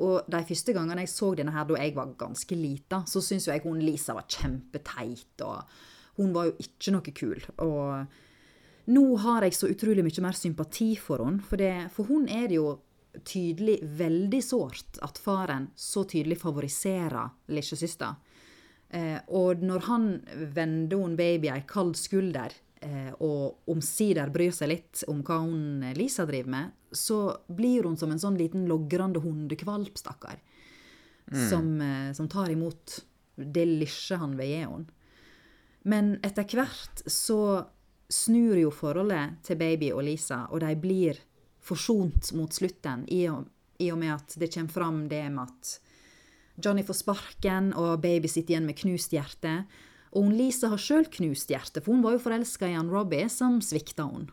Og 0.02 0.26
de 0.30 0.40
første 0.48 0.74
gangene 0.74 1.04
jeg 1.04 1.12
så 1.12 1.30
denne 1.38 1.54
her 1.54 1.66
da 1.68 1.78
jeg 1.78 1.94
var 1.94 2.16
ganske 2.18 2.58
lita, 2.58 3.04
så 3.06 3.22
syns 3.22 3.46
jeg 3.50 3.62
hun 3.62 3.82
Lisa 3.84 4.16
var 4.16 4.26
kjempeteit, 4.26 5.44
og 5.46 6.16
hun 6.18 6.34
var 6.34 6.48
jo 6.48 6.56
ikke 6.64 6.94
noe 6.96 7.14
kul. 7.14 7.46
Og 7.62 8.16
nå 8.90 9.04
har 9.22 9.46
jeg 9.46 9.56
så 9.56 9.70
utrolig 9.72 10.04
mye 10.04 10.24
mer 10.24 10.36
sympati 10.36 10.90
for 11.00 11.24
henne, 11.24 11.44
for, 11.44 11.60
det, 11.60 11.88
for 11.94 12.10
hun 12.10 12.28
er 12.28 12.48
det 12.50 12.58
jo 12.58 12.68
tydelig 13.24 13.78
veldig 13.96 14.40
sårt 14.42 14.98
at 15.06 15.20
faren 15.22 15.70
så 15.78 16.02
tydelig 16.08 16.40
favoriserer 16.42 17.30
lillesøster. 17.54 18.16
Eh, 18.94 19.18
og 19.34 19.62
når 19.64 19.86
han 19.88 20.08
vender 20.54 21.00
hun 21.00 21.16
baby 21.18 21.50
ei 21.52 21.62
kald 21.68 21.94
skulder, 21.98 22.52
eh, 22.84 23.12
og 23.24 23.70
omsider 23.70 24.32
bryr 24.34 24.52
seg 24.54 24.72
litt 24.72 25.04
om 25.10 25.22
hva 25.26 25.40
hun 25.44 25.86
eh, 25.86 25.94
Lisa 25.96 26.26
driver 26.28 26.52
med, 26.56 26.74
så 26.94 27.20
blir 27.48 27.88
hun 27.88 27.96
som 27.98 28.12
en 28.14 28.22
sånn 28.22 28.38
liten 28.38 28.68
logrende 28.70 29.22
hundekvalp, 29.22 29.96
stakkar. 29.98 30.42
Som, 31.48 31.80
eh, 31.80 32.12
som 32.12 32.28
tar 32.28 32.50
imot 32.52 32.98
det 33.34 33.64
lille 33.64 34.18
han 34.20 34.36
vil 34.36 34.50
gi 34.50 34.58
henne. 34.60 35.00
Men 35.84 36.14
etter 36.24 36.46
hvert 36.48 37.02
så 37.10 37.64
snur 38.10 38.56
jo 38.60 38.70
forholdet 38.70 39.38
til 39.46 39.56
baby 39.60 39.90
og 39.92 40.02
Lisa, 40.06 40.44
og 40.50 40.60
de 40.60 40.74
blir 40.76 41.18
forsont 41.64 42.32
mot 42.36 42.52
slutten, 42.52 43.06
i 43.08 43.22
og, 43.32 43.46
i 43.80 43.90
og 43.92 43.98
med 43.98 44.12
at 44.14 44.34
det 44.38 44.50
kommer 44.54 44.70
fram 44.74 44.98
det 45.08 45.22
med 45.32 45.48
at 45.48 45.80
Johnny 46.62 46.84
får 46.86 46.94
sparken, 47.00 47.72
og 47.74 48.00
baby 48.04 48.28
sitter 48.30 48.54
igjen 48.54 48.66
med 48.68 48.76
knust 48.78 49.10
hjerte. 49.16 49.64
Og 50.14 50.22
hun 50.28 50.36
Lisa 50.38 50.68
har 50.70 50.78
sjøl 50.78 51.08
knust 51.10 51.48
hjerte, 51.50 51.80
for 51.82 51.90
hun 51.96 52.04
var 52.04 52.14
jo 52.14 52.20
forelska 52.22 52.68
i 52.70 52.76
han 52.76 52.92
Robbie, 52.92 53.26
som 53.32 53.56
svikta 53.64 54.04
hun. 54.06 54.28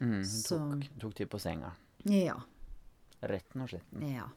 Mm, 0.00 0.12
hun 0.20 0.24
Så- 0.24 0.58
tok, 0.58 0.84
tok 1.00 1.14
de 1.18 1.26
på 1.26 1.40
senga. 1.42 1.72
Ja. 2.04 2.36
Retten 3.22 3.62
og 3.64 3.68
sletten. 3.72 4.04
ja. 4.14 4.28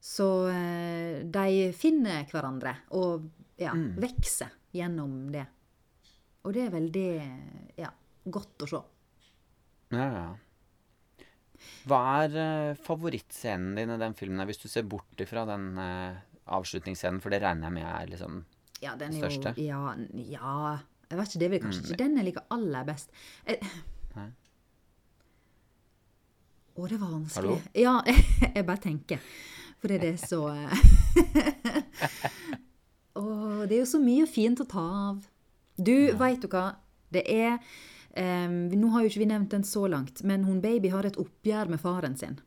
Så 0.00 0.48
eh, 0.48 1.20
de 1.28 1.72
finner 1.76 2.24
hverandre, 2.32 2.72
og 2.96 3.26
ja, 3.60 3.74
vokser 4.00 4.48
gjennom 4.72 5.30
det. 5.30 5.44
Og 6.46 6.54
det 6.56 6.62
er 6.64 6.72
veldig 6.72 7.08
ja, 7.80 7.90
godt 8.32 8.64
å 8.64 8.70
se. 8.70 8.80
Ja, 9.92 10.06
ja. 10.06 10.28
Hva 11.90 12.00
er 12.22 12.36
uh, 12.36 12.78
favorittscenen 12.86 13.76
din 13.76 13.92
i 13.92 13.98
den 14.00 14.16
filmen, 14.16 14.46
hvis 14.48 14.62
du 14.62 14.68
ser 14.70 14.86
bort 14.88 15.20
ifra 15.20 15.44
den 15.48 15.74
uh, 15.76 16.16
avslutningsscenen, 16.56 17.20
for 17.20 17.32
det 17.32 17.42
regner 17.44 17.68
jeg 17.68 17.76
med 17.76 17.88
er 17.88 18.12
liksom 18.14 18.42
Ja, 18.80 18.94
den 18.96 19.12
er 19.12 19.26
Største? 19.26 19.52
jo 19.60 19.66
Ja, 19.68 19.94
ja 20.16 20.54
Jeg 21.10 21.18
vet 21.18 21.28
ikke, 21.28 21.40
det 21.42 21.46
er 21.46 21.52
vel 21.52 21.64
kanskje 21.66 21.84
ikke 21.84 22.00
den 22.00 22.16
jeg 22.20 22.28
liker 22.30 22.46
aller 22.56 22.86
best. 22.88 23.12
Jeg, 23.44 23.72
Nei. 24.16 24.28
Å, 26.70 26.86
det 26.88 27.00
var 27.00 27.10
vanskelig. 27.12 27.34
Hallo? 27.36 27.58
Ja, 27.76 27.98
jeg 28.56 28.64
bare 28.64 28.80
tenker. 28.80 29.20
For 29.80 29.90
det 29.90 30.14
er 30.14 30.18
så 30.20 30.40
eh, 30.52 30.70
Å, 33.20 33.22
det 33.66 33.74
er 33.74 33.80
jo 33.82 33.88
så 33.90 34.00
mye 34.00 34.26
fint 34.30 34.62
å 34.62 34.68
ta 34.70 34.84
av. 35.10 35.24
Du, 35.80 35.96
veit 36.20 36.42
du 36.42 36.48
hva? 36.52 36.66
Det 37.10 37.24
er 37.26 37.56
um, 38.14 38.68
nå 38.70 38.92
har 38.94 39.04
jo 39.04 39.10
ikke 39.10 39.24
vi 39.24 39.30
nevnt 39.32 39.54
den 39.56 39.66
så 39.66 39.86
langt, 39.90 40.22
men 40.26 40.44
hun 40.46 40.60
baby 40.62 40.92
har 40.92 41.08
et 41.08 41.18
oppgjør 41.20 41.72
med 41.72 41.82
faren 41.82 42.16
sin. 42.20 42.38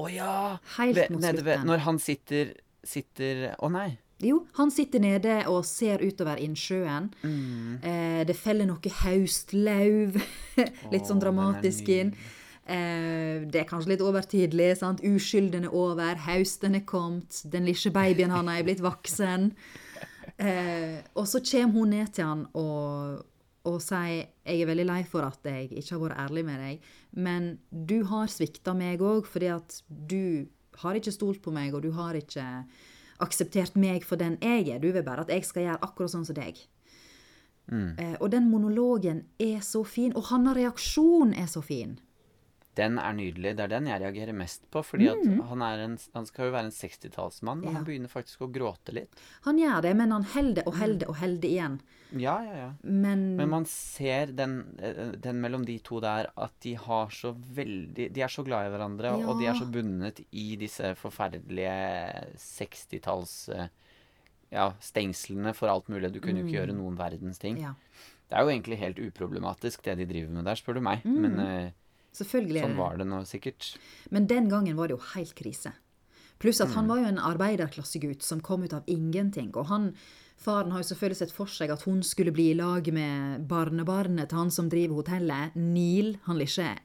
Å 0.00 0.08
ja! 0.10 0.36
Helt 0.78 1.10
mot 1.12 1.22
slutten. 1.22 1.68
Når 1.68 1.84
han 1.88 2.00
sitter 2.02 2.54
Sitter 2.84 3.46
Å 3.64 3.70
nei. 3.72 3.94
Jo, 4.20 4.42
han 4.58 4.70
sitter 4.72 5.00
nede 5.02 5.38
og 5.50 5.64
ser 5.66 6.02
utover 6.04 6.38
innsjøen. 6.40 7.10
Mm. 7.24 7.70
Eh, 7.80 8.22
det 8.28 8.36
feller 8.38 8.68
noe 8.68 8.92
haustlauv. 9.02 10.18
litt 10.92 11.08
sånn 11.08 11.22
dramatisk 11.22 11.88
inn. 11.92 12.12
Eh, 12.64 13.44
det 13.44 13.62
er 13.62 13.68
kanskje 13.68 13.94
litt 13.94 14.04
overtydelig. 14.04 14.70
sant? 14.80 15.02
Uskylden 15.04 15.66
er 15.68 15.74
over, 15.76 16.20
hausten 16.28 16.78
er 16.78 16.84
kommet, 16.88 17.42
den 17.50 17.66
lille 17.68 17.92
babyen 17.94 18.32
han 18.32 18.48
er 18.52 18.64
blitt 18.66 18.84
voksen. 18.84 19.50
Eh, 20.38 20.98
og 21.14 21.28
så 21.30 21.40
kommer 21.44 21.78
hun 21.78 21.94
ned 21.94 22.10
til 22.16 22.26
han 22.26 22.40
og, 22.58 23.20
og 23.70 23.76
sier 23.82 24.24
jeg 24.42 24.64
er 24.64 24.66
veldig 24.66 24.86
lei 24.88 25.02
for 25.06 25.22
at 25.22 25.46
jeg 25.46 25.70
ikke 25.70 25.94
har 25.94 26.02
vært 26.02 26.22
ærlig 26.24 26.42
med 26.48 26.58
deg, 26.58 26.88
men 27.14 27.46
du 27.70 28.00
har 28.10 28.32
svikta 28.32 28.74
meg 28.74 29.02
òg, 29.04 29.28
fordi 29.30 29.52
at 29.54 29.78
du 29.88 30.50
har 30.82 30.98
ikke 30.98 31.14
stolt 31.14 31.40
på 31.44 31.54
meg, 31.54 31.74
og 31.74 31.84
du 31.86 31.92
har 31.94 32.18
ikke 32.18 32.44
akseptert 33.22 33.76
meg 33.78 34.02
for 34.02 34.18
den 34.20 34.36
jeg 34.42 34.68
er. 34.74 34.82
Du 34.82 34.90
vil 34.90 35.06
bare 35.06 35.22
at 35.22 35.30
jeg 35.30 35.46
skal 35.46 35.68
gjøre 35.68 35.84
akkurat 35.86 36.12
sånn 36.12 36.26
som 36.26 36.36
deg. 36.36 36.58
Eh, 37.72 38.16
og 38.20 38.28
den 38.34 38.50
monologen 38.50 39.22
er 39.40 39.62
så 39.64 39.84
fin, 39.88 40.12
og 40.16 40.26
hans 40.28 40.56
reaksjon 40.56 41.32
er 41.38 41.46
så 41.48 41.62
fin. 41.64 41.96
Den 42.74 42.98
er 42.98 43.12
nydelig. 43.14 43.52
Det 43.56 43.64
er 43.64 43.70
den 43.70 43.86
jeg 43.86 44.00
reagerer 44.02 44.34
mest 44.34 44.64
på. 44.74 44.82
Fordi 44.84 45.06
at 45.12 45.20
han, 45.48 45.62
en, 45.62 45.98
han 46.14 46.26
skal 46.26 46.48
jo 46.48 46.54
være 46.56 46.68
en 46.70 46.74
60-tallsmann, 46.74 47.60
og 47.62 47.64
Mm. 47.64 47.70
Ja. 47.70 47.74
han 47.78 47.84
begynner 47.86 48.10
faktisk 48.10 48.40
å 48.42 48.48
gråte 48.52 48.92
litt. 48.96 49.20
Han 49.44 49.58
gjør 49.58 49.82
det, 49.82 49.92
men 49.96 50.10
han 50.10 50.24
holder 50.34 50.66
og 50.66 50.74
holder 50.80 51.08
og 51.12 51.16
holder 51.20 51.48
igjen. 51.48 51.76
Ja, 52.14 52.34
ja, 52.46 52.56
ja. 52.56 52.66
Men, 52.82 53.22
Men 53.36 53.48
man 53.50 53.64
ser 53.66 54.26
den, 54.38 54.76
eh, 54.78 55.12
den 55.18 55.40
mellom 55.42 55.64
de 55.66 55.78
to 55.82 55.98
der 56.00 56.28
at 56.36 56.52
de 56.62 56.74
har 56.78 57.08
så 57.10 57.32
veldig 57.34 58.12
De 58.14 58.22
er 58.22 58.28
så 58.30 58.44
glad 58.46 58.68
i 58.68 58.70
hverandre, 58.74 59.14
og 59.26 59.40
de 59.40 59.46
er 59.50 59.54
så 59.58 59.66
bundet 59.66 60.20
i 60.30 60.54
disse 60.60 60.92
forferdelige 60.94 61.72
60-talls 62.38 63.48
eh, 63.54 63.66
ja, 64.54 64.68
stengslene 64.80 65.54
for 65.56 65.68
alt 65.72 65.88
mulig. 65.90 66.12
Du 66.14 66.20
kunne 66.22 66.42
jo 66.42 66.46
ikke 66.48 66.60
gjøre 66.60 66.76
noen 66.76 66.98
verdens 66.98 67.40
ting. 67.42 67.58
Mm. 67.58 67.64
ja, 67.64 67.74
Det 68.28 68.36
er 68.38 68.44
jo 68.46 68.52
egentlig 68.54 68.78
helt 68.80 69.00
uproblematisk, 69.02 69.82
det 69.84 69.96
de 69.98 70.06
driver 70.10 70.30
med 70.38 70.46
der, 70.48 70.60
spør 70.60 70.78
du 70.78 70.84
meg. 70.86 71.02
Men 71.04 71.38
eh, 71.42 71.72
selvfølgelig 72.14 72.62
sånn 72.64 72.76
var 72.76 72.96
det 73.00 73.06
nå 73.06 73.22
sikkert. 73.26 73.76
Men 74.10 74.26
den 74.26 74.48
gangen 74.48 74.76
var 74.76 74.88
det 74.88 74.96
jo 74.98 75.02
helt 75.14 75.34
krise. 75.34 75.72
Pluss 76.38 76.60
at 76.60 76.68
Mm. 76.68 76.74
han 76.74 76.88
var 76.88 76.96
jo 76.98 77.04
en 77.06 77.18
arbeiderklassegutt 77.18 78.22
som 78.22 78.40
kom 78.40 78.62
ut 78.64 78.72
av 78.72 78.82
ingenting. 78.86 79.52
Og 79.56 79.66
han, 79.66 79.94
faren 80.36 80.70
har 80.72 80.82
jo 80.82 80.88
selvfølgelig 80.94 81.16
sett 81.16 81.32
for 81.32 81.46
seg 81.46 81.70
at 81.70 81.82
hun 81.82 82.02
skulle 82.02 82.32
bli 82.32 82.50
i 82.50 82.54
lag 82.58 82.92
med 82.92 83.46
barnebarnet 83.48 84.28
til 84.28 84.38
han 84.38 84.50
som 84.50 84.68
driver 84.68 84.94
hotellet, 85.02 85.54
Neil, 85.56 86.18
han 86.24 86.36
lille 86.38 86.78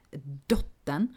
dotten. 0.48 1.10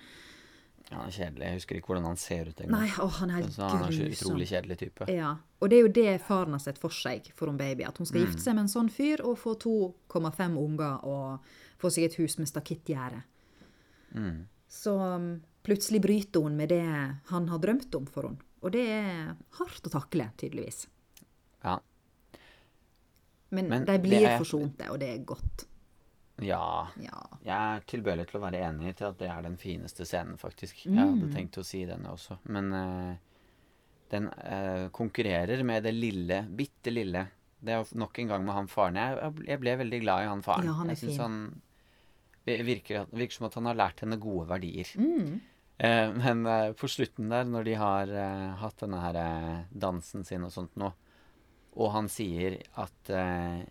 Ja, 0.91 0.99
han 0.99 1.09
er 1.09 1.13
kjedelig. 1.13 1.45
Jeg 1.47 1.55
husker 1.57 1.77
ikke 1.79 1.87
hvordan 1.93 2.05
han 2.05 2.17
ser 2.21 2.49
ut 2.49 2.59
engang. 2.61 2.81
Nei, 2.81 2.87
han 2.89 3.31
er 3.31 3.43
Så 3.49 3.63
han 3.69 3.85
er 3.85 3.93
så 3.97 4.09
utrolig 4.13 4.49
kjedelig 4.49 4.79
type. 4.79 5.09
Ja, 5.09 5.37
og 5.61 5.71
det 5.71 5.79
er 5.79 5.83
jo 5.87 5.93
det 5.93 6.21
faren 6.27 6.53
har 6.53 6.59
sett 6.61 6.79
for 6.79 6.91
seg 6.91 7.31
for 7.35 7.49
en 7.49 7.57
baby. 7.57 7.83
At 7.85 7.97
hun 7.99 8.05
Mm. 8.05 8.09
skal 8.09 8.21
gifte 8.27 8.41
seg 8.41 8.55
med 8.55 8.63
en 8.63 8.69
sånn 8.69 8.91
fyr 8.91 9.21
og 9.25 9.39
få 9.39 9.55
2,5 9.59 10.57
unger 10.59 11.05
og 11.05 11.41
få 11.79 11.91
seg 11.91 12.05
et 12.05 12.15
hus 12.17 12.37
med 12.39 12.49
stakittgjerde. 12.49 13.23
Mm. 14.15 14.47
Så 14.73 14.95
um, 14.99 15.27
plutselig 15.67 16.01
bryter 16.05 16.43
hun 16.45 16.57
med 16.57 16.69
det 16.73 16.83
han 17.29 17.49
har 17.49 17.59
drømt 17.63 17.95
om 17.99 18.07
for 18.09 18.29
henne. 18.31 18.41
Og 18.63 18.73
det 18.73 18.85
er 18.95 19.33
hardt 19.59 19.89
å 19.89 19.91
takle, 19.93 20.29
tydeligvis. 20.39 20.85
Ja. 21.65 21.79
Men, 23.53 23.69
Men 23.69 23.85
de 23.85 23.93
det 23.93 24.03
blir 24.05 24.25
er- 24.29 24.39
forsonte, 24.41 24.89
og 24.91 24.99
det 25.03 25.09
er 25.13 25.25
godt. 25.29 25.67
ja. 26.41 26.89
Ja. 27.03 27.19
Jeg 27.45 27.59
er 27.77 27.83
tilbøyelig 27.91 28.29
til 28.31 28.39
å 28.41 28.45
være 28.47 28.63
enig 28.69 28.95
til 28.97 29.09
at 29.11 29.19
det 29.19 29.29
er 29.29 29.43
den 29.45 29.57
fineste 29.61 30.07
scenen, 30.09 30.39
faktisk. 30.41 30.87
Jeg 30.87 30.95
hadde 30.97 31.29
tenkt 31.35 31.59
å 31.59 31.65
si 31.67 31.83
denne 31.87 32.13
også. 32.15 32.39
Men 32.55 32.73
uh, 32.73 33.15
den 34.15 34.29
uh, 34.31 34.89
konkurrerer 34.95 35.63
med 35.67 35.83
det 35.85 35.93
lille, 35.95 36.45
bitte 36.57 36.91
lille. 36.95 37.27
Det 37.63 37.75
er 37.77 37.93
nok 37.99 38.19
en 38.19 38.29
gang 38.33 38.45
med 38.47 38.55
han 38.57 38.69
faren. 38.71 38.97
Jeg, 38.99 39.35
jeg 39.47 39.61
ble 39.63 39.77
veldig 39.83 40.01
glad 40.03 40.25
i 40.25 40.31
han 40.33 40.43
faren. 40.43 40.67
Ja, 40.71 40.73
han 40.81 40.89
er 40.91 40.97
jeg 40.97 41.03
synes 41.05 41.19
fin. 41.19 41.23
han 41.23 41.63
virker, 42.47 43.07
virker 43.13 43.35
som 43.37 43.47
at 43.49 43.55
han 43.59 43.69
har 43.71 43.79
lært 43.79 44.01
henne 44.05 44.19
gode 44.21 44.49
verdier. 44.51 44.89
Mm. 44.99 45.41
Eh, 45.83 46.13
men 46.15 46.47
eh, 46.47 46.73
på 46.79 46.89
slutten 46.91 47.31
der, 47.33 47.45
når 47.49 47.65
de 47.69 47.75
har 47.81 48.11
eh, 48.13 48.49
hatt 48.61 48.83
denne 48.83 49.01
her 49.03 49.19
eh, 49.19 49.63
dansen 49.73 50.25
sin 50.27 50.45
og 50.47 50.53
sånt 50.55 50.77
nå, 50.79 50.93
og 51.73 51.93
han 51.95 52.09
sier 52.13 52.59
at 52.77 53.11
eh, 53.11 53.63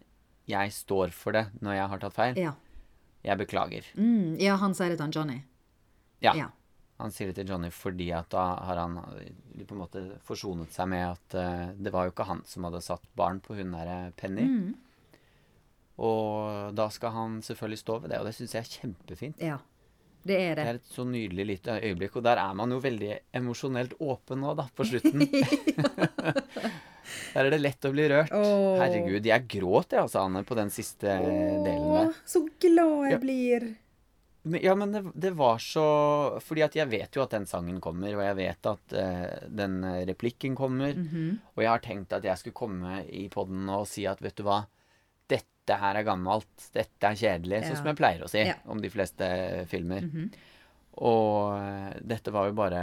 'jeg 0.49 0.71
står 0.73 1.11
for 1.13 1.31
det 1.37 1.45
når 1.61 1.73
jeg 1.77 1.87
har 1.91 1.99
tatt 1.99 2.13
feil', 2.17 2.37
Ja. 2.41 2.53
jeg 3.23 3.37
beklager. 3.37 3.85
Mm, 3.95 4.39
ja, 4.41 4.55
han 4.57 4.73
sier 4.73 4.89
det 4.89 4.97
til 4.97 5.05
han 5.05 5.11
Johnny. 5.11 5.41
Ja. 6.21 6.33
Ja. 6.35 6.47
Han 6.99 7.11
sier 7.11 7.27
det 7.31 7.35
til 7.35 7.47
Johnny 7.53 7.69
fordi 7.71 8.11
at 8.13 8.29
da 8.29 8.55
har 8.65 8.75
han 8.77 8.97
eh, 8.97 9.63
på 9.65 9.73
en 9.75 9.81
måte 9.81 10.19
forsonet 10.21 10.71
seg 10.73 10.87
med 10.89 11.05
at 11.11 11.75
det 11.77 11.91
var 11.93 12.05
jo 12.05 12.11
ikke 12.11 12.25
han 12.27 12.41
som 12.45 12.63
hadde 12.63 12.81
satt 12.81 13.03
barn 13.15 13.39
på 13.39 13.55
hun 13.55 13.71
der 13.71 14.11
Penny. 14.17 14.41
Mm. 14.41 14.75
Og 16.01 16.71
da 16.77 16.87
skal 16.93 17.13
han 17.13 17.41
selvfølgelig 17.45 17.81
stå 17.83 17.99
ved 18.01 18.13
det, 18.13 18.21
og 18.21 18.29
det 18.29 18.33
syns 18.37 18.55
jeg 18.57 18.65
er 18.65 18.73
kjempefint. 18.79 19.43
ja. 19.51 19.59
Det 20.21 20.35
er 20.37 20.51
det. 20.53 20.63
Det 20.63 20.69
er 20.69 20.77
et 20.77 20.91
så 20.93 21.03
nydelig 21.09 21.45
lite 21.49 21.75
øyeblikk, 21.81 22.19
og 22.19 22.25
der 22.27 22.37
er 22.37 22.53
man 22.53 22.69
jo 22.69 22.77
veldig 22.77 23.13
emosjonelt 23.39 23.95
åpen 24.05 24.43
nå, 24.43 24.53
da, 24.53 24.67
på 24.69 24.85
slutten. 24.85 25.23
der 27.33 27.47
er 27.47 27.49
det 27.49 27.61
lett 27.61 27.87
å 27.87 27.93
bli 27.93 28.05
rørt. 28.11 28.33
Åh. 28.37 28.81
Herregud, 28.83 29.25
jeg 29.25 29.47
gråt, 29.49 29.95
jeg, 29.95 30.03
altså, 30.03 30.25
Anne, 30.27 30.43
på 30.45 30.57
den 30.59 30.69
siste 30.73 31.15
delen 31.17 31.87
der. 31.95 32.11
så 32.29 32.43
glad 32.61 33.15
jeg 33.15 33.21
blir. 33.23 33.65
Ja, 34.61 34.73
men 34.77 34.93
det, 34.93 35.03
det 35.21 35.35
var 35.37 35.59
så 35.61 35.83
Fordi 36.41 36.63
at 36.65 36.73
jeg 36.73 36.89
vet 36.89 37.13
jo 37.13 37.21
at 37.21 37.33
den 37.35 37.43
sangen 37.45 37.77
kommer, 37.77 38.15
og 38.17 38.23
jeg 38.25 38.37
vet 38.39 38.69
at 38.71 38.95
uh, 38.97 39.49
den 39.53 39.81
replikken 40.09 40.57
kommer. 40.57 40.95
Mhm. 40.97 41.35
Og 41.55 41.65
jeg 41.65 41.69
har 41.69 41.83
tenkt 41.85 42.13
at 42.17 42.25
jeg 42.25 42.41
skulle 42.41 42.57
komme 42.57 43.03
i 43.09 43.27
poden 43.33 43.69
og 43.69 43.85
si 43.89 44.07
at 44.09 44.21
vet 44.21 44.37
du 44.37 44.45
hva, 44.47 44.63
dette 45.71 45.79
her 45.81 45.95
er 46.01 46.03
gammelt, 46.07 46.69
dette 46.75 47.07
er 47.11 47.15
kjedelig, 47.15 47.61
sånn 47.67 47.77
som 47.79 47.87
jeg 47.91 47.99
pleier 48.01 48.23
å 48.25 48.29
si 48.31 48.43
om 48.71 48.81
de 48.83 48.89
fleste 48.91 49.27
filmer. 49.71 50.01
Mhm. 50.07 50.31
Og 51.01 51.53
eh, 51.55 51.93
dette 52.03 52.33
var 52.35 52.49
jo 52.49 52.57
bare 52.57 52.81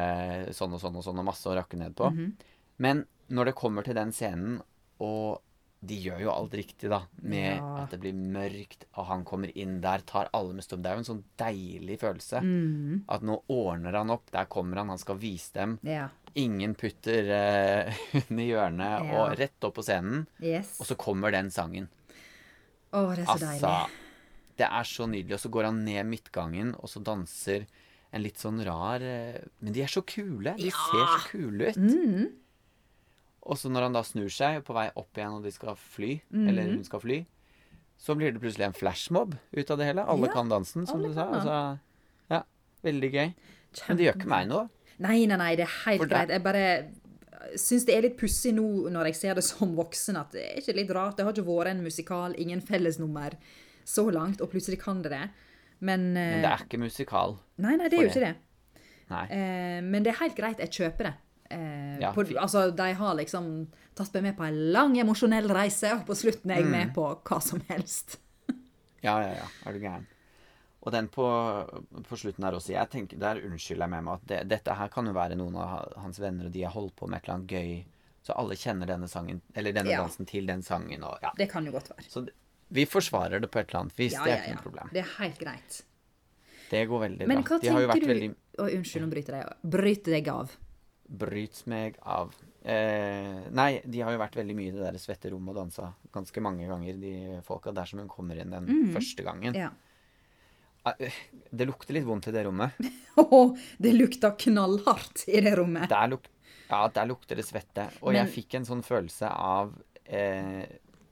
sånn 0.57 0.73
og 0.73 0.81
sånn 0.81 0.97
og 0.97 1.05
sånn 1.05 1.19
og 1.21 1.27
masse 1.29 1.45
å 1.51 1.57
rakke 1.59 1.77
ned 1.77 1.95
på. 1.99 2.09
Mhm. 2.11 2.33
Men 2.79 3.05
når 3.29 3.51
det 3.51 3.55
kommer 3.59 3.85
til 3.85 3.95
den 3.99 4.13
scenen, 4.17 4.61
og 5.05 5.43
de 5.85 5.95
gjør 6.09 6.23
jo 6.25 6.31
alt 6.33 6.55
riktig, 6.59 6.89
da, 6.91 7.03
med 7.23 7.59
Ja. 7.61 7.83
at 7.85 7.91
det 7.93 8.01
blir 8.01 8.15
mørkt, 8.17 8.87
og 8.97 9.05
han 9.07 9.25
kommer 9.25 9.53
inn 9.57 9.81
der, 9.81 10.01
tar 10.01 10.29
alle 10.35 10.55
med 10.55 10.65
storm. 10.65 10.83
Det 10.83 10.91
er 10.91 10.95
jo 10.97 11.03
en 11.05 11.11
sånn 11.11 11.25
deilig 11.39 11.99
følelse. 12.01 12.41
Mm. 12.43 13.05
At 13.09 13.23
nå 13.23 13.37
ordner 13.49 13.93
han 13.95 14.11
opp, 14.11 14.31
der 14.33 14.47
kommer 14.47 14.77
han, 14.81 14.89
han 14.89 14.99
skal 14.99 15.17
vise 15.21 15.53
dem. 15.55 15.79
Ja. 15.87 16.09
Ingen 16.35 16.75
putter 16.75 17.31
uh, 17.31 17.93
hunden 18.13 18.41
i 18.41 18.49
hjørnet, 18.49 19.07
Ja. 19.07 19.21
og 19.23 19.39
rett 19.39 19.63
opp 19.69 19.75
på 19.79 19.85
scenen. 19.87 20.27
Yes. 20.41 20.81
Og 20.81 20.87
så 20.87 20.97
kommer 20.97 21.31
den 21.31 21.51
sangen. 21.51 21.89
Å, 22.93 23.03
det 23.15 23.23
er 23.23 23.27
så 23.27 23.35
Altså, 23.35 23.47
deilig. 23.47 24.01
det 24.61 24.69
er 24.69 24.89
så 24.89 25.07
nydelig. 25.07 25.37
Og 25.37 25.43
så 25.45 25.53
går 25.55 25.69
han 25.69 25.85
ned 25.85 26.09
midtgangen, 26.09 26.75
og 26.79 26.91
så 26.93 27.03
danser 27.05 27.67
en 28.09 28.23
litt 28.25 28.41
sånn 28.41 28.63
rar 28.65 29.03
eh, 29.05 29.43
Men 29.61 29.75
de 29.77 29.83
er 29.85 29.91
så 29.93 30.01
kule. 30.09 30.55
De 30.57 30.71
ser 30.73 31.11
så 31.13 31.19
kule 31.29 31.73
ut. 31.73 31.77
Mm. 31.77 32.31
Og 33.49 33.59
så 33.61 33.71
når 33.73 33.89
han 33.89 33.97
da 33.97 34.03
snur 34.05 34.31
seg 34.33 34.63
på 34.65 34.77
vei 34.77 34.89
opp 34.97 35.17
igjen, 35.17 35.37
og 35.39 35.45
de 35.45 35.53
skal 35.53 35.77
fly, 35.81 36.19
mm. 36.33 36.49
eller 36.49 36.73
hun 36.73 36.85
skal 36.85 37.01
fly, 37.05 37.19
så 37.99 38.15
blir 38.15 38.33
det 38.33 38.41
plutselig 38.43 38.69
en 38.69 38.77
flashmob 38.77 39.35
ut 39.35 39.71
av 39.73 39.81
det 39.81 39.89
hele. 39.89 40.05
Alle 40.05 40.29
Ja, 40.29 40.35
kan 40.37 40.51
dansen, 40.53 40.87
som 40.87 41.03
du 41.03 41.11
sa. 41.17 41.27
Altså, 41.35 41.55
ja, 42.31 42.43
veldig 42.87 43.11
gøy. 43.15 43.33
Men 43.89 43.99
det 43.99 44.07
gjør 44.07 44.19
ikke 44.21 44.33
meg 44.33 44.51
noe. 44.51 44.69
Nei, 44.99 45.19
nei, 45.31 45.39
nei, 45.39 45.53
det 45.59 45.67
er 45.67 45.75
helt 45.85 46.03
For 46.03 46.11
greit. 46.11 46.33
Jeg 46.35 46.45
bare 46.45 46.65
syns 47.57 47.85
det 47.87 47.95
er 47.97 48.03
litt 48.03 48.17
pussig 48.19 48.53
nå 48.57 48.89
når 48.91 49.11
jeg 49.11 49.17
ser 49.21 49.35
det 49.39 49.45
som 49.47 49.75
voksen, 49.77 50.17
at 50.21 50.33
det 50.35 50.43
er 50.47 50.59
ikke 50.63 50.75
litt 50.77 50.91
rart. 50.97 51.17
Det 51.17 51.25
har 51.27 51.33
ikke 51.37 51.47
vært 51.47 51.71
en 51.75 51.83
musikal, 51.85 52.35
ingen 52.39 52.61
fellesnummer 52.61 53.37
så 53.89 54.05
langt, 54.13 54.41
og 54.45 54.51
plutselig 54.53 54.81
kan 54.83 55.03
det 55.03 55.11
det. 55.15 55.23
Men, 55.81 56.13
Men 56.13 56.17
eh, 56.17 56.43
det 56.43 56.51
er 56.51 56.65
ikke 56.67 56.81
musikal. 56.83 57.37
Nei, 57.63 57.77
nei, 57.79 57.89
det 57.89 57.99
er 57.99 58.03
jo 58.03 58.11
ikke 58.11 58.27
det. 58.27 58.35
Eh, 59.31 59.81
men 59.87 60.03
det 60.05 60.13
er 60.13 60.19
helt 60.25 60.37
greit. 60.37 60.59
Jeg 60.67 60.71
kjøper 60.75 61.09
det. 61.09 61.15
Eh, 61.51 61.99
Ja, 62.03 62.11
på, 62.13 62.25
altså, 62.37 62.67
de 62.77 62.89
har 62.95 63.15
liksom 63.17 63.69
tatt 63.97 64.13
meg 64.19 64.23
med 64.29 64.37
på 64.37 64.45
en 64.49 64.59
lang 64.75 64.99
emosjonell 65.01 65.49
reise, 65.49 65.93
og 65.95 66.05
på 66.11 66.15
slutten 66.19 66.51
er 66.51 66.61
jeg 66.61 66.67
Mm. 66.67 66.71
med 66.75 66.95
på 66.95 67.07
hva 67.25 67.41
som 67.43 67.63
helst. 67.71 68.19
Ja, 69.03 69.15
ja, 69.23 69.31
ja. 69.39 69.45
Er 69.65 69.73
du 69.73 69.79
gæren. 69.79 70.07
Og 70.87 70.93
den 70.95 71.09
på, 71.11 71.27
på 72.07 72.17
slutten 72.17 72.45
her 72.47 72.55
også. 72.55 72.71
Jeg 72.73 72.89
tenker, 72.93 73.19
Der 73.19 73.41
unnskylder 73.43 73.85
jeg 73.89 73.91
med 73.97 74.05
meg 74.07 74.13
at 74.15 74.27
det, 74.31 74.41
dette 74.53 74.75
her 74.79 74.89
kan 74.95 75.07
jo 75.11 75.13
være 75.17 75.35
noen 75.37 75.57
av 75.59 75.93
hans 76.05 76.21
venner, 76.23 76.47
og 76.47 76.53
de 76.55 76.63
har 76.63 76.71
holdt 76.77 76.95
på 76.97 77.09
med 77.11 77.19
et 77.19 77.25
eller 77.27 77.35
annet 77.41 77.51
gøy. 77.57 77.73
Så 78.29 78.37
alle 78.39 78.55
kjenner 78.61 78.87
denne 78.87 79.09
sangen, 79.11 79.41
eller 79.55 79.73
denne 79.75 79.91
Ja. 79.91 80.03
dansen 80.05 80.27
til 80.29 80.47
den 80.47 80.63
sangen. 80.63 81.03
Og, 81.03 81.19
ja. 81.23 81.33
Det 81.37 81.49
kan 81.51 81.67
jo 81.67 81.73
godt 81.73 81.91
være. 81.91 82.07
Så 82.09 82.29
vi 82.71 82.85
forsvarer 82.87 83.41
det 83.41 83.51
på 83.51 83.59
et 83.59 83.71
eller 83.71 83.81
annet 83.81 83.99
vis. 83.99 84.13
Ja, 84.13 84.25
det 84.25 84.33
er 84.33 84.43
ikke 84.43 84.49
ja. 84.53 84.55
noe 84.59 84.67
problem. 84.69 84.91
Det 84.93 85.03
er 85.03 85.13
helt 85.19 85.39
greit. 85.43 85.83
Det 86.69 86.83
går 86.89 87.01
veldig 87.07 87.27
Men 87.31 87.43
bra. 87.43 87.57
hva 87.59 87.73
har 87.73 87.81
jo 87.81 87.89
tenker 87.89 88.07
du 88.07 88.13
veldig 88.13 88.31
Å, 88.59 88.65
Unnskyld, 88.77 89.05
om 89.07 89.11
bryter 89.11 89.37
deg. 89.39 89.53
Bryt 89.73 90.05
deg 90.05 90.29
av. 90.29 90.55
Bryt 91.09 91.63
meg 91.71 91.97
av. 92.05 92.35
Eh, 92.69 93.47
nei, 93.55 93.81
de 93.87 94.01
har 94.05 94.13
jo 94.13 94.19
vært 94.21 94.37
veldig 94.37 94.57
mye 94.59 94.69
i 94.69 94.75
det 94.77 94.83
der 94.85 94.99
svette 95.01 95.31
rommet 95.33 95.55
og 95.55 95.61
dansa 95.63 95.93
ganske 96.13 96.43
mange 96.45 96.67
ganger, 96.69 96.99
de 97.01 97.41
folka 97.47 97.73
der 97.73 97.89
som 97.89 98.03
hun 98.03 98.11
kommer 98.13 98.37
inn 98.37 98.51
den 98.53 98.93
første 98.93 99.25
gangen. 99.25 99.55
Ja. 99.57 99.71
Eh, 101.01 101.13
Det 101.51 101.67
lukter 101.67 101.95
litt 101.97 102.05
vondt 102.05 102.29
i 102.29 102.33
det 102.35 102.45
rommet. 102.47 102.73
Oh, 103.19 103.57
det 103.83 103.93
lukta 103.97 104.31
knallhardt 104.39 105.25
i 105.27 105.41
det 105.43 105.57
rommet. 105.59 105.89
Der, 105.91 106.07
luk 106.13 106.29
ja, 106.71 106.85
der 106.95 107.07
lukter 107.11 107.35
det 107.41 107.45
svette. 107.49 107.89
Og 108.03 108.13
Men- 108.13 108.21
jeg 108.27 108.35
fikk 108.45 108.55
en 108.55 108.65
sånn 108.69 108.83
følelse 108.87 109.27
av 109.33 109.73
eh, 110.07 110.67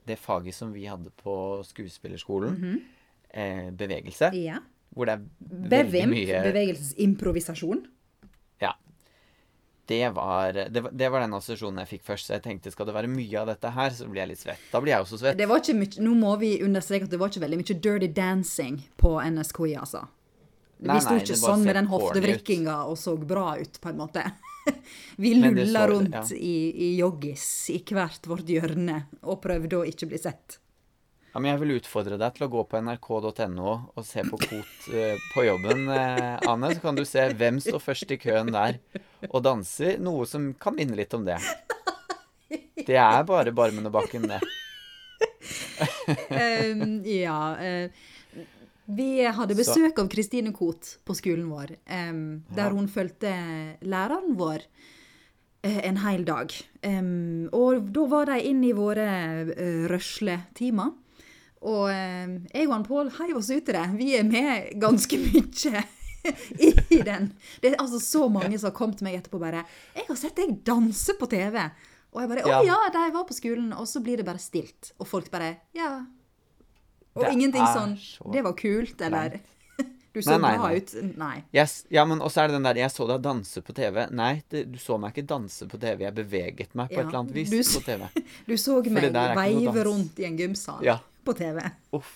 det 0.07 0.19
faget 0.23 0.55
som 0.55 0.71
vi 0.73 0.85
hadde 0.87 1.11
på 1.19 1.35
skuespillerskolen. 1.67 2.83
eh, 3.31 3.71
bevegelse. 3.71 4.31
Ja. 4.39 4.61
Hvor 4.95 5.07
det 5.11 5.17
er 5.19 5.25
veldig 5.43 5.91
Bevim, 5.93 6.11
mye 6.15 6.43
bevegelsesimprovisasjon. 6.47 7.83
Ja. 7.85 7.96
Det 9.87 10.03
var, 10.17 10.57
det, 10.71 10.83
var, 10.83 10.91
det 10.91 11.09
var 11.15 11.23
den 11.23 11.37
assosiasjonen 11.37 11.85
jeg 11.85 11.93
fikk 11.95 12.07
først. 12.09 12.29
Så 12.29 12.37
jeg 12.37 12.45
tenkte 12.47 12.73
skal 12.75 12.89
det 12.89 12.97
være 12.97 13.11
mye 13.13 13.39
av 13.43 13.53
dette 13.53 13.71
her, 13.77 13.95
så 13.95 14.09
blir 14.11 14.25
jeg 14.25 14.33
litt 14.33 14.43
svett. 14.43 14.67
Da 14.73 14.83
blir 14.83 14.97
jeg 14.97 15.07
også 15.07 15.21
svett. 15.23 15.39
Det 15.39 15.47
var 15.47 15.63
ikke 15.63 15.77
mye, 15.79 16.03
nå 16.03 16.15
må 16.19 16.35
vi 16.43 16.53
understreke 16.67 17.07
at 17.07 17.15
det 17.15 17.21
var 17.23 17.31
ikke 17.31 17.45
veldig 17.47 17.61
mye 17.63 17.79
dirty 17.87 18.11
dancing 18.17 18.81
på 18.99 19.15
NSKI, 19.23 19.73
altså. 19.85 20.03
Vi 20.77 20.91
Nei, 20.91 20.99
sto 21.01 21.15
nei, 21.15 21.23
ikke 21.23 21.39
sånn 21.41 21.63
med 21.65 21.79
den 21.79 21.87
hoftevrikkinga 21.89 22.75
og 22.91 22.99
så 23.01 23.15
bra 23.17 23.55
ut, 23.57 23.79
på 23.81 23.93
en 23.93 24.03
måte. 24.03 24.27
Vi 25.23 25.33
lulla 25.39 25.87
rundt 25.89 26.13
ja. 26.13 26.25
i, 26.37 26.57
i 26.75 26.89
joggis 26.99 27.47
i 27.73 27.79
hvert 27.87 28.27
vårt 28.29 28.51
hjørne 28.51 29.05
og 29.23 29.41
prøvde 29.45 29.79
å 29.79 29.87
ikke 29.89 30.11
bli 30.11 30.21
sett. 30.21 30.59
Ja, 31.37 31.41
men 31.45 31.51
jeg 31.51 31.61
vil 31.61 31.75
utfordre 31.77 32.17
deg 32.17 32.33
til 32.33 32.47
å 32.47 32.49
gå 32.49 32.63
på 32.65 32.79
nrk.no 32.81 33.73
og 33.93 34.05
se 34.09 34.23
på 34.25 34.39
Kot 34.41 34.87
eh, 34.89 35.19
på 35.35 35.43
jobben, 35.45 35.83
eh, 35.93 36.39
Anne. 36.49 36.71
Så 36.73 36.81
kan 36.81 36.97
du 36.97 37.03
se 37.05 37.27
hvem 37.37 37.59
står 37.61 37.83
først 37.85 38.15
i 38.15 38.17
køen 38.23 38.49
der 38.55 38.79
og 39.29 39.43
danser. 39.45 39.99
Noe 40.01 40.25
som 40.25 40.47
kan 40.57 40.79
minne 40.81 40.97
litt 40.97 41.13
om 41.13 41.29
det. 41.29 41.37
Det 42.89 42.97
er 42.97 43.29
bare 43.29 43.53
Barmen 43.53 43.85
og 43.85 43.93
Bakken, 43.99 44.25
det. 44.33 44.41
um, 46.73 47.05
ja. 47.05 47.39
eh, 47.61 47.93
vi 48.97 49.11
hadde 49.29 49.61
besøk 49.61 50.01
av 50.01 50.09
Kristine 50.17 50.57
Koht 50.57 50.97
på 51.05 51.21
skolen 51.21 51.53
vår, 51.53 51.77
ehm, 51.85 52.27
der 52.49 52.71
Ja. 52.71 52.75
hun 52.81 52.89
fulgte 52.89 53.37
læreren 53.85 54.39
vår 54.41 54.65
eh, 55.69 55.83
en 55.85 56.01
hel 56.01 56.25
dag. 56.25 56.49
Ehm, 56.81 57.51
og 57.53 57.93
da 57.93 58.09
var 58.09 58.33
de 58.33 58.41
inne 58.41 58.71
i 58.73 58.79
våre 58.79 59.11
uh, 59.53 59.83
røsletimer. 59.93 61.03
Og 61.67 61.91
eh, 61.91 62.37
jeg 62.55 62.69
og 62.69 62.75
han 62.77 62.87
Pål 62.87 63.13
heiv 63.19 63.37
oss 63.41 63.51
ut 63.51 63.69
i 63.69 63.75
det. 63.75 63.87
Vi 63.99 64.13
er 64.19 64.27
med 64.27 64.73
ganske 64.83 65.19
mye 65.19 65.83
i 66.97 67.03
den. 67.03 67.33
Det 67.63 67.73
er 67.73 67.81
altså 67.83 68.01
så 68.03 68.29
mange 68.33 68.59
som 68.59 68.71
har 68.71 68.77
kommet 68.77 68.99
til 69.01 69.09
meg 69.09 69.19
etterpå 69.21 69.41
bare 69.43 69.65
'Jeg 69.95 70.07
har 70.09 70.17
sett 70.19 70.37
deg 70.37 70.59
danse 70.67 71.15
på 71.19 71.27
TV.' 71.31 71.71
Og 72.13 72.23
jeg 72.23 72.29
bare 72.31 72.43
'Å 72.47 72.65
Ja. 72.67 72.79
de 72.93 73.13
var 73.13 73.25
på 73.25 73.35
skolen.' 73.35 73.73
Og 73.77 73.87
så 73.87 74.01
blir 74.01 74.17
det 74.17 74.25
bare 74.27 74.39
stilt. 74.39 74.93
Og 74.99 75.07
folk 75.07 75.31
bare 75.31 75.57
'Ja'. 75.75 76.07
Og 77.15 77.25
Det 77.25 77.33
ingenting 77.33 77.67
sånn 77.67 77.97
så 77.97 78.33
'Det 78.33 78.43
var 78.43 78.53
kult', 78.53 79.01
eller 79.01 79.41
'Du 80.13 80.23
så 80.23 80.39
Nei, 80.41 80.57
bra 80.57 80.71
ut'. 80.73 81.17
Nei. 81.17 81.45
Yes, 81.53 81.85
ja, 81.91 82.05
men 82.05 82.21
også 82.21 82.43
er 82.43 82.49
det 82.49 82.55
den 82.55 82.63
der 82.63 82.75
'Jeg 82.75 82.91
så 82.91 83.07
deg 83.07 83.23
danse 83.23 83.61
på 83.63 83.73
TV'. 83.73 84.11
Nei, 84.11 84.43
det, 84.51 84.73
du 84.73 84.79
så 84.79 84.99
meg 84.99 85.15
ikke 85.15 85.27
danse 85.27 85.67
på 85.69 85.79
TV. 85.79 86.01
Jeg 86.05 86.15
beveget 86.15 86.75
meg 86.75 86.89
på 86.89 86.95
Ja, 86.95 87.01
et 87.01 87.07
eller 87.07 87.19
annet 87.19 87.35
vis 87.35 87.51
du 87.51 87.81
på 87.81 87.85
TV. 87.85 88.09
Du 88.47 88.57
så 88.57 88.83
meg 88.91 89.13
veive 89.37 89.85
rundt 89.85 90.19
i 90.19 90.25
en 90.25 90.37
gymsal 90.37 90.83
Ja. 90.83 90.99
På 91.27 91.35
TV. 91.39 91.61
Uff. 91.97 92.13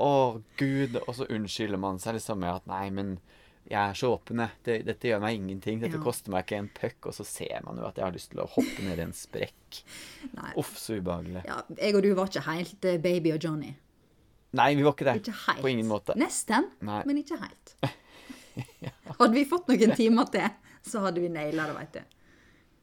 Å, 0.00 0.12
gud. 0.60 0.96
Og 1.06 1.10
så 1.16 1.26
unnskylder 1.34 1.80
man 1.82 1.98
seg 2.02 2.16
liksom 2.18 2.40
med 2.40 2.54
at 2.54 2.68
nei, 2.70 2.86
men 2.94 3.16
jeg 3.68 3.76
er 3.82 3.96
så 4.00 4.14
åpen, 4.14 4.40
jeg. 4.40 4.54
Dette, 4.64 4.84
dette 4.88 5.10
gjør 5.10 5.20
meg 5.20 5.36
ingenting. 5.36 5.80
Dette 5.82 5.98
Ja. 5.98 6.04
koster 6.04 6.32
meg 6.32 6.46
ikke 6.46 6.56
en 6.62 6.70
puck. 6.72 7.10
Og 7.10 7.16
så 7.18 7.26
ser 7.28 7.60
man 7.66 7.76
jo 7.76 7.84
at 7.88 7.98
jeg 8.00 8.06
har 8.06 8.14
lyst 8.14 8.30
til 8.32 8.40
å 8.40 8.46
hoppe 8.48 8.84
ned 8.86 8.96
i 9.02 9.04
en 9.04 9.12
sprekk. 9.12 9.82
Uff, 10.56 10.70
så 10.80 10.96
ubehagelig. 10.96 11.42
Ja, 11.48 11.58
jeg 11.76 11.98
og 11.98 12.06
du 12.06 12.14
var 12.16 12.30
ikke 12.32 12.46
helt 12.48 12.88
eh, 12.88 12.96
baby 13.04 13.34
og 13.36 13.44
Johnny. 13.44 13.74
Nei, 14.56 14.70
vi 14.78 14.86
var 14.86 14.94
ikke 14.96 15.04
det. 15.10 15.16
Ikke 15.20 15.36
helt. 15.44 15.60
På 15.60 15.68
ingen 15.68 15.90
måte. 15.90 16.16
Nesten, 16.16 16.70
Nei. 16.80 17.02
men 17.04 17.20
ikke 17.20 17.36
helt. 17.42 17.74
Hadde 19.18 19.34
vi 19.36 19.44
fått 19.50 19.68
noen 19.68 19.92
timer 19.98 20.30
til, 20.32 20.48
så 20.88 21.02
hadde 21.04 21.20
vi 21.20 21.28
naila 21.30 21.66
det, 21.68 21.74
veit 21.76 21.92
du. 21.98 22.00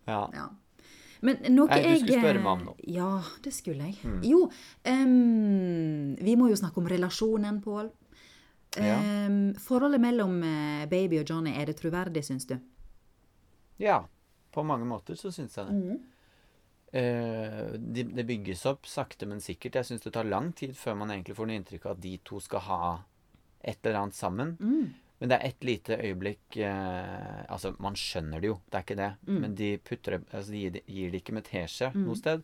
Ja. 0.05 0.19
Ja. 0.37 0.45
Men 1.26 1.41
noe 1.55 1.69
Nei, 1.71 1.82
du 1.82 1.89
jeg 1.89 2.01
skulle 2.03 2.21
spørre 2.21 2.41
meg 2.41 2.51
om 2.51 2.63
noe. 2.69 2.88
Ja, 2.91 3.11
det 3.45 3.53
skulle 3.55 3.89
jeg. 3.89 3.97
Mm. 4.05 4.17
Jo, 4.30 4.41
um, 4.91 6.15
vi 6.21 6.36
må 6.38 6.49
jo 6.51 6.57
snakke 6.59 6.82
om 6.82 6.89
relasjonen, 6.91 7.61
Pål. 7.65 7.89
Ja. 8.76 8.97
Forholdet 9.63 10.01
mellom 10.03 10.41
eh, 10.43 10.82
baby 10.91 11.21
og 11.21 11.30
Johnny, 11.32 11.53
er 11.55 11.69
det 11.69 11.78
troverdig, 11.80 12.26
syns 12.28 12.43
du? 12.49 12.57
ja. 13.80 14.01
På 14.55 14.63
mange 14.63 14.86
måter 14.88 15.17
så 15.19 15.32
syns 15.36 15.57
jeg 15.57 15.67
det. 15.67 15.73
Mm. 15.76 16.03
Uh, 16.95 17.73
det, 17.76 18.05
de 18.15 18.23
bygges 18.23 18.61
opp 18.71 18.88
sakte, 18.88 19.28
men 19.28 19.41
sikkert. 19.43 19.76
Jeg 19.82 19.89
syns 19.89 20.05
det 20.05 20.13
tar 20.15 20.28
lang 20.28 20.53
tid 20.55 20.78
før 20.80 20.95
man 21.01 21.11
egentlig 21.11 21.36
får 21.36 21.49
noe 21.49 21.57
inntrykk 21.59 21.89
av 21.89 21.97
at 21.97 22.03
de 22.05 22.13
to 22.23 22.39
skal 22.43 22.63
ha 22.69 22.78
et 23.59 23.82
eller 23.84 23.99
annet 23.99 24.15
sammen. 24.15 24.53
Mm. 24.61 24.93
Men 25.22 25.30
det 25.32 25.38
er 25.39 25.47
et 25.47 25.63
lite 25.63 25.95
øyeblikk 26.03 26.57
eh, 26.57 27.45
Altså, 27.49 27.76
man 27.80 27.93
skjønner 27.95 28.41
det 28.41 28.47
jo, 28.49 28.57
det 28.70 28.76
er 28.80 28.84
ikke 28.84 28.97
det. 28.99 29.11
Mm. 29.28 29.38
Men 29.41 29.55
de 29.55 29.78
putter 29.78 30.18
Altså, 30.34 30.51
de 30.51 30.59
gir 30.66 30.72
det, 30.76 30.82
gir 30.88 31.11
det 31.11 31.22
ikke 31.24 31.34
med 31.38 31.43
teskje 31.47 31.91
noe 31.95 32.16
sted. 32.20 32.43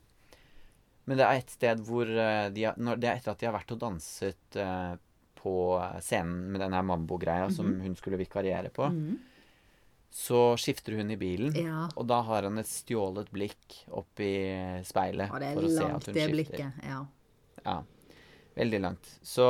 Men 1.06 1.18
det 1.18 1.26
er 1.26 1.40
et 1.42 1.50
sted 1.52 1.80
hvor 1.88 2.08
eh, 2.08 2.50
de 2.56 2.64
har, 2.64 2.76
når, 2.78 2.96
Det 3.02 3.10
er 3.10 3.16
etter 3.20 3.32
at 3.34 3.40
de 3.40 3.46
har 3.50 3.58
vært 3.58 3.72
og 3.76 3.80
danset 3.80 4.56
eh, 4.62 4.96
på 5.42 5.54
scenen 6.06 6.52
med 6.54 6.62
den 6.62 6.74
her 6.78 6.84
mambo-greia 6.86 7.50
som 7.52 7.66
Mhm. 7.66 7.82
hun 7.82 7.96
skulle 7.96 8.18
vikariere 8.22 8.70
på. 8.70 8.88
Så 10.12 10.58
skifter 10.60 10.98
hun 10.98 11.10
i 11.12 11.16
bilen, 11.18 11.54
Ja. 11.56 11.88
og 11.96 12.06
da 12.08 12.22
har 12.22 12.44
han 12.44 12.58
et 12.60 12.68
stjålet 12.68 13.30
blikk 13.32 13.78
opp 13.90 14.20
i 14.20 14.82
speilet 14.84 15.32
Og 15.32 15.40
det 15.40 15.48
er 15.48 15.62
langt, 15.62 16.06
det 16.06 16.14
skifter. 16.14 16.32
blikket. 16.36 16.74
Ja. 16.84 17.06
Ja. 17.66 17.82
Veldig 18.58 18.82
langt. 18.84 19.08
Så 19.24 19.46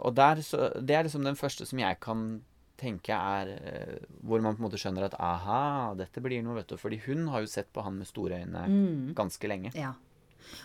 Og 0.00 0.14
der 0.16 0.40
så 0.42 0.70
Det 0.80 0.94
er 0.96 1.04
liksom 1.04 1.24
den 1.24 1.36
første 1.36 1.66
som 1.68 1.78
jeg 1.78 1.98
kan 2.00 2.42
tenke 2.80 3.12
er 3.14 3.50
eh, 3.52 3.98
Hvor 4.24 4.40
man 4.42 4.56
på 4.56 4.62
en 4.62 4.68
måte 4.70 4.80
skjønner 4.80 5.04
at 5.06 5.14
aha, 5.20 5.92
dette 5.98 6.22
blir 6.24 6.42
noe, 6.42 6.56
vet 6.60 6.72
du. 6.72 6.76
Fordi 6.80 6.98
hun 7.06 7.28
har 7.28 7.44
jo 7.44 7.50
sett 7.52 7.68
på 7.72 7.82
han 7.84 7.98
med 7.98 8.06
store 8.08 8.40
øyne 8.42 8.64
Mm. 8.68 9.12
ganske 9.14 9.48
lenge. 9.48 9.72
Ja. 9.74 9.92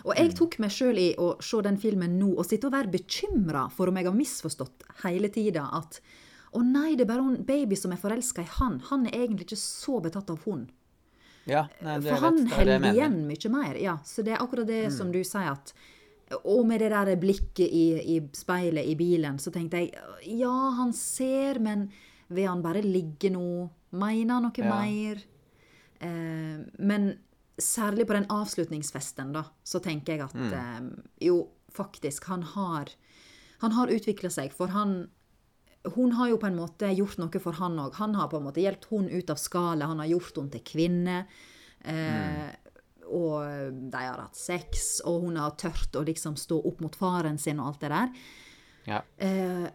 Og 0.04 0.16
jeg 0.16 0.34
tok 0.34 0.58
meg 0.58 0.70
sjøl 0.74 0.98
i 0.98 1.14
å 1.16 1.36
se 1.40 1.60
den 1.62 1.76
filmen 1.78 2.18
nå 2.18 2.32
og 2.36 2.44
sitte 2.46 2.66
og 2.66 2.72
være 2.74 2.90
bekymra 2.90 3.70
for 3.70 3.88
om 3.88 3.96
jeg 3.96 4.08
har 4.08 4.16
misforstått 4.16 4.82
hele 5.04 5.28
tida 5.28 5.68
at 5.72 6.00
å 6.52 6.62
nei, 6.64 6.96
det 6.96 7.04
er 7.04 7.12
bare 7.12 7.20
en 7.36 7.44
baby 7.44 7.76
som 7.76 7.92
er 7.92 8.00
forelska 8.00 8.42
i 8.42 8.48
han. 8.58 8.80
Han 8.88 9.06
er 9.06 9.12
egentlig 9.20 9.46
ikke 9.46 9.60
så 9.60 10.00
betatt 10.02 10.30
av 10.30 10.40
hun. 10.46 10.66
Ja, 11.46 11.66
nei, 11.80 11.98
det, 12.00 12.10
For 12.10 12.24
han 12.26 12.38
er 12.46 12.56
holder 12.56 12.88
igjen 12.92 13.18
mye 13.28 13.50
mer. 13.52 13.76
Ja, 13.80 13.98
så 14.04 14.24
det 14.24 14.34
er 14.34 14.42
akkurat 14.42 14.66
det 14.66 14.90
som 14.92 15.12
du 15.12 15.20
sier 15.24 15.52
at 15.52 15.72
Og 16.44 16.66
med 16.68 16.80
det 16.80 16.90
der 16.92 17.16
blikket 17.16 17.70
i, 17.72 18.16
i 18.16 18.20
speilet 18.36 18.84
i 18.86 18.94
bilen, 18.98 19.38
så 19.40 19.50
tenkte 19.54 19.78
jeg 19.80 19.94
ja, 20.38 20.52
han 20.76 20.92
ser, 20.92 21.58
men 21.64 21.86
vil 22.28 22.46
han 22.50 22.62
bare 22.62 22.82
ligge 22.84 23.30
nå? 23.32 23.70
Mener 23.96 24.34
han 24.34 24.42
noe 24.44 24.52
Ja. 24.60 24.74
mer? 24.82 25.22
Eh, 26.00 26.58
men 26.78 27.18
særlig 27.58 28.06
på 28.06 28.12
den 28.14 28.26
avslutningsfesten, 28.28 29.32
da, 29.32 29.44
så 29.64 29.80
tenker 29.82 30.16
jeg 30.16 30.20
at 30.26 30.34
Mm. 30.34 30.52
eh, 30.52 31.26
jo, 31.26 31.48
faktisk, 31.72 32.24
han 32.26 32.42
har 32.42 32.86
Han 33.60 33.72
har 33.72 33.88
utvikla 33.88 34.30
seg, 34.30 34.52
for 34.52 34.68
han 34.68 35.08
hun 35.94 36.12
har 36.12 36.28
jo 36.28 36.36
på 36.36 36.46
en 36.46 36.56
måte 36.56 36.94
gjort 36.94 37.18
noe 37.18 37.40
for 37.40 37.52
han 37.52 37.76
òg. 37.78 37.94
Han 37.94 38.14
har 38.14 38.28
på 38.28 38.36
en 38.36 38.44
måte 38.44 38.60
hjulpet 38.62 38.84
hun 38.90 39.08
ut 39.08 39.30
av 39.30 39.36
skallet, 39.36 39.86
han 39.86 39.98
har 39.98 40.06
gjort 40.06 40.36
henne 40.36 40.50
til 40.50 40.60
kvinne. 40.60 41.26
Eh, 41.84 42.52
Og 43.08 43.72
de 43.92 44.04
har 44.04 44.20
hatt 44.20 44.36
sex, 44.36 44.98
og 45.08 45.26
hun 45.26 45.38
har 45.40 45.56
tørt 45.60 45.96
å 45.96 46.04
liksom 46.06 46.36
stå 46.36 46.60
opp 46.68 46.82
mot 46.84 46.96
faren 46.96 47.38
sin 47.40 47.60
og 47.62 47.72
alt 47.72 47.84
det 47.84 47.92
der. 47.94 48.24
Ja. 48.88 49.02
Eh, 49.16 49.68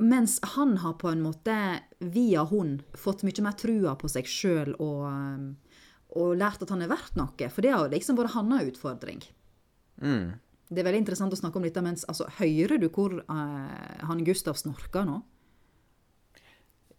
mens 0.00 0.38
han 0.54 0.76
har 0.76 0.92
på 0.92 1.08
en 1.08 1.22
måte, 1.22 1.54
via 1.98 2.44
hun, 2.48 2.78
fått 2.94 3.24
mye 3.26 3.44
mer 3.44 3.56
trua 3.58 3.96
på 4.00 4.08
seg 4.08 4.28
sjøl 4.28 4.72
og, 4.78 5.02
um, 5.08 5.48
og 6.16 6.38
lært 6.40 6.62
at 6.64 6.72
han 6.72 6.84
er 6.84 6.92
verdt 6.92 7.18
noe. 7.20 7.50
For 7.52 7.64
det 7.64 7.74
har 7.74 7.90
liksom 7.92 8.18
vært 8.18 8.36
hans 8.36 8.70
utfordring. 8.70 9.20
Mm. 10.00 10.38
Det 10.70 10.80
er 10.80 10.86
veldig 10.86 11.02
interessant 11.02 11.34
å 11.34 11.40
snakke 11.40 11.58
om 11.58 11.66
dette, 11.66 11.82
mens 11.84 12.06
altså, 12.08 12.28
hører 12.38 12.80
du 12.80 12.88
hvor 12.94 13.18
uh, 13.20 14.06
han 14.06 14.24
Gustav 14.24 14.56
snorker 14.60 15.04
nå? 15.08 15.20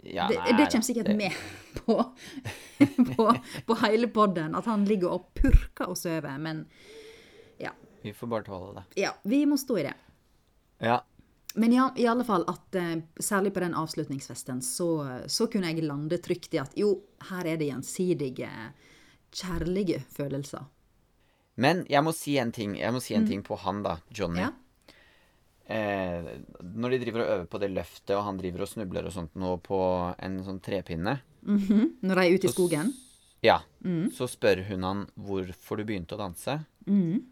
Ja 0.03 0.27
Det, 0.27 0.37
nei, 0.39 0.51
det 0.51 0.57
det 0.57 0.67
kommer 0.71 0.87
sikkert 0.87 1.05
Det- 1.05 1.17
med 1.17 1.31
på, 1.85 1.95
på, 3.15 3.27
på 3.65 3.75
hele 3.85 4.07
podden, 4.07 4.55
at 4.55 4.65
han 4.65 4.85
ligger 4.85 5.11
og 5.17 5.27
purker 5.37 5.89
og 5.89 5.97
sover. 5.97 6.37
Men 6.41 6.65
ja, 7.61 7.71
Vi 8.03 8.13
får 8.13 8.27
bare 8.27 8.43
tåle 8.47 8.73
det. 8.79 9.01
ja, 9.03 9.13
vi 9.23 9.43
må 9.45 9.57
stå 9.61 9.77
i 9.77 9.83
det. 9.83 9.93
Ja. 10.81 10.99
Men 11.55 11.73
ja, 11.75 11.89
i 11.99 12.05
alle 12.07 12.23
fall 12.23 12.45
at 12.47 12.75
eh, 12.79 13.01
særlig 13.19 13.51
på 13.53 13.59
den 13.59 13.73
avslutningsfesten 13.75 14.61
så, 14.63 14.87
så 15.27 15.47
kunne 15.51 15.67
jeg 15.73 15.83
lande 15.83 16.17
trygt 16.23 16.53
i 16.55 16.61
at 16.63 16.77
jo, 16.79 16.93
her 17.29 17.45
er 17.45 17.57
det 17.59 17.67
gjensidige 17.67 18.49
kjærlige 19.31 19.99
følelser. 20.11 20.63
Men 21.61 21.83
jeg 21.91 22.03
må 22.03 22.13
si 22.15 22.37
en 22.39 22.51
ting. 22.55 22.77
Si 23.03 23.13
en 23.13 23.27
ting 23.27 23.43
på 23.43 23.57
han, 23.59 23.83
da. 23.83 23.97
Johnny. 24.09 24.39
Mm. 24.39 24.45
Ja. 24.47 24.51
Eh, 25.71 26.29
når 26.75 26.95
de 26.95 26.99
driver 27.05 27.23
og 27.23 27.29
øver 27.35 27.47
på 27.53 27.59
det 27.61 27.69
løftet, 27.71 28.11
og 28.17 28.25
han 28.27 28.39
driver 28.41 28.65
og 28.65 28.71
snubler 28.71 29.05
og 29.07 29.13
sånt 29.15 29.35
nå 29.39 29.53
på 29.63 29.77
en 30.19 30.39
sånn 30.47 30.59
trepinne 30.63 31.19
Mhm. 31.41 31.95
Når 32.05 32.15
de 32.19 32.21
er 32.27 32.35
ute 32.37 32.45
i 32.49 32.51
skogen. 32.53 32.91
Ja. 33.41 33.55
Mm. 33.83 34.11
Så 34.13 34.27
spør 34.29 34.59
hun 34.67 34.83
han 34.85 34.99
hvorfor 35.17 35.77
du 35.79 35.85
begynte 35.87 36.13
å 36.13 36.19
danse. 36.19 36.59
Mm. 36.85 37.23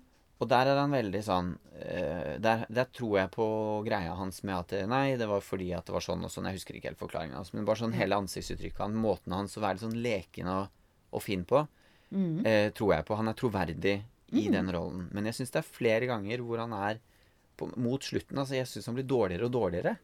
Og 0.41 0.47
der 0.49 0.65
er 0.71 0.79
han 0.79 0.89
veldig 0.95 1.21
sånn 1.21 1.51
uh, 1.75 2.37
der, 2.41 2.63
der 2.71 2.87
tror 2.95 3.17
jeg 3.19 3.29
på 3.35 3.45
greia 3.85 4.15
hans 4.17 4.41
med 4.47 4.55
at 4.55 4.87
Nei, 4.89 5.15
det 5.19 5.27
var 5.29 5.41
fordi 5.45 5.67
at 5.77 5.85
det 5.85 5.93
var 5.93 6.01
sånn 6.01 6.23
og 6.25 6.31
sånn. 6.33 6.47
Jeg 6.49 6.57
husker 6.57 6.73
ikke 6.79 6.89
helt 6.89 6.97
forklaringen 7.03 7.35
hans. 7.37 7.51
Men 7.53 7.65
bare 7.67 7.83
sånn 7.83 7.93
hele 7.93 8.17
ansiktsuttrykket 8.17 8.79
hans, 8.81 8.95
måten 8.97 9.35
hans 9.35 9.57
å 9.59 9.61
være 9.61 9.77
litt 9.77 9.85
sånn 9.85 10.01
leken 10.01 10.47
og, 10.47 10.69
og 11.13 11.21
fin 11.25 11.43
på, 11.45 11.67
Mm. 12.09 12.39
uh, 12.41 12.69
tror 12.73 12.95
jeg 12.95 13.05
på. 13.05 13.15
Han 13.19 13.27
er 13.29 13.33
troverdig 13.37 14.01
i 14.33 14.47
den 14.49 14.71
rollen. 14.73 15.09
Men 15.13 15.25
jeg 15.29 15.35
syns 15.37 15.51
det 15.53 15.59
er 15.61 15.67
flere 15.77 16.07
ganger 16.09 16.41
hvor 16.41 16.57
han 16.63 16.73
er 16.73 16.97
på, 17.59 17.67
mot 17.79 18.03
slutten 18.03 18.39
Altså, 18.39 18.57
jeg 18.57 18.69
syns 18.71 18.89
han 18.89 18.97
blir 18.97 19.07
dårligere 19.09 19.49
og 19.49 19.53
dårligere. 19.53 19.95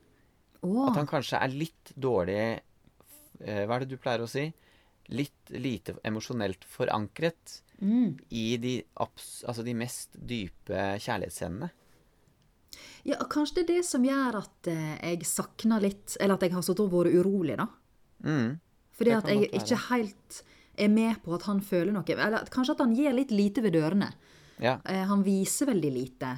Oh. 0.65 0.85
At 0.89 0.99
han 0.99 1.09
kanskje 1.09 1.39
er 1.39 1.53
litt 1.53 1.93
dårlig 1.95 2.39
eh, 2.41 3.63
Hva 3.65 3.77
er 3.77 3.85
det 3.85 3.93
du 3.93 4.01
pleier 4.01 4.25
å 4.25 4.29
si? 4.29 4.47
Litt 5.15 5.53
lite 5.53 5.97
emosjonelt 6.07 6.65
forankret 6.65 7.59
mm. 7.77 8.11
i 8.33 8.45
de, 8.57 8.79
altså 8.97 9.65
de 9.65 9.75
mest 9.77 10.15
dype 10.17 10.95
kjærlighetsscenene. 11.03 11.69
Ja, 13.05 13.19
kanskje 13.29 13.61
det 13.61 13.63
er 13.65 13.69
det 13.77 13.87
som 13.87 14.05
gjør 14.05 14.39
at 14.41 14.69
eh, 14.71 14.95
jeg 15.13 15.27
savner 15.29 15.83
litt 15.83 16.17
Eller 16.19 16.39
at 16.39 16.45
jeg 16.45 16.55
har 16.55 16.65
sittet 16.65 16.87
og 16.87 16.93
vært 16.95 17.15
urolig, 17.19 17.57
da. 17.61 17.67
Mm. 18.25 18.55
Fordi 18.95 19.13
at 19.13 19.29
jeg 19.29 19.49
ikke 19.53 19.77
helt 19.89 20.41
er 20.75 20.91
med 20.91 21.21
på 21.23 21.35
at 21.35 21.45
han 21.47 21.61
føler 21.63 21.93
noe. 21.95 22.15
Eller 22.15 22.49
kanskje 22.51 22.75
at 22.75 22.83
han 22.83 22.95
gir 22.95 23.15
litt 23.15 23.31
lite 23.35 23.63
ved 23.63 23.75
dørene. 23.77 24.09
Ja. 24.63 24.79
Eh, 24.87 25.03
han 25.07 25.23
viser 25.23 25.69
veldig 25.69 25.91
lite. 25.91 26.31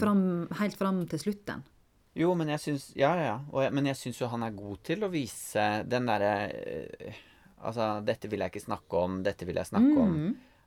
Fram, 0.00 0.22
helt 0.60 0.78
fram 0.78 1.02
til 1.10 1.22
slutten. 1.22 1.64
Jo, 2.18 2.32
men 2.34 2.50
jeg 2.50 2.60
syns 2.62 2.88
Ja, 2.98 3.12
ja, 3.20 3.36
jeg, 3.62 3.72
men 3.76 3.86
jeg 3.86 3.98
syns 4.00 4.18
jo 4.20 4.28
han 4.32 4.42
er 4.42 4.56
god 4.56 4.80
til 4.88 5.04
å 5.06 5.10
vise 5.12 5.64
den 5.86 6.08
derre 6.08 6.34
eh, 6.50 7.24
Altså, 7.58 8.00
dette 8.06 8.30
vil 8.30 8.42
jeg 8.44 8.52
ikke 8.52 8.62
snakke 8.68 9.00
om, 9.02 9.16
dette 9.26 9.46
vil 9.46 9.58
jeg 9.58 9.66
snakke 9.66 9.98
om. 9.98 10.12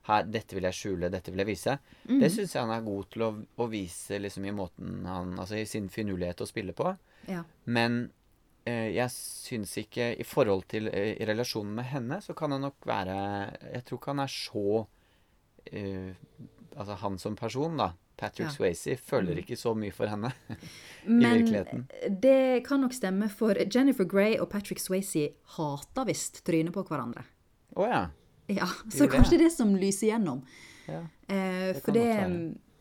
Her, 0.04 0.26
dette 0.28 0.56
vil 0.56 0.66
jeg 0.66 0.76
skjule, 0.76 1.08
dette 1.08 1.32
vil 1.32 1.40
jeg 1.40 1.48
vise. 1.48 1.76
Det 2.04 2.28
syns 2.34 2.52
jeg 2.52 2.60
han 2.60 2.72
er 2.74 2.82
god 2.84 3.06
til 3.14 3.24
å, 3.24 3.28
å 3.62 3.66
vise 3.70 4.18
liksom 4.20 4.44
i 4.44 4.52
måten 4.52 5.06
han 5.06 5.36
Altså 5.38 5.56
i 5.60 5.64
sin 5.68 5.86
finurlighet 5.92 6.42
å 6.44 6.48
spille 6.50 6.74
på. 6.76 6.90
Ja. 7.30 7.44
Men 7.64 8.10
eh, 8.66 8.90
jeg 8.92 9.08
syns 9.14 9.76
ikke 9.78 10.10
I 10.18 10.26
forhold 10.26 10.66
til 10.72 10.90
eh, 10.90 11.14
i 11.14 11.28
relasjonen 11.28 11.76
med 11.78 11.88
henne, 11.94 12.20
så 12.20 12.34
kan 12.36 12.52
han 12.52 12.64
nok 12.66 12.84
være 12.88 13.16
Jeg 13.76 13.84
tror 13.86 14.00
ikke 14.00 14.12
han 14.12 14.24
er 14.24 14.32
så 14.34 14.64
eh, 15.70 16.10
Altså 16.76 16.98
han 17.04 17.18
som 17.22 17.38
person, 17.38 17.78
da. 17.78 17.92
Patrick 18.22 18.46
Ja. 18.48 18.54
Swayze 18.54 18.94
føler 19.02 19.40
ikke 19.42 19.56
så 19.58 19.72
mye 19.74 19.92
for 19.94 20.06
henne. 20.12 20.30
Men 21.06 21.40
virkeligheten. 21.42 21.84
Men 21.90 22.20
det 22.22 22.64
kan 22.68 22.80
nok 22.84 22.94
stemme, 22.94 23.28
for 23.30 23.58
Jennifer 23.66 24.06
Grey 24.06 24.36
og 24.38 24.48
Patrick 24.52 24.78
Swayze 24.82 25.28
hater 25.56 26.06
visst 26.06 26.44
trynet 26.46 26.72
på 26.76 26.84
hverandre. 26.86 27.24
Å 27.76 27.88
ja. 27.90 28.02
Ja, 28.52 28.66
Så 28.90 29.06
Gjør 29.06 29.12
kanskje 29.16 29.38
det 29.38 29.46
det 29.48 29.52
som 29.54 29.74
lyser 29.78 30.12
gjennom. 30.12 30.42
ja. 30.90 31.02
Eh, 31.28 31.72
Det 31.72 31.82
for 31.82 31.92
det 31.92 32.06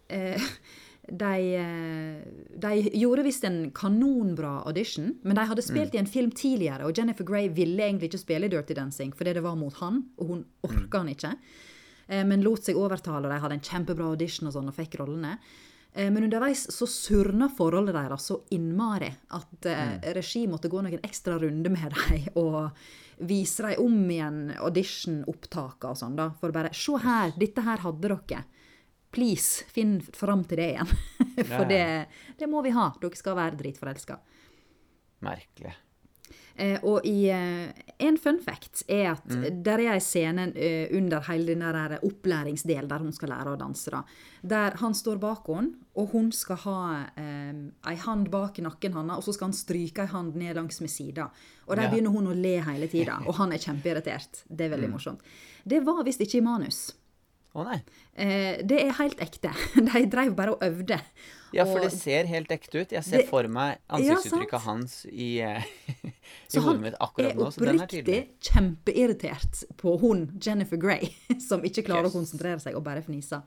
eh, 0.09 0.41
de, 1.21 1.55
eh, 1.55 2.21
de 2.61 2.71
gjorde 2.99 3.23
visst 3.25 3.43
en 3.47 3.71
kanonbra 3.75 4.61
audition, 4.67 5.15
men 5.23 5.35
de 5.37 5.45
hadde 5.49 5.61
Mm. 5.63 5.69
spilt 5.69 5.95
i 5.95 6.01
en 6.01 6.05
film 6.09 6.31
tidligere, 6.31 6.85
og 6.85 6.97
Jennifer 6.97 7.23
Grey 7.25 7.47
ville 7.49 7.81
egentlig 7.83 8.09
ikke 8.11 8.19
spille 8.21 8.45
i 8.45 8.49
Dirty 8.53 8.73
Dancing 8.77 9.13
fordi 9.15 9.33
det 9.33 9.43
var 9.43 9.55
mot 9.55 9.73
han, 9.81 10.03
og 10.19 10.27
hun 10.27 10.45
orka 10.63 10.97
han 11.01 11.09
ikke. 11.15 11.33
Eh, 12.11 12.25
men 12.27 12.43
lot 12.43 12.63
seg 12.67 12.75
overtale, 12.75 13.29
de 13.31 13.37
hadde 13.39 13.55
en 13.55 13.63
kjempebra 13.63 14.09
audition 14.11 14.49
og 14.49 14.55
sånn, 14.57 14.67
og 14.71 14.75
fikk 14.75 14.97
rollene. 14.99 15.37
Eh, 15.93 16.09
Men 16.11 16.23
underveis 16.27 16.65
så 16.71 16.85
surna 16.87 17.47
forholdet 17.51 17.95
deres 17.95 18.27
så 18.29 18.41
innmari 18.55 19.09
at 19.35 19.65
eh, 19.67 19.97
Mm. 19.99 20.13
regi 20.15 20.45
måtte 20.47 20.69
gå 20.71 20.81
noen 20.83 21.01
ekstra 21.03 21.37
runder 21.39 21.71
med 21.71 21.91
dem 21.95 22.27
og 22.43 22.71
vise 23.19 23.63
dem 23.63 23.83
om 23.85 23.97
igjen 24.09 24.37
audition-opptaka 24.59 25.91
og 25.91 25.97
sånn, 25.99 26.15
da. 26.15 26.29
For 26.39 26.51
bare 26.51 26.71
Se 26.73 26.95
her, 27.03 27.31
dette 27.37 27.61
her 27.65 27.77
hadde 27.83 28.01
dere. 28.07 28.43
Please, 29.11 29.65
finn 29.67 29.99
fram 30.01 30.43
til 30.47 30.57
det 30.61 30.69
igjen. 30.75 30.91
For 31.51 31.65
det, 31.67 32.07
det 32.39 32.47
må 32.49 32.61
vi 32.63 32.71
ha. 32.71 32.89
Dere 33.01 33.15
skal 33.19 33.35
være 33.35 33.57
dritforelska. 33.59 34.15
Merkelig. 35.27 35.73
Eh, 36.57 36.77
og 36.83 37.05
i 37.05 37.29
eh, 37.29 37.71
En 37.99 38.17
fun 38.17 38.39
fact 38.41 38.83
er 38.89 39.11
at 39.11 39.25
Mm. 39.29 39.63
der 39.63 39.79
er 39.79 39.93
en 39.93 39.99
scene 40.01 40.51
eh, 40.55 40.87
under 40.97 41.19
hele 41.21 41.45
den 41.55 41.61
opplæringsdelen 42.01 42.87
der 42.89 42.97
hun 42.99 43.11
skal 43.13 43.29
lære 43.29 43.53
å 43.53 43.57
danse, 43.59 43.91
da. 43.91 44.03
Der 44.43 44.71
han 44.77 44.93
står 44.93 45.19
bak 45.19 45.45
henne, 45.47 45.75
og 45.95 46.09
hun 46.11 46.31
skal 46.31 46.55
ha 46.55 47.05
eh, 47.17 47.53
ei 47.87 47.95
hand 47.95 48.29
bak 48.31 48.57
nakken 48.57 48.93
hans, 48.93 49.11
og 49.17 49.23
så 49.23 49.33
skal 49.33 49.47
han 49.47 49.53
stryke 49.53 50.01
ei 50.01 50.07
hand 50.07 50.35
ned 50.35 50.55
langs 50.55 50.81
med 50.81 50.89
sida. 50.89 51.29
Og 51.67 51.75
der 51.75 51.83
Ja. 51.83 51.89
begynner 51.91 52.11
hun 52.11 52.27
å 52.27 52.33
le 52.35 52.59
hele 52.61 52.87
tida, 52.87 53.19
og 53.27 53.35
han 53.35 53.51
er 53.53 53.57
kjempeirritert. 53.57 54.43
Det 54.49 54.65
er 54.65 54.75
veldig 54.77 54.87
Mm. 54.89 54.91
morsomt. 54.97 55.19
Det 55.67 55.83
var 55.85 56.03
visst 56.03 56.19
ikke 56.21 56.37
i 56.37 56.41
manus. 56.41 56.93
Å 57.53 57.63
nei. 57.65 57.81
Eh, 58.15 58.61
det 58.63 58.79
er 58.81 58.91
helt 58.93 59.19
ekte. 59.19 59.51
De 59.75 60.05
drev 60.07 60.35
bare 60.35 60.51
og 60.55 60.61
øvde. 60.63 60.99
Ja, 61.53 61.65
for 61.67 61.79
det 61.83 61.91
ser 61.93 62.25
helt 62.29 62.51
ekte 62.51 62.81
ut. 62.81 62.91
Jeg 62.95 63.03
ser 63.03 63.17
Det- 63.23 63.27
for 63.29 63.47
meg 63.51 63.77
ansiktsuttrykket 63.89 64.51
ja, 64.53 64.59
hans 64.65 65.05
i, 65.11 65.29
eh, 65.41 65.63
i 66.55 66.59
hodet 66.63 66.81
mitt 66.81 66.95
akkurat 66.99 67.35
nå, 67.35 67.49
så 67.51 67.59
den 67.65 67.75
er 67.79 67.83
oppriktig 67.85 68.19
kjempeirritert 68.41 69.63
på 69.77 69.97
hun 69.99 70.39
Jennifer 70.41 70.77
Grey, 70.77 71.09
som 71.49 71.61
ikke 71.63 71.83
klarer 71.85 72.07
Yes. 72.07 72.13
å 72.15 72.17
konsentrere 72.19 72.59
seg 72.63 72.75
og 72.75 72.83
bare 72.83 73.01
fniser. 73.03 73.41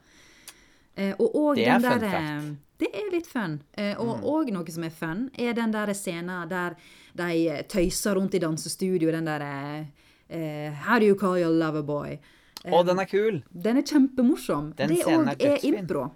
Eh, 0.95 1.13
og, 1.19 1.35
og 1.35 1.55
Det 1.57 1.65
er 1.67 1.79
den 1.79 1.91
fun 1.91 1.99
fact. 1.99 2.21
Mm. 2.21 2.51
eh, 2.51 2.55
Det 2.77 2.89
er 2.93 3.11
litt 3.11 3.27
fun. 3.27 3.57
Og, 3.97 4.07
og, 4.07 4.23
og 4.35 4.49
noe 4.51 4.71
som 4.71 4.83
er 4.83 4.89
fun, 4.91 5.29
er 5.39 5.53
den 5.57 5.71
der 5.71 5.93
scenen 5.95 6.49
der 6.49 6.75
de 7.15 7.63
tøyser 7.71 8.15
rundt 8.15 8.35
i 8.35 8.39
dansestudio, 8.43 9.11
den 9.11 9.25
der 9.25 9.41
eh, 10.29 10.71
How 10.85 10.99
do 10.99 11.05
you 11.05 11.15
call 11.15 11.37
your 11.39 11.51
lover 11.55 11.81
boy? 11.83 12.17
Å, 12.65 12.79
den 12.83 12.99
er 12.99 13.05
kul! 13.05 13.41
Den 13.53 13.77
er 13.77 13.83
kjempemorsom. 13.85 14.71
Den 14.75 14.89
det 14.89 15.03
òg 15.05 15.35
er 15.39 15.59
impro. 15.69 16.07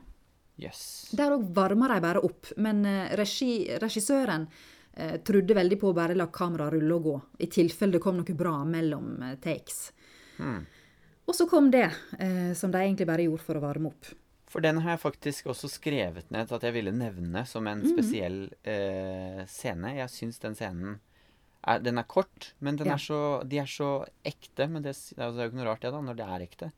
Jøss. 0.60 0.84
Der 1.16 1.36
òg 1.36 1.46
varmer 1.56 1.96
de 1.96 2.02
bare 2.04 2.24
opp. 2.26 2.52
Men 2.58 2.84
eh, 2.88 3.14
regi, 3.20 3.54
regissøren 3.82 4.48
eh, 4.94 5.18
trodde 5.26 5.58
veldig 5.58 5.80
på 5.82 5.92
å 5.92 5.98
bare 5.98 6.18
la 6.18 6.30
kameraet 6.34 6.76
rulle 6.76 6.98
og 6.98 7.08
gå, 7.08 7.16
i 7.46 7.50
tilfelle 7.52 7.98
det 7.98 8.04
kom 8.04 8.20
noe 8.20 8.38
bra 8.38 8.58
mellom 8.68 9.16
eh, 9.26 9.38
takes. 9.44 9.90
Mm. 10.40 10.64
Og 11.30 11.36
så 11.38 11.46
kom 11.50 11.70
det, 11.72 11.86
eh, 12.18 12.54
som 12.58 12.72
de 12.74 12.82
egentlig 12.82 13.08
bare 13.10 13.28
gjorde 13.28 13.46
for 13.46 13.60
å 13.60 13.64
varme 13.64 13.92
opp. 13.92 14.12
For 14.50 14.66
den 14.66 14.80
har 14.82 14.96
jeg 14.96 15.04
faktisk 15.04 15.52
også 15.52 15.70
skrevet 15.70 16.32
ned 16.34 16.50
at 16.50 16.64
jeg 16.66 16.74
ville 16.74 16.94
nevne 16.96 17.44
som 17.46 17.68
en 17.70 17.84
mm. 17.84 17.92
spesiell 17.92 18.40
eh, 18.66 19.44
scene. 19.46 19.94
Jeg 20.00 20.10
syns 20.10 20.42
den 20.42 20.58
scenen 20.58 20.98
er, 21.62 21.84
Den 21.86 22.02
er 22.02 22.08
kort, 22.10 22.54
men 22.60 22.80
den 22.80 22.88
Ja. 22.90 22.96
er 22.96 23.04
så, 23.04 23.20
de 23.46 23.60
er 23.62 23.70
så 23.70 24.06
ekte. 24.26 24.66
Men 24.68 24.82
det, 24.82 24.96
altså, 24.96 25.36
det 25.36 25.44
er 25.44 25.46
jo 25.46 25.52
ikke 25.52 25.60
noe 25.60 25.70
rart 25.70 25.86
det, 25.86 25.92
da, 25.94 26.02
når 26.02 26.18
det 26.18 26.26
er 26.26 26.46
ekte. 26.48 26.72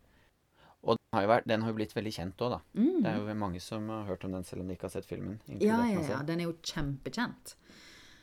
Og 0.84 0.98
den 0.98 1.14
har 1.18 1.24
jo, 1.26 1.30
vært, 1.30 1.48
den 1.48 1.62
har 1.62 1.70
jo 1.70 1.78
blitt 1.78 1.94
veldig 1.94 2.14
kjent 2.16 2.42
òg, 2.42 2.56
da. 2.56 2.60
Det 2.74 3.10
er 3.12 3.18
jo 3.20 3.34
mange 3.38 3.60
som 3.62 3.90
har 3.94 4.06
hørt 4.08 4.24
om 4.26 4.32
den, 4.34 4.44
selv 4.48 4.64
om 4.64 4.68
de 4.68 4.74
ikke 4.74 4.88
har 4.90 4.94
sett 4.96 5.06
filmen. 5.06 5.36
Ja, 5.62 5.84
ja, 5.86 6.02
ja, 6.10 6.22
den 6.26 6.40
er 6.42 6.48
jo 6.50 6.56
kjempekjent. 6.66 7.56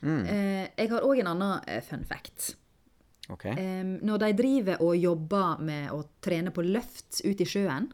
Mm. 0.02 0.24
Eh, 0.26 0.64
jeg 0.78 0.90
har 0.90 1.06
òg 1.06 1.20
en 1.22 1.30
annen 1.34 1.60
eh, 1.70 1.82
fun 1.86 2.02
fact. 2.08 2.56
Okay. 3.30 3.52
Eh, 3.52 3.84
når 4.02 4.18
de 4.24 4.32
driver 4.38 4.82
og 4.82 4.96
jobber 4.96 5.62
med 5.62 5.90
å 5.92 6.02
trene 6.24 6.50
på 6.54 6.64
løft 6.66 7.22
ut 7.24 7.40
i 7.40 7.46
sjøen 7.46 7.90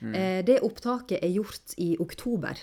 Mm. 0.00 0.14
eh, 0.14 0.44
Det 0.46 0.60
opptaket 0.62 1.18
er 1.24 1.32
gjort 1.34 1.72
i 1.82 1.96
oktober. 1.98 2.54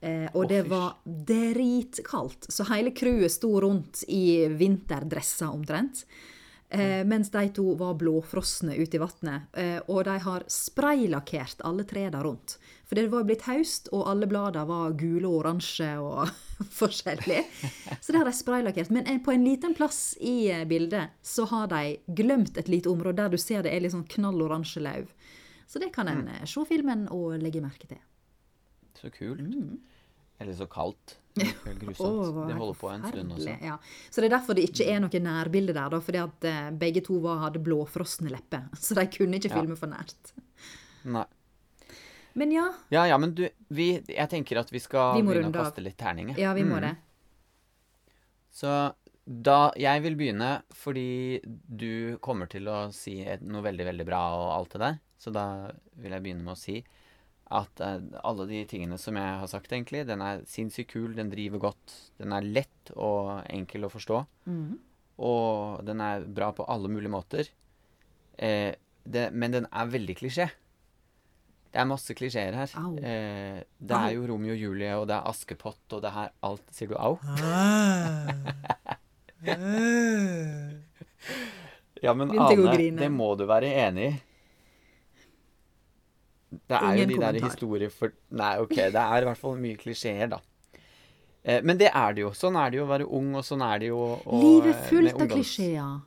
Eh, 0.00 0.28
og 0.30 0.44
oh, 0.44 0.46
det 0.46 0.60
var 0.70 1.00
dritkaldt, 1.04 2.46
så 2.54 2.62
hele 2.70 2.92
crewet 2.94 3.32
sto 3.34 3.50
rundt 3.60 4.04
i 4.06 4.46
vinterdresser 4.46 5.50
omtrent. 5.50 6.04
Eh, 6.70 7.04
mens 7.04 7.30
de 7.30 7.48
to 7.48 7.74
var 7.74 7.94
blåfrosne 7.94 8.74
ute 8.76 8.98
i 8.98 9.00
vannet. 9.00 9.48
Eh, 9.56 9.78
og 9.88 10.02
de 10.04 10.18
har 10.20 10.44
spraylakkert 10.52 11.62
alle 11.64 11.86
trærne 11.88 12.20
rundt. 12.22 12.58
For 12.84 12.96
det 12.96 13.06
var 13.12 13.24
blitt 13.28 13.46
høst, 13.48 13.88
og 13.92 14.04
alle 14.10 14.28
bladene 14.28 14.68
var 14.68 14.96
gule 15.00 15.28
og 15.30 15.42
oransje 15.42 15.88
og 16.00 16.28
forskjellig. 16.80 17.40
Så 18.00 18.12
det 18.12 18.20
har 18.20 18.28
de 18.28 18.34
spraylakkert. 18.36 18.92
Men 18.92 19.08
eh, 19.08 19.20
på 19.24 19.32
en 19.32 19.46
liten 19.48 19.76
plass 19.78 20.12
i 20.20 20.50
eh, 20.52 20.66
bildet 20.68 21.16
så 21.24 21.48
har 21.48 21.72
de 21.72 21.96
glemt 22.20 22.60
et 22.60 22.68
lite 22.68 22.92
område 22.92 23.22
der 23.22 23.32
du 23.32 23.40
ser 23.40 23.64
det 23.64 23.72
er 23.72 23.84
litt 23.84 23.96
sånn 23.96 24.08
knalloransje 24.08 24.84
lauv. 24.84 25.08
Så 25.68 25.80
det 25.80 25.92
kan 25.96 26.08
en 26.08 26.26
mm. 26.28 26.44
se 26.48 26.64
filmen 26.68 27.08
og 27.12 27.40
legge 27.40 27.64
merke 27.64 27.88
til. 27.88 28.00
Så 28.96 29.08
kult. 29.14 29.40
Eller 30.40 30.56
så 30.56 30.68
kaldt. 30.68 31.16
Grusomt. 31.38 32.34
Mm. 32.36 32.48
Det 32.48 32.56
holder 32.58 32.78
på 32.80 32.90
en 32.92 33.06
stund 33.08 33.32
også. 33.36 33.54
Ja. 33.62 33.76
Så 34.10 34.20
det 34.20 34.28
er 34.30 34.36
derfor 34.36 34.54
det 34.58 34.64
ikke 34.70 34.86
er 34.92 35.00
noe 35.04 35.20
nærbilde 35.24 35.74
der, 35.76 35.88
da, 35.94 36.00
fordi 36.00 36.18
at 36.22 36.44
eh, 36.50 36.70
begge 36.70 37.02
to 37.06 37.18
var, 37.24 37.38
hadde 37.46 37.62
blåfrosne 37.64 38.30
lepper. 38.32 38.68
Så 38.84 38.94
de 38.98 39.06
kunne 39.16 39.36
ikke 39.40 39.50
Ja. 39.52 39.60
filme 39.60 39.76
for 39.76 39.86
nært. 39.92 40.32
Nei. 41.04 41.24
Men 42.38 42.52
ja, 42.52 42.66
Ja, 42.94 43.04
ja, 43.10 43.16
men 43.18 43.32
du, 43.34 43.48
vi, 43.74 43.88
jeg 44.06 44.28
tenker 44.30 44.58
at 44.60 44.70
vi 44.70 44.78
skal 44.78 45.16
Vi 45.16 45.22
begynne 45.26 45.50
å 45.50 45.56
kaste 45.64 45.82
litt 45.82 45.96
terninger. 45.98 46.38
ja 46.38 46.52
vi 46.54 46.62
må 46.62 46.76
Mm. 46.78 46.80
det. 46.88 46.96
Så 48.52 48.94
da 49.26 49.70
Jeg 49.76 50.02
vil 50.02 50.16
begynne 50.16 50.62
fordi 50.72 51.40
du 51.44 52.16
kommer 52.24 52.48
til 52.48 52.64
å 52.68 52.92
si 52.92 53.18
noe 53.42 53.62
veldig, 53.62 53.84
veldig 53.90 54.06
bra 54.06 54.20
og 54.36 54.52
alt 54.56 54.70
det 54.72 54.80
der. 54.80 54.98
Så 55.18 55.32
da 55.34 55.70
vil 55.96 56.12
jeg 56.12 56.22
begynne 56.22 56.44
med 56.44 56.54
å 56.54 56.58
si 56.58 56.84
at 57.54 57.80
uh, 57.80 58.00
alle 58.28 58.46
de 58.50 58.64
tingene 58.68 58.98
som 59.00 59.16
jeg 59.16 59.38
har 59.42 59.48
sagt, 59.50 59.72
egentlig, 59.72 60.04
den 60.08 60.20
er 60.24 60.44
sinnssykt 60.48 60.92
kul, 60.92 61.14
den 61.16 61.30
driver 61.32 61.68
godt. 61.70 61.94
Den 62.20 62.34
er 62.36 62.46
lett 62.46 62.92
og 62.96 63.40
enkel 63.48 63.88
å 63.88 63.92
forstå. 63.92 64.22
Mhm. 64.50 64.76
Og 65.18 65.80
den 65.82 65.98
er 66.04 66.22
bra 66.30 66.52
på 66.54 66.66
alle 66.70 66.86
mulige 66.92 67.10
måter. 67.10 67.48
Eh, 68.38 68.70
det, 69.02 69.24
men 69.34 69.50
den 69.50 69.66
er 69.66 69.88
veldig 69.90 70.14
klisjé. 70.20 70.46
Det 71.68 71.80
er 71.82 71.88
masse 71.90 72.14
klisjeer 72.16 72.54
her. 72.54 72.70
Eh, 73.02 73.58
det 73.78 73.96
Au. 73.96 74.04
er 74.04 74.14
jo 74.14 74.28
Romeo 74.30 74.54
og 74.54 74.62
Julie, 74.62 74.92
og 74.94 75.08
det 75.10 75.16
er 75.18 75.26
Askepott, 75.28 75.82
og 75.90 76.04
det 76.04 76.12
er 76.14 76.30
alt 76.46 76.70
Sier 76.70 76.92
du 76.92 76.96
au? 76.96 77.18
Ja, 81.98 82.12
men 82.14 82.30
Ane, 82.30 82.94
det 82.94 83.08
må 83.10 83.32
du 83.34 83.42
være 83.50 83.72
enig 83.74 84.04
i. 84.06 84.10
Det 86.48 86.76
er 86.78 86.94
Ingen 86.96 87.10
jo 87.12 87.18
de 87.18 87.24
der 87.26 87.44
historier 87.44 87.90
for 87.92 88.14
Nei, 88.32 88.54
OK, 88.62 88.76
det 88.76 89.02
er 89.02 89.24
i 89.24 89.28
hvert 89.28 89.40
fall 89.40 89.58
mye 89.60 89.76
klisjeer, 89.80 90.30
da. 90.32 90.38
Eh, 91.42 91.60
men 91.64 91.80
det 91.80 91.90
er 91.92 92.16
det 92.16 92.24
jo. 92.24 92.32
Sånn 92.36 92.56
er 92.60 92.72
det 92.72 92.80
jo 92.80 92.86
å 92.86 92.90
være 92.90 93.08
ung, 93.18 93.34
og 93.38 93.44
sånn 93.46 93.64
er 93.64 93.82
det 93.82 93.90
jo 93.90 94.00
å 94.16 94.40
Livet 94.40 94.80
fullt 94.88 95.20
av 95.20 95.28
klisjeer. 95.32 95.98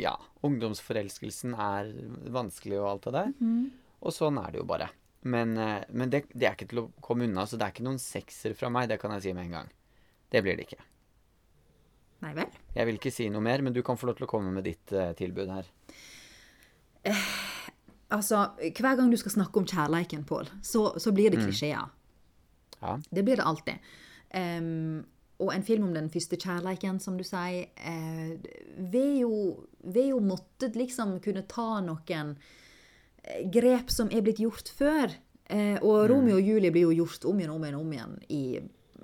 Ja. 0.00 0.14
Ungdomsforelskelsen 0.42 1.52
er 1.60 1.92
vanskelig 2.32 2.80
og 2.80 2.88
alt 2.94 3.08
det 3.08 3.14
der. 3.18 3.32
Mhm. 3.38 3.62
Og 4.02 4.16
sånn 4.16 4.40
er 4.40 4.50
det 4.50 4.58
jo 4.58 4.66
bare. 4.66 4.88
Men, 5.22 5.56
eh, 5.56 5.84
men 5.94 6.10
det, 6.10 6.24
det 6.34 6.48
er 6.48 6.56
ikke 6.56 6.70
til 6.72 6.82
å 6.82 6.88
komme 7.04 7.28
unna, 7.28 7.44
så 7.46 7.60
det 7.60 7.68
er 7.68 7.76
ikke 7.76 7.86
noen 7.86 8.00
sekser 8.02 8.56
fra 8.58 8.72
meg, 8.72 8.88
det 8.90 8.98
kan 8.98 9.12
jeg 9.14 9.28
si 9.28 9.36
med 9.36 9.46
en 9.46 9.60
gang. 9.60 9.70
Det 10.32 10.42
blir 10.42 10.58
det 10.58 10.66
ikke. 10.66 10.80
Nei 12.22 12.32
vel? 12.38 12.58
Jeg 12.74 12.88
vil 12.88 12.98
ikke 12.98 13.12
si 13.14 13.28
noe 13.30 13.42
mer, 13.44 13.62
men 13.62 13.74
du 13.74 13.82
kan 13.86 13.98
få 13.98 14.08
lov 14.08 14.18
til 14.18 14.26
å 14.26 14.30
komme 14.30 14.50
med 14.54 14.66
ditt 14.66 14.94
uh, 14.94 15.10
tilbud 15.18 15.50
her. 15.50 15.70
Altså, 18.12 18.42
hver 18.76 18.96
gang 18.98 19.10
du 19.10 19.16
skal 19.16 19.32
snakke 19.38 19.56
om 19.62 19.66
kjærleiken, 19.66 20.24
Pål, 20.28 20.50
så, 20.62 20.92
så 21.00 21.12
blir 21.16 21.30
det 21.32 21.38
Mm. 21.40 21.46
klisjeer. 21.48 21.88
Ja. 22.82 22.98
Det 23.10 23.24
blir 23.24 23.36
det 23.40 23.44
alltid. 23.46 23.74
Um, 24.34 25.04
og 25.42 25.50
en 25.54 25.62
film 25.66 25.84
om 25.88 25.94
den 25.94 26.10
første 26.10 26.36
kjærleiken, 26.38 27.00
som 27.02 27.16
du 27.18 27.24
sier, 27.24 27.66
eh, 27.76 28.36
vil 28.92 29.18
jo, 29.24 29.66
vil 29.84 30.10
jo 30.12 30.20
måtte 30.20 30.68
liksom 30.74 31.16
kunne 31.24 31.42
ta 31.50 31.80
noen 31.82 32.36
eh, 33.24 33.48
grep 33.50 33.90
som 33.90 34.10
er 34.12 34.22
blitt 34.22 34.38
gjort 34.42 34.70
før. 34.76 35.10
Eh, 35.50 35.78
og 35.82 36.08
Romeo 36.10 36.36
og 36.38 36.46
Julie 36.46 36.70
blir 36.70 36.86
jo 36.86 37.04
gjort 37.04 37.24
om 37.28 37.40
igjen, 37.40 37.50
om 37.56 37.64
igjen, 37.64 37.80
om 37.80 37.92
igjen 37.92 38.14
i 38.30 38.42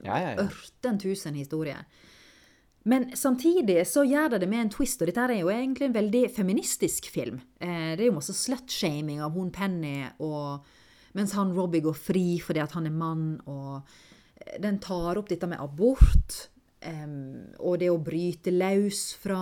Ja, 0.05 0.15
ja, 0.23 0.29
ja. 0.37 0.45
ørten 0.47 0.99
tusen 1.03 1.35
historier. 1.35 1.83
Men 2.89 3.09
samtidig 3.17 3.83
så 3.91 4.05
gjør 4.07 4.35
det 4.35 4.43
det 4.45 4.49
med 4.51 4.63
en 4.65 4.71
twist, 4.73 5.03
og 5.03 5.11
dette 5.11 5.25
er 5.27 5.41
jo 5.41 5.51
egentlig 5.53 5.89
en 5.89 5.97
veldig 5.97 6.23
feministisk 6.37 7.11
film. 7.13 7.41
Eh, 7.61 7.95
det 7.99 8.05
er 8.05 8.09
jo 8.09 8.19
masse 8.21 8.37
slutshaming 8.37 9.23
av 9.25 9.35
hun 9.37 9.51
Penny, 9.53 10.07
og, 10.25 10.65
mens 11.19 11.35
han 11.37 11.53
Robbie 11.57 11.85
går 11.85 11.99
fri 11.99 12.29
fordi 12.45 12.63
at 12.63 12.77
han 12.79 12.87
er 12.89 12.95
mann, 12.95 13.27
og 13.51 13.83
den 14.63 14.79
tar 14.81 15.19
opp 15.19 15.29
dette 15.29 15.51
med 15.51 15.61
abort. 15.61 16.47
Um, 16.79 17.51
og 17.59 17.81
det 17.83 17.89
å 17.91 17.99
bryte 17.99 18.53
løs 18.55 19.09
fra, 19.19 19.41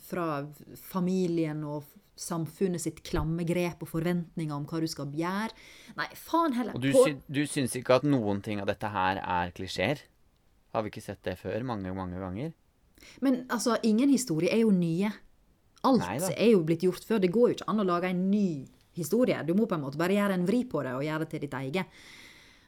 fra 0.00 0.40
familien 0.80 1.60
og 1.68 1.84
samfunnet 2.20 2.80
sitt 2.80 3.02
klamme 3.04 3.44
grep 3.48 3.84
og 3.84 3.90
forventninger 3.92 4.54
om 4.54 4.64
hva 4.68 4.80
du 4.80 4.88
skal 4.90 5.12
gjøre. 5.16 5.52
Nei, 5.98 6.08
faen 6.16 6.56
heller. 6.56 6.76
Og 6.76 6.84
du, 6.84 6.90
sy 6.96 7.16
du 7.28 7.42
syns 7.48 7.76
ikke 7.76 8.00
at 8.00 8.08
noen 8.08 8.40
ting 8.44 8.60
av 8.62 8.70
dette 8.72 8.88
her 8.92 9.20
er 9.20 9.52
klisjeer? 9.56 10.00
Har 10.74 10.84
vi 10.84 10.92
ikke 10.92 11.02
sett 11.04 11.22
det 11.26 11.36
før 11.40 11.64
mange, 11.66 11.92
mange 11.96 12.20
ganger? 12.20 12.52
Men 13.24 13.44
altså, 13.50 13.76
ingen 13.86 14.10
historie 14.12 14.52
er 14.52 14.62
jo 14.62 14.70
nye. 14.74 15.10
Alt 15.88 16.04
Neida. 16.04 16.32
er 16.36 16.52
jo 16.52 16.64
blitt 16.68 16.84
gjort 16.84 17.06
før. 17.08 17.22
Det 17.22 17.32
går 17.32 17.48
jo 17.48 17.58
ikke 17.58 17.70
an 17.72 17.82
å 17.82 17.88
lage 17.88 18.10
en 18.12 18.26
ny 18.30 18.66
historie. 18.96 19.38
Du 19.48 19.54
må 19.56 19.66
på 19.66 19.78
en 19.78 19.84
måte 19.86 20.00
bare 20.00 20.16
gjøre 20.18 20.36
en 20.36 20.46
vri 20.48 20.64
på 20.68 20.82
det 20.84 20.92
og 20.96 21.06
gjøre 21.06 21.24
det 21.24 21.30
til 21.32 21.44
ditt 21.46 21.56
eget. 21.56 22.02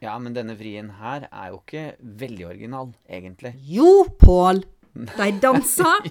Ja, 0.03 0.17
men 0.19 0.35
denne 0.35 0.55
vrien 0.59 0.89
her 0.99 1.29
er 1.29 1.51
jo 1.53 1.61
ikke 1.61 1.83
veldig 2.01 2.47
original, 2.49 2.89
egentlig. 3.07 3.53
Jo, 3.71 4.03
Pål! 4.19 4.63
De 4.93 5.27
danser, 5.41 6.09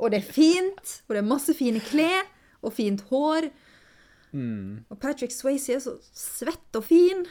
og 0.00 0.10
det 0.10 0.18
er 0.18 0.32
fint, 0.34 0.94
og 1.06 1.14
det 1.14 1.20
er 1.20 1.28
masse 1.28 1.54
fine 1.54 1.82
klær 1.84 2.24
og 2.64 2.72
fint 2.74 3.04
hår. 3.10 3.50
Mm. 4.32 4.86
Og 4.90 4.98
Patrick 5.02 5.34
Swayze 5.34 5.76
er 5.76 5.82
så 5.84 5.96
svett 6.16 6.78
og 6.78 6.86
fin. 6.88 7.22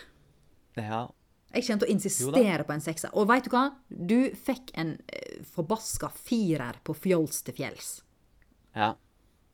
Ja. 0.79 1.07
Jeg 1.53 1.65
kommer 1.65 1.81
til 1.81 1.87
å 1.89 1.91
insistere 1.95 2.63
på 2.67 2.73
en 2.75 2.81
sekser. 2.85 3.09
Og 3.17 3.25
veit 3.31 3.47
du 3.47 3.49
hva? 3.53 3.63
Du 3.89 4.29
fikk 4.37 4.69
en 4.77 4.91
eh, 5.09 5.39
forbaska 5.55 6.11
firer 6.13 6.77
på 6.85 6.93
fjols 6.93 7.41
til 7.47 7.57
fjells. 7.57 8.01
ja. 8.75 8.93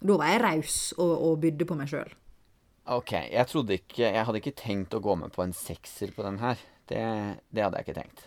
Da 0.05 0.17
var 0.19 0.27
jeg 0.27 0.41
raus 0.43 0.73
og, 0.99 1.11
og 1.23 1.37
bydde 1.41 1.65
på 1.65 1.75
meg 1.79 1.87
sjøl. 1.89 2.11
OK. 2.93 3.11
Jeg 3.31 3.47
trodde 3.49 3.77
ikke 3.79 4.03
Jeg 4.11 4.25
hadde 4.27 4.37
ikke 4.41 4.51
tenkt 4.59 4.93
å 4.93 4.99
gå 5.01 5.15
med 5.17 5.31
på 5.33 5.41
en 5.41 5.53
sekser 5.55 6.11
på 6.13 6.21
den 6.27 6.35
her. 6.43 6.59
Det, 6.85 6.99
det 7.49 7.63
hadde 7.63 7.79
jeg 7.79 7.87
ikke 7.87 7.95
tenkt. 8.01 8.25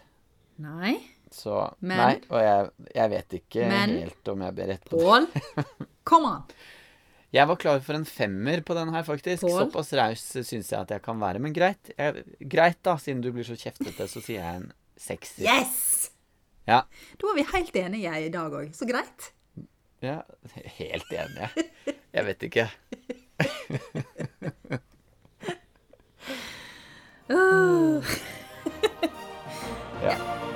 Nei. 0.65 0.95
Så 1.31 1.53
Men- 1.85 2.01
Nei, 2.01 2.15
og 2.33 2.41
jeg, 2.43 2.89
jeg 2.97 3.11
vet 3.13 3.37
ikke 3.43 3.69
Men- 3.69 3.95
helt 4.01 4.33
om 4.33 4.43
jeg 4.49 4.57
ber 4.57 4.73
rett 4.73 4.89
på 4.89 4.97
det. 4.97 5.05
Pål, 5.07 5.77
kom 6.09 6.25
on! 6.33 6.43
Jeg 7.35 7.45
var 7.51 7.59
klar 7.61 7.81
for 7.85 7.99
en 7.99 8.07
femmer 8.09 8.63
på 8.65 8.73
den 8.77 8.89
her, 8.95 9.03
faktisk. 9.05 9.43
Pål? 9.45 9.59
Såpass 9.67 9.93
raus 9.99 10.23
syns 10.33 10.71
jeg 10.73 10.79
at 10.81 10.95
jeg 10.95 11.03
kan 11.05 11.19
være. 11.21 11.43
Men 11.45 11.53
greit. 11.57 11.91
Jeg, 11.99 12.25
greit, 12.41 12.79
da. 12.87 12.97
Siden 13.03 13.21
du 13.25 13.29
blir 13.35 13.45
så 13.45 13.57
kjeftete, 13.59 14.07
så 14.09 14.23
sier 14.25 14.41
jeg 14.41 14.63
en 14.63 14.71
sekser. 14.99 15.45
Yes! 15.45 16.09
Ja. 16.69 16.83
Da 17.21 17.29
var 17.29 17.37
vi 17.37 17.45
helt 17.53 17.77
enige 17.81 18.15
i 18.25 18.33
dag 18.33 18.53
òg. 18.53 18.73
Så 18.77 18.89
greit. 18.89 19.31
ja. 20.05 20.21
Helt 20.81 21.13
enige. 21.13 21.49
jeg. 21.55 21.95
Jeg 22.13 22.27
vet 22.29 22.43
ikke. 22.49 22.69
Uh, 27.29 28.05
Ja. 30.03 30.17